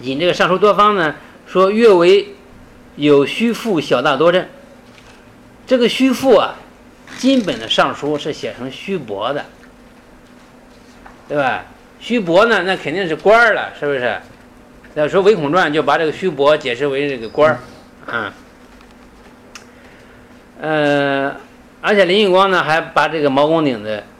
[0.00, 1.14] 引这个《尚书多方》呢，
[1.46, 2.34] 说阅为
[2.96, 4.46] 有虚赋，小大多正。
[5.66, 6.56] 这个虚赋啊。
[7.18, 9.44] 金本的尚书是写成虚伯的，
[11.28, 11.64] 对吧？
[11.98, 14.16] 虚伯呢，那肯定是官儿了，是不是？
[14.94, 17.58] 要说唯恐传就把这个虚伯解释为这个官儿，
[18.10, 18.32] 啊，
[20.62, 21.36] 呃，
[21.82, 24.02] 而且林奕光呢还把这个毛公鼎的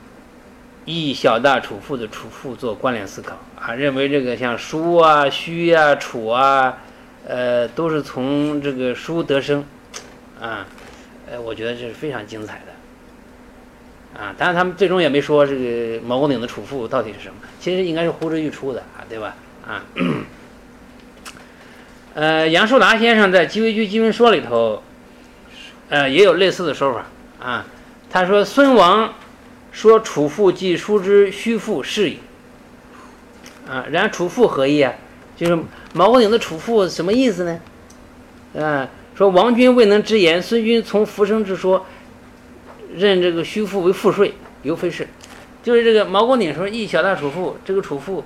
[0.85, 6.77] 一小大楚父”的楚父做关联思考啊，认为这个像书啊、虚啊、楚啊，
[7.27, 9.63] 呃，都是从这个书得生，
[10.39, 10.65] 啊，
[11.29, 14.19] 呃，我觉得这是非常精彩的。
[14.19, 19.35] 啊，当然他们最终也没说这个毛公鼎的楚父到底是什么，其实应该是呼之欲出的啊，对吧？
[19.65, 19.83] 啊，
[22.15, 24.83] 呃，杨树达先生在《鸡尾居鸡文说》里头，
[25.89, 27.05] 呃，也有类似的说法
[27.39, 27.65] 啊。
[28.09, 29.13] 他说孙王
[29.71, 32.19] 说楚赋即书之虚赋是矣。
[33.67, 34.93] 啊，然楚赋何意啊？
[35.35, 35.57] 就是
[35.93, 37.59] 毛公鼎的楚赋什么意思呢？
[38.63, 41.85] 啊，说王君未能直言，孙君从浮生之说。
[42.93, 44.33] 认这个虚赋为赋税，
[44.63, 45.07] 尤非是，
[45.63, 48.21] 就是这个毛公鼎说一小大楚赋，这个楚赋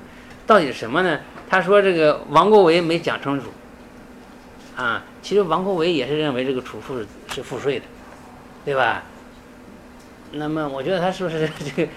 [0.47, 1.19] 到底是什么呢？
[1.47, 3.45] 他说这个王国维没讲清楚，
[4.75, 7.85] 啊，其实王国维也是认为这个楚赋是是赋税的，
[8.65, 9.03] 对吧？
[10.31, 11.89] 那么我觉得他是不是 这个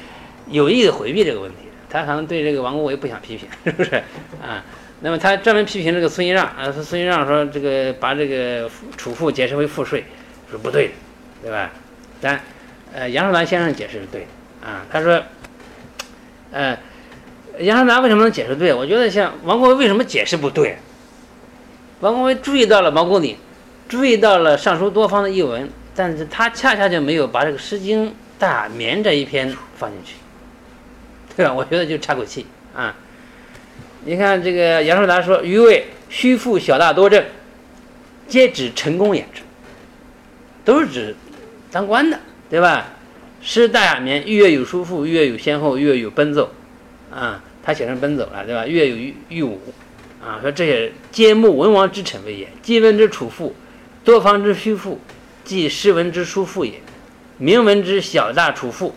[0.48, 1.56] 有意的回避这个问题？
[1.90, 3.96] 他可能对这个王国维不想批评， 是不是？
[4.42, 4.62] 啊，
[5.00, 10.04] 那么他专门批评这个孙一让，啊，孙一让说这个把这个储赋解释为赋税
[10.50, 10.92] 是不对的，
[11.42, 11.70] 对吧？
[12.20, 12.40] 但
[12.92, 14.84] 呃，杨树兰先生解释是对的啊。
[14.90, 15.22] 他说，
[16.52, 16.78] 呃，
[17.60, 18.72] 杨树达为什么能解释对？
[18.74, 20.76] 我觉得像王国维为什么解释不对？
[22.00, 23.36] 王国维注意到了毛公鼎，
[23.88, 25.68] 注意到了尚书多方的译文，
[25.98, 28.06] 但是他恰恰就没有把这个《诗经·
[28.38, 30.14] 大雅绵》这一篇放进去，
[31.36, 31.52] 对吧？
[31.52, 32.94] 我觉得就差口气啊。
[34.04, 37.24] 你看这个杨树达说：“余谓虚赋小大多正，
[38.28, 39.42] 皆指成功也之，
[40.64, 41.16] 都是指
[41.72, 42.86] 当官的。”对吧？
[43.42, 46.52] 诗大雅绵，乐有叔父，乐有先后，乐有奔走，
[47.12, 48.64] 啊，他写成奔走了，对吧？
[48.64, 48.96] 乐有
[49.28, 49.60] 御武，
[50.24, 52.46] 啊，说这些皆慕文王之臣为也。
[52.62, 53.52] 今闻之楚父，
[54.04, 55.00] 多方之虚父，
[55.48, 56.74] 即诗文之书赋也。
[57.38, 58.94] 明文之小大处赋，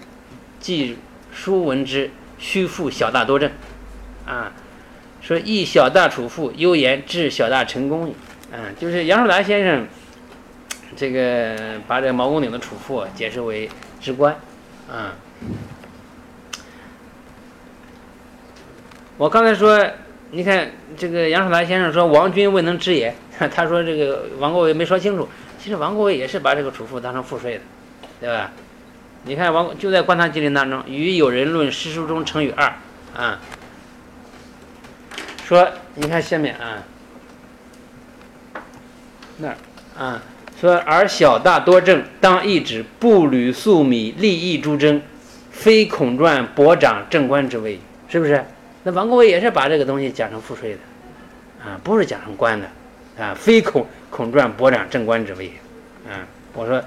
[0.59, 0.97] 即
[1.33, 3.49] 书文之虚赋小大多正。
[4.25, 4.51] 啊，
[5.21, 8.13] 说以小大处赋，悠言治小大成功也。
[8.51, 9.87] 嗯，就是杨树达先生，
[10.93, 13.69] 这个把这个毛公鼎的处赋解释为
[14.01, 14.35] 直观。
[14.91, 15.15] 啊，
[19.15, 19.89] 我刚才说，
[20.31, 23.15] 你看这个杨树达先生说王君未能知也，
[23.55, 25.29] 他说这个王国维没说清楚。
[25.63, 27.61] 其实王国维也是把这个楚赋当成赋税的。
[28.19, 28.51] 对吧？
[29.23, 32.71] 你看王就在《观堂记》当中，与友人论诗书中成语二
[33.15, 33.39] 啊，
[35.43, 36.83] 说你看下面啊，
[39.37, 39.57] 那儿
[39.97, 40.21] 啊，
[40.59, 45.01] 说而小大多正，当一指步履粟米，利益诸征，
[45.49, 48.45] 非孔传博长正官之位，是不是？
[48.83, 50.79] 那王国维也是把这个东西讲成赋税的
[51.65, 52.67] 啊，不是讲成官的
[53.17, 55.51] 啊，非孔孔传博长正官之位
[56.09, 56.83] 啊，我说。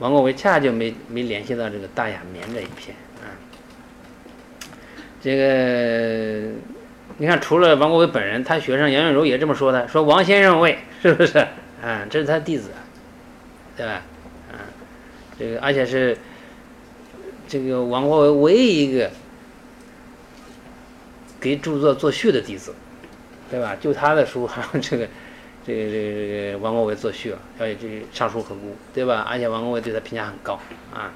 [0.00, 3.34] 王国维恰就没没联系到这个大雅眠这一篇啊。
[5.20, 6.52] 这个
[7.16, 11.38] 你看，除了王国维本人，他学生杨月柔也这么说的，说王先生谓是不是？
[11.82, 12.70] 啊，这是他弟子，
[13.76, 13.94] 对吧？
[14.52, 14.62] 啊，
[15.36, 16.16] 这个而且是
[17.48, 19.10] 这个王国维唯一一个
[21.40, 22.72] 给著作作序的弟子，
[23.50, 23.76] 对吧？
[23.80, 25.08] 就他的书还有这个。
[25.68, 29.26] 这个这这王国维作序啊，要这上书何故，对吧？
[29.28, 30.58] 而且王国维对他评价很高
[30.94, 31.12] 啊。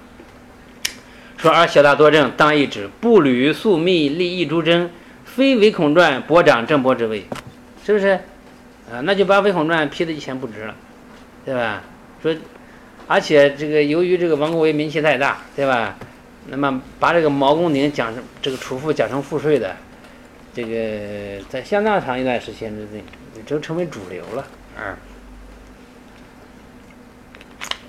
[1.38, 4.90] 说而小大多正，当一指步履粟密，利益诸征，
[5.24, 7.24] 非唯恐传博长正博之位，
[7.82, 8.08] 是不是？
[8.92, 10.74] 啊，那就把唯恐传批的一钱不值了，
[11.46, 11.82] 对吧？
[12.22, 12.36] 说，
[13.08, 15.96] 而且这个由于这个王国维名气太大，对吧？
[16.48, 19.74] 那么把这个毛公鼎讲成这个储赋讲成赋税的，
[20.52, 23.02] 这个在相当长一段时间之内。
[23.46, 24.46] 就成为主流了
[24.78, 24.96] 嗯！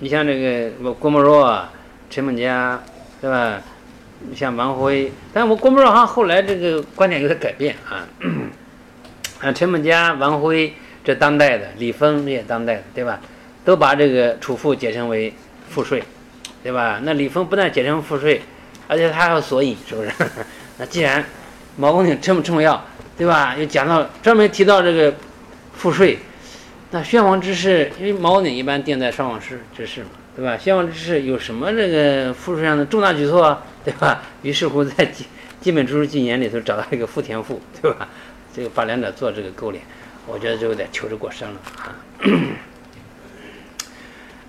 [0.00, 1.64] 你像这个郭沫若、
[2.10, 2.82] 陈梦家，
[3.20, 3.60] 对吧？
[4.20, 8.04] 你像王辉，但我郭沫若好像后来这个观点有点改变啊。
[9.40, 13.20] 啊，陈梦家、王辉这当代的，李峰也当代的，对吧？
[13.64, 15.32] 都把这个储赋解成为
[15.70, 16.02] 赋税，
[16.62, 17.00] 对吧？
[17.02, 18.42] 那李峰不但解成赋税，
[18.88, 20.10] 而且他还有索引，是不是？
[20.76, 21.24] 那既然
[21.76, 22.84] 毛公鼎这么重要，
[23.16, 23.54] 对吧？
[23.56, 25.14] 又讲到专门提到这个。
[25.76, 26.18] 赋税，
[26.90, 30.56] 那宣王之事，因为毛鼎一般定在宣王之之事嘛，对吧？
[30.56, 34.22] 宣王之事有什么这个赋税上的重大举措， 对吧？
[34.42, 35.26] 于是乎在基
[35.60, 38.08] 基本注释纪年里头找到一个富田赋， 对吧？
[38.54, 39.82] 这个把两者做这个勾连，
[40.26, 41.96] 我觉得就有点求之过深了啊。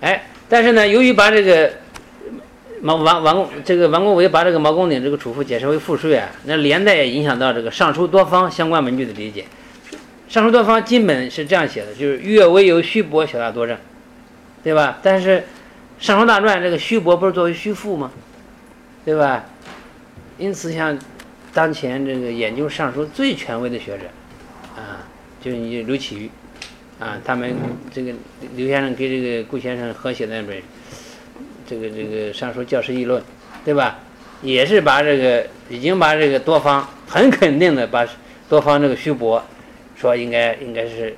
[0.00, 1.72] 哎，但是呢，由于把这个
[2.80, 9.44] 毛王王这个王国维把这个毛公鼎这个储赋解释为赋税啊，那连带也影响到这个上书多方相关文句的理解。
[10.28, 13.76] 尚书多方金本是这样写的，就是略微有虚薄，小大多正，
[14.62, 14.98] 对吧？
[15.02, 15.44] 但是
[15.98, 18.10] 尚书大传这个虚薄不是作为虚赋吗？
[19.04, 19.44] 对吧？
[20.36, 20.98] 因此，像
[21.54, 24.04] 当前这个研究尚书最权威的学者，
[24.74, 25.06] 啊，
[25.40, 26.30] 就是你刘启玉，
[26.98, 27.54] 啊，他们
[27.92, 28.12] 这个
[28.56, 30.60] 刘先生给这个顾先生合写的那本
[31.66, 33.22] 这个这个尚书教师议论，
[33.64, 34.00] 对吧？
[34.42, 38.06] 也是把这个已经把这个多方很肯定的把
[38.48, 39.42] 多方这个虚薄。
[39.96, 41.16] 说应该应该是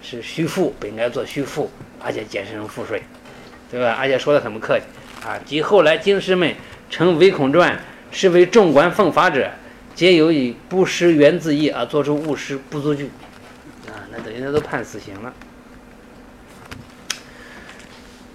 [0.00, 1.70] 是虚赋，不应该做虚赋，
[2.00, 3.02] 而且解释成赋税，
[3.70, 3.96] 对吧？
[3.98, 4.84] 而且说的很不客气
[5.26, 5.36] 啊。
[5.44, 6.54] 及后来经师们
[6.88, 7.78] 称唯恐传
[8.12, 9.50] 是为众官奉法者，
[9.94, 13.10] 皆有以不识原字义而作出误失不足据
[13.88, 14.06] 啊。
[14.12, 15.34] 那等于他都判死刑了。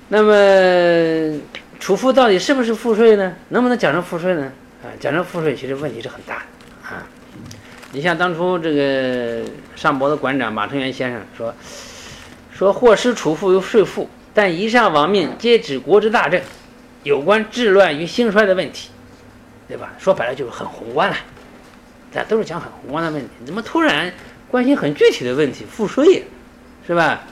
[0.09, 1.39] 那么
[1.79, 3.33] 储赋到底是不是赋税呢？
[3.49, 4.51] 能不能讲成赋税呢？
[4.83, 6.45] 啊，讲成赋税其实问题是很大的。
[7.93, 9.43] 你像当初这个
[9.75, 11.53] 上博的馆长马成元先生说，
[12.53, 16.41] 说祸失储赋于税赋，但以上亡命皆指国之大政，
[17.03, 18.91] 有关治乱与兴衰的问题，
[19.67, 19.93] 对吧？
[19.99, 21.17] 说白了就是很宏观了，
[22.13, 24.13] 咱都是讲很宏观的问题，怎么突然
[24.49, 25.65] 关心很具体的问题？
[25.65, 26.23] 赋税，
[26.87, 27.23] 是吧？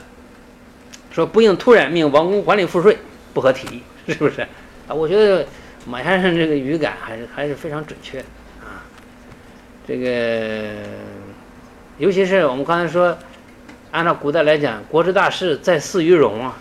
[1.10, 2.98] 说不应突然命王公管理赋税，
[3.32, 4.42] 不合体， 是不是？
[4.86, 5.46] 啊，我觉得
[5.86, 8.22] 马先生这个语感还是还是非常准确。
[9.90, 10.68] 这个，
[11.98, 13.18] 尤其是我们刚才说，
[13.90, 16.56] 按照古代来讲，国之大事在祀于戎啊，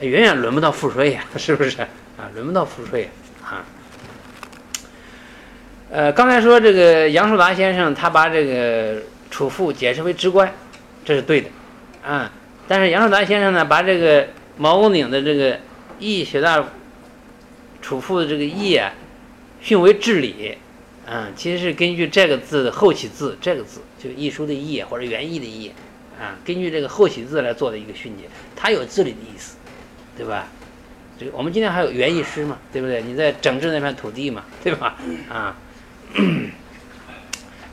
[0.00, 1.88] 远远轮不到赋税呀， 是不是啊？
[2.34, 3.08] 轮不到赋税
[3.42, 3.64] 啊。
[5.90, 9.00] 呃，刚才说这个杨树达先生，他把这个
[9.30, 10.52] 储赋解释为直观，
[11.02, 11.48] 这是对的
[12.06, 12.30] 啊。
[12.68, 14.26] 但是杨树达先生呢，把这个
[14.58, 15.58] 毛公鼎的这个
[15.98, 16.66] 义写到
[17.80, 18.92] 储赋的这个义啊，
[19.62, 20.58] 训为治理。
[21.12, 25.72] 嗯，其实是根据这个字的后起字，这个字就译书的译或者原意的译，
[26.20, 29.56] 啊，根据这个后起字来做的一个训诫，它有治理的意思，
[30.16, 30.46] 对吧？
[31.18, 33.02] 这个我们今天还有园艺师嘛，对不对？
[33.02, 34.96] 你在整治那片土地嘛，对吧？
[35.28, 35.56] 啊，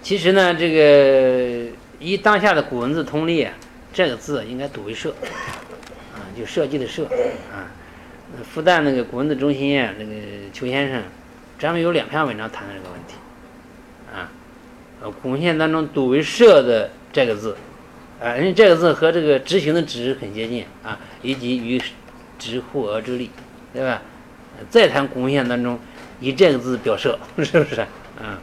[0.01, 3.47] 其实呢，这个以当下的古文字通例，
[3.93, 5.11] 这个字应该读为社，
[6.15, 7.05] 啊，就设计的设
[7.53, 7.69] 啊。
[8.51, 10.11] 复旦那个古文字中心啊，那个
[10.51, 11.03] 邱先生
[11.59, 13.13] 专门有两篇文章谈的这个问题，
[15.01, 17.55] 呃，古文献当中读为社的这个字，
[18.21, 21.81] 啊，因为这个字和这个执行的执很接近啊，以及与
[22.39, 23.29] 执护额之力，
[23.73, 24.01] 对吧？
[24.69, 25.79] 再谈古文献当中
[26.19, 27.81] 以这个字表社， 是不是？
[27.81, 28.41] 啊，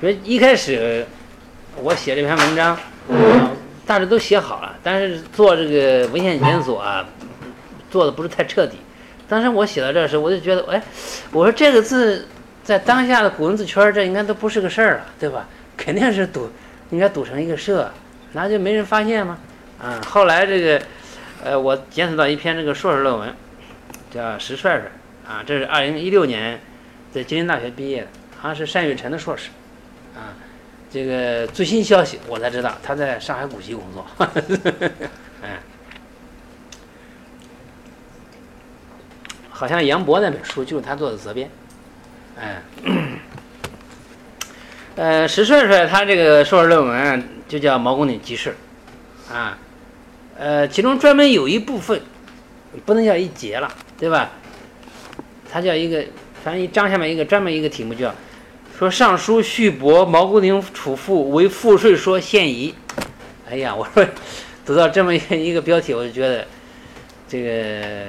[0.00, 1.06] 所以一开始
[1.76, 2.78] 我写这篇文章，
[3.86, 7.06] 大致都写好了，但是做这个文献检索啊。
[7.90, 8.76] 做的不是太彻底，
[9.28, 10.82] 当时我写到这时，我就觉得，哎，
[11.30, 12.26] 我说这个字
[12.64, 15.46] 在当下的古文字圈，这应该都不是个事儿了，对吧？
[15.76, 16.50] 肯定是堵，
[16.90, 17.92] 应该堵成一个社，
[18.32, 19.38] 那就没人发现吗？
[19.78, 20.82] 啊，后来这个，
[21.44, 23.34] 呃，我检索到一篇这个硕士论文，
[24.10, 24.90] 叫石帅帅，
[25.30, 26.58] 啊，这是二零一六年
[27.12, 28.08] 在吉林大学毕业的，
[28.40, 29.50] 好像是单玉晨的硕士，
[30.16, 30.32] 啊，
[30.90, 34.06] 这个最新消息我才知道，他在上海古籍工作，
[35.42, 35.60] 哎。
[39.56, 41.48] 好像杨博那本书就是他做的责编，
[42.36, 42.62] 哎，
[44.96, 48.54] 呃，石帅帅他这个硕士论文就叫《毛公鼎记事》，
[49.32, 49.56] 啊，
[50.36, 52.00] 呃，其中专门有一部分，
[52.84, 54.30] 不能叫一节了，对吧？
[55.50, 56.04] 他叫一个，
[56.42, 58.12] 反正一章下面一个专门一个题目叫
[58.76, 62.72] 说《尚书续伯毛公鼎储赋为赋税说现疑》。
[63.48, 64.04] 哎呀，我说
[64.66, 66.44] 读到这么一个标题，我就觉得
[67.28, 68.06] 这个。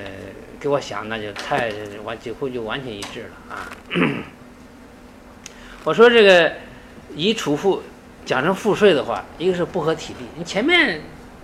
[0.66, 1.72] 给我想，那就太
[2.04, 3.70] 完，几乎就完全一致了啊！
[5.86, 6.52] 我说这个
[7.14, 7.84] 以储赋
[8.26, 10.26] 讲成赋税的话，一个是不合体力。
[10.36, 11.02] 你前面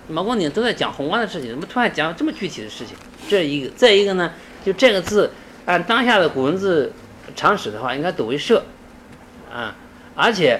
[0.07, 2.95] 毛公鼎都在讲宏观的事情，怎么突然讲这么具体的事情？
[3.29, 4.33] 这一个，再一个呢，
[4.65, 5.31] 就这个字
[5.67, 6.91] 按当下的古文字
[7.35, 8.65] 常识的话，应该读为社
[9.53, 9.75] 啊，
[10.15, 10.59] 而且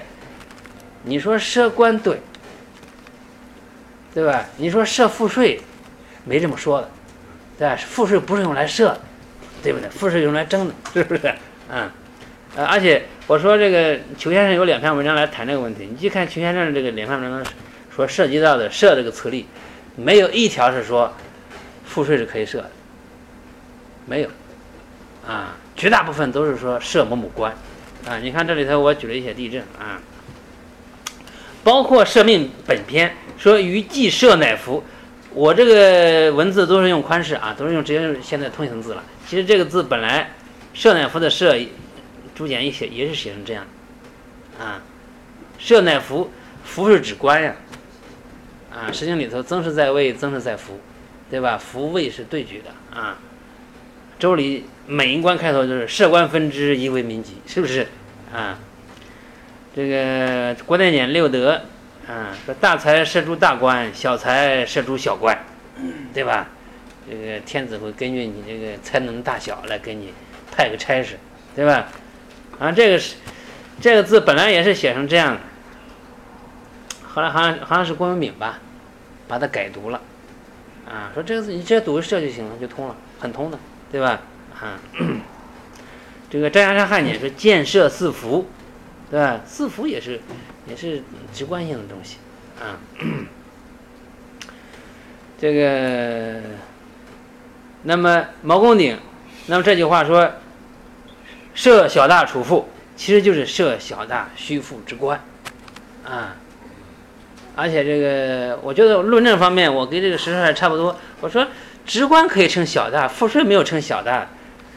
[1.02, 2.20] 你说设官对，
[4.14, 4.44] 对吧？
[4.56, 5.60] 你说设赋税，
[6.24, 6.88] 没这么说的。
[7.58, 9.00] 对，赋税不是用来设的，
[9.62, 9.88] 对不对？
[9.90, 11.32] 赋税用来征的，是不是？
[11.70, 11.88] 嗯，
[12.56, 15.88] 呃，而且我说这个裘先生有两篇文章来谈这个问题。
[15.88, 17.52] 你去看裘先生这个两篇文章，
[17.94, 19.46] 说涉及到的设这个词例，
[19.94, 21.14] 没有一条是说
[21.84, 22.70] 赋税是可以设的，
[24.06, 24.28] 没有，
[25.28, 27.52] 啊，绝大部分都是说设某某官，
[28.08, 30.00] 啊，你看这里头我举了一些例证啊，
[31.62, 34.82] 包括设命本篇说于既设乃服。
[35.34, 39.02] 我这个文字都是用宽式啊，都是用直接用现在通行字了。
[39.26, 40.30] 其实这个字本来
[40.74, 41.56] “设乃服”的“设”，
[42.34, 43.66] 朱简一写也是写成这样
[44.60, 44.82] 啊
[45.58, 46.30] ，“设乃服
[46.64, 47.54] ”，“服”是指官呀，
[48.70, 50.78] 啊，《诗经》里头“曾是在位，曾是在服”，
[51.30, 53.16] 对吧？“服”位是对举的啊，
[54.20, 57.86] 《周礼》每一官开头就是“设官分之，以为民籍”，是不是
[58.34, 58.58] 啊？
[59.74, 61.54] 这个《国典简六德》。
[62.08, 65.38] 嗯，说大才设诸大官，小才设诸小官，
[66.12, 66.48] 对吧？
[67.08, 70.12] 这个天子会根据你这个才能大小来给你
[70.50, 71.18] 派个差事，
[71.54, 71.88] 对吧？
[72.58, 73.16] 啊，这个是
[73.80, 75.40] 这个字本来也是写成这样的，
[77.08, 78.58] 后来好像好像是郭文敏吧，
[79.26, 80.00] 把它改读了。
[80.86, 83.58] 啊，说这个字你直接读设就行了，就通了，很通的，
[83.90, 84.20] 对吧？
[84.60, 84.78] 啊，
[86.28, 88.48] 这个张牙山汉简说建设四福，
[89.10, 89.40] 对吧？
[89.46, 90.20] 四福也是。
[90.66, 91.02] 也是
[91.32, 92.18] 直观性的东西
[92.60, 92.78] 啊，
[95.40, 96.40] 这个，
[97.82, 98.96] 那么毛公鼎，
[99.46, 100.30] 那么这句话说，
[101.54, 105.20] 设小大处富，其实就是设小大虚富之官
[106.04, 106.36] 啊，
[107.56, 110.96] 而且这个，我觉得论证方面，我跟这个石帅差不多。
[111.20, 111.48] 我说，
[111.84, 114.28] 直观可以称小大，赋税没有称小大，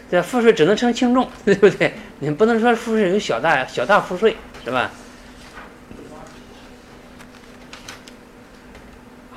[0.09, 1.93] 对赋税只能称轻重， 对不对？
[2.19, 4.89] 你不能说赋税有小大小大赋税，是吧？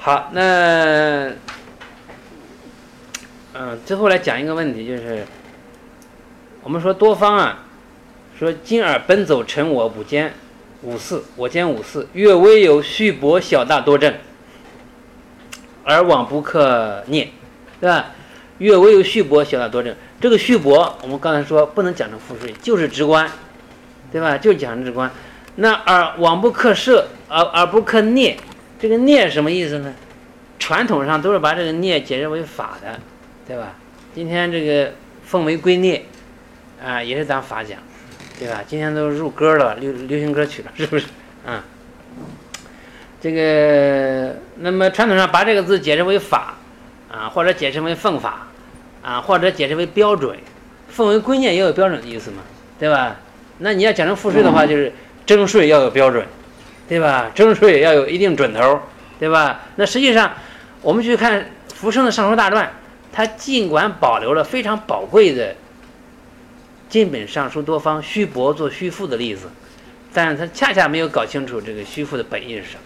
[0.09, 1.31] 好，那，
[3.53, 5.27] 嗯，最后来讲一个问题，就是
[6.63, 7.59] 我们说多方啊，
[8.39, 10.33] 说今尔奔走成我五间
[10.81, 14.15] 五四，我间五四，月微有虚薄小大多正，
[15.85, 17.29] 而往不可念，
[17.79, 18.07] 对吧？
[18.57, 23.31] 月微有虚薄小大多正，这个虚薄，我们刚才说不能讲成赋税，就是直观，
[24.11, 24.39] 对吧？
[24.39, 25.11] 就讲直观。
[25.57, 28.39] 那而往不可设，而而不可念。
[28.79, 29.93] 这个孽什么意思呢？
[30.59, 32.99] 传统上都是把这个孽解释为法的，
[33.47, 33.75] 对吧？
[34.15, 34.93] 今天这个
[35.25, 36.01] 奉为圭臬，
[36.85, 37.79] 啊，也是咱法讲，
[38.39, 38.63] 对吧？
[38.67, 41.07] 今天都入歌了，流流行歌曲了，是不是？
[41.47, 41.65] 啊，
[43.21, 46.55] 这个那么传统上把这个字解释为法，
[47.11, 48.49] 啊，或者解释为奉法，
[49.03, 50.37] 啊，或者解释为标准，
[50.89, 52.43] 奉为圭臬也有标准的意思嘛，
[52.79, 53.17] 对吧？
[53.59, 54.93] 那你要讲成赋税的话，就是
[55.27, 56.25] 征税要有标准，
[56.89, 57.31] 对吧？
[57.35, 58.81] 征税要有一定准头，
[59.19, 59.61] 对吧？
[59.77, 60.33] 那实际上，
[60.81, 62.67] 我们去看福生的《尚书大传》，
[63.13, 65.55] 它尽管保留了非常宝贵的
[66.89, 69.51] 晋本尚书多方虚薄做虚赋的例子，
[70.15, 72.83] 但是他恰恰没有搞清楚这个虚赋的本意是什么，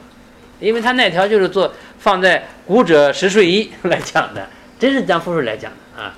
[0.58, 4.48] 因为他那条就是做放在古者十税一来讲的，
[4.80, 6.14] 真是将赋税来讲的啊。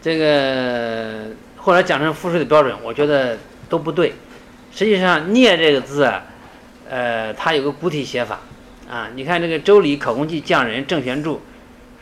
[0.00, 3.36] 这个或者讲成赋税的标准，我觉得
[3.68, 4.14] 都不对。
[4.74, 6.24] 实际上“聂”这个字啊，
[6.90, 8.40] 呃，它有个古体写法
[8.90, 9.08] 啊。
[9.14, 11.40] 你看这个《周礼考工记匠人郑玄注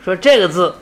[0.03, 0.75] 说这个字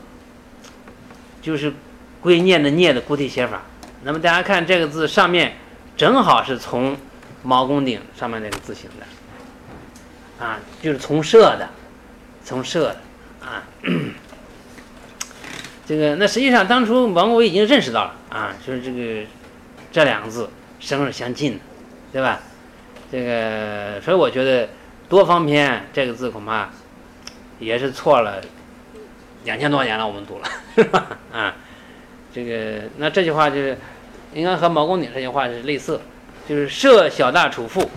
[1.42, 1.74] 就是
[2.22, 3.64] “归念”的“聂”的古体写法。
[4.04, 5.58] 那么大家看这个字上面
[5.98, 6.96] 正好是从
[7.44, 11.68] 毛公鼎上面那个字形的啊，就是从射的，
[12.46, 13.02] 从射的
[13.46, 13.64] 啊。
[15.86, 19.28] 这个那实际上当初王维已经认识到了啊，就是这个
[19.92, 20.50] 这两个字
[20.80, 21.60] 声是相近的，
[22.12, 22.40] 对吧？
[23.12, 24.70] 这个所以我觉得
[25.10, 26.70] 多方篇这个字恐怕
[27.60, 28.42] 也是错了
[29.44, 31.18] 两千多年了，我们读了是吧？
[31.32, 31.56] 啊，
[32.34, 33.78] 这个那这句话就是
[34.34, 36.00] 应该和毛公鼎这句话是类似，
[36.48, 37.90] 就是设小大处赋，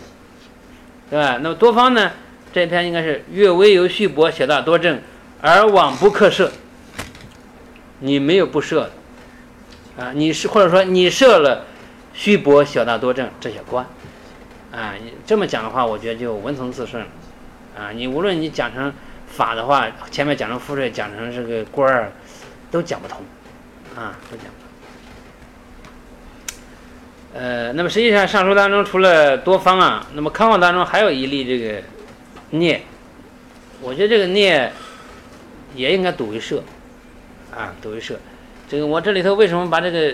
[1.11, 1.39] 对吧？
[1.41, 2.11] 那么多方呢
[2.53, 5.01] 这篇应该是略微有序薄，小大多正，
[5.41, 6.51] 而往不克设。
[8.01, 8.91] 你没有不设
[9.97, 11.65] 的，啊，你是或者说你设了
[12.13, 13.87] 虚薄小大多正这些官，
[14.75, 17.09] 啊，你这么讲的话，我觉得就文从字顺了，
[17.79, 18.93] 啊，你无论你讲成
[19.29, 22.11] 法的话，前面讲成赋税，讲成这个官儿，
[22.73, 23.19] 都讲不通，
[23.95, 24.53] 啊，都讲不
[27.37, 27.41] 通。
[27.41, 31.81] 呃，那么实际上上书当中除了多方啊，那么康考当中还有一例这个
[32.51, 32.83] 聂，
[33.81, 34.73] 我觉得这个聂
[35.77, 36.63] 也应该读为设。
[37.57, 38.19] 啊，读为社，
[38.69, 40.13] 这个我这里头为什么把这个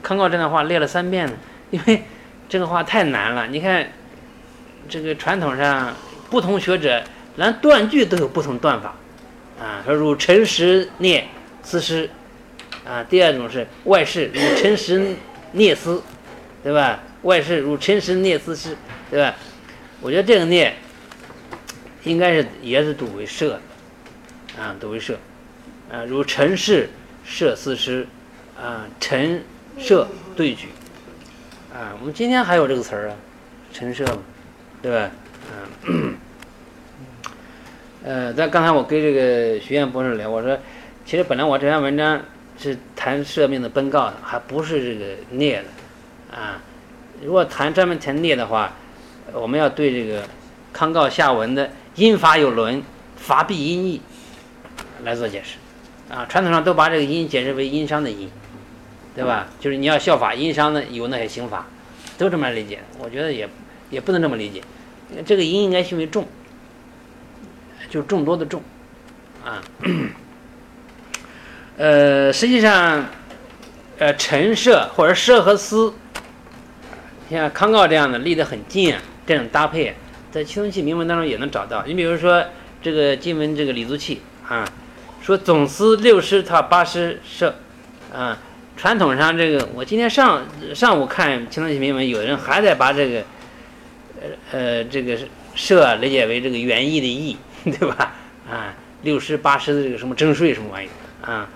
[0.00, 1.32] 康诰这段话列了三遍呢？
[1.70, 2.04] 因为
[2.48, 3.46] 这个话太难了。
[3.46, 3.92] 你看，
[4.88, 5.94] 这个传统上
[6.30, 7.02] 不同学者
[7.36, 8.94] 连断句都有不同断法
[9.60, 9.82] 啊。
[9.84, 11.26] 说如陈实聂
[11.62, 12.08] 思诗
[12.86, 15.14] 啊，第二种是外事如陈实
[15.52, 16.02] 聂思，
[16.62, 17.00] 对吧？
[17.22, 18.76] 外事如陈实聂思诗，
[19.10, 19.34] 对吧？
[20.00, 20.74] 我觉得这个聂
[22.04, 23.60] 应该是也是读为社
[24.58, 25.18] 啊，读为社。
[25.90, 26.88] 啊，如陈氏
[27.24, 28.06] 设四师，
[28.60, 29.42] 啊，陈
[29.78, 30.06] 设
[30.36, 30.68] 对举，
[31.78, 33.14] 啊，我们今天还有这个词儿啊，
[33.72, 34.18] 陈设嘛，
[34.82, 35.10] 对吧？
[35.86, 36.14] 嗯，
[38.02, 40.58] 呃，在刚才我跟这个徐燕博士聊，我说，
[41.06, 42.20] 其实本来我这篇文章
[42.58, 46.60] 是谈赦命的奔告的，还不是这个聂的，啊，
[47.22, 48.72] 如果谈专门谈聂的话，
[49.32, 50.24] 我们要对这个
[50.72, 52.82] 康诰下文的音法有伦，
[53.14, 54.02] 法必因义
[55.04, 55.58] 来做解释。
[56.12, 58.28] 啊，传统上都把这个殷解释为殷商的殷，
[59.18, 59.48] 对吧？
[59.58, 61.66] 就是你要效法殷商的有那些刑法，
[62.16, 62.78] 都这么理解。
[63.00, 63.48] 我觉得也
[63.90, 64.62] 也不能这么理解，
[65.26, 66.24] 这个殷应该训为众，
[67.90, 68.62] 就众多的众，
[69.44, 69.60] 啊，
[71.76, 73.06] 呃，实际上，
[73.98, 75.92] 呃，陈设或者设和思，
[77.28, 79.96] 像康诰这样的立得很近啊，这种搭配，
[80.30, 81.84] 在青铜器铭文当中也能找到。
[81.84, 82.44] 你比如说
[82.80, 84.64] 这个金文这个李足器啊。
[85.20, 87.54] 说总司六师他八师设，
[88.14, 88.38] 啊，
[88.78, 93.24] 传统上这个，我今天上上午看《青铜器铭文》，有人还在把这个，
[94.20, 95.18] 呃呃，这个
[95.56, 97.36] 社理解为这个园艺的艺，
[97.76, 98.14] 对吧？
[98.48, 98.72] 啊，
[99.02, 101.48] 六师八师的这个什么征税什么玩意儿啊，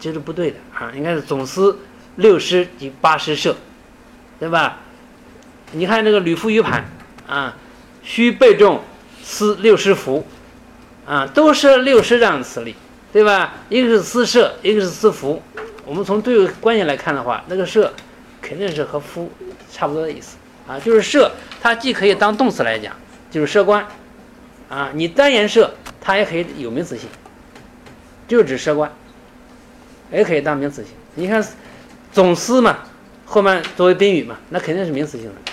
[0.00, 1.78] 这是不对的啊，应该是总司
[2.16, 3.54] 六师及八师社，
[4.38, 4.78] 对吧？
[5.72, 6.82] 你看这个吕夫余盘
[7.26, 7.58] 啊，
[8.02, 8.80] 需备重
[9.22, 10.26] 司六师服，
[11.06, 12.74] 啊，都是六师这样的词例。
[13.12, 13.54] 对吧？
[13.68, 15.42] 一个是私设，一个是私服。
[15.84, 17.92] 我们从对位关系来看的话，那个设
[18.40, 19.30] 肯定是和夫
[19.72, 20.36] 差不多的意思
[20.66, 20.78] 啊。
[20.78, 22.94] 就是设，它既可以当动词来讲，
[23.30, 23.86] 就是设官
[24.68, 24.90] 啊。
[24.94, 27.08] 你单言设，它也可以有名词性，
[28.28, 28.90] 就指设官，
[30.12, 30.92] 也可以当名词性。
[31.14, 31.44] 你看
[32.12, 32.78] 总司嘛，
[33.24, 35.52] 后面作为宾语嘛，那肯定是名词性的，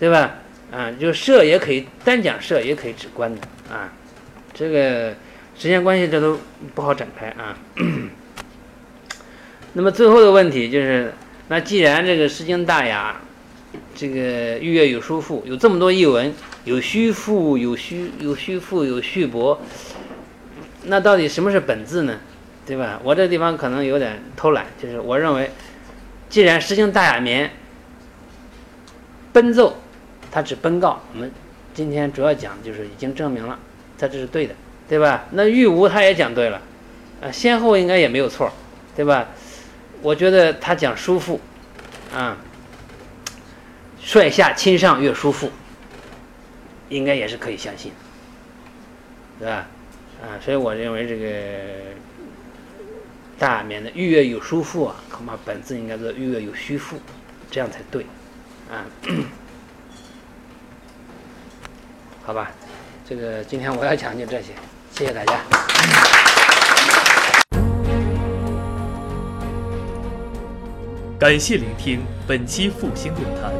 [0.00, 0.34] 对吧？
[0.72, 3.40] 啊，就设也可以单讲设，也可以指官的
[3.70, 3.92] 啊。
[4.52, 5.14] 这个。
[5.60, 6.38] 时间关系，这都
[6.72, 7.58] 不好展开啊。
[9.74, 11.12] 那么最后的问题就是，
[11.48, 13.20] 那既然这个《诗经》大雅，
[13.94, 16.32] 这个玉乐有书赋，有这么多译文，
[16.64, 19.60] 有虚赋，有虚，有虚赋，有虚伯，
[20.84, 22.18] 那到底什么是本字呢？
[22.66, 23.00] 对吧？
[23.02, 25.50] 我这地方可能有点偷懒，就是我认为，
[26.28, 27.50] 既然《诗经》大雅绵
[29.32, 29.76] 奔奏，
[30.30, 31.30] 它指奔告，我们
[31.72, 33.58] 今天主要讲就是已经证明了，
[33.98, 34.54] 它这是对的。
[34.88, 35.26] 对吧？
[35.32, 36.62] 那玉无他也讲对了，
[37.20, 38.50] 啊，先后应该也没有错，
[38.96, 39.28] 对吧？
[40.02, 41.40] 我觉得他讲叔父，
[42.14, 42.36] 啊，
[44.00, 45.50] 率下亲上越叔父，
[46.88, 47.92] 应该也是可以相信，
[49.38, 49.66] 对吧？
[50.22, 51.28] 啊，所以我认为这个
[53.38, 56.98] 大免的“欲月有叔父”啊，恐怕本字应该是“欲月有虚父”，
[57.50, 58.04] 这样才对，
[58.70, 58.86] 啊，
[62.24, 62.50] 好吧，
[63.08, 64.52] 这个今天我要讲就这些，
[64.92, 65.40] 谢谢大家。
[71.18, 73.52] 感谢聆听本期复兴论坛。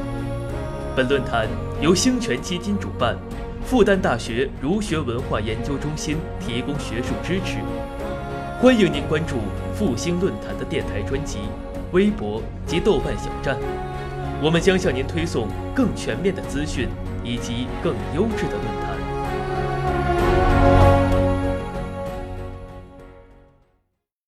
[0.94, 1.48] 本论坛
[1.80, 3.16] 由兴泉基金主办，
[3.64, 7.56] 复旦大学儒学文化研究中心提供学术支持。
[8.60, 9.38] 欢迎您关注
[9.74, 11.38] 复兴论坛的电台专辑、
[11.90, 13.58] 微博及豆瓣小站，
[14.40, 16.86] 我们将向您推送更全面的资讯
[17.24, 18.77] 以及更优质的论。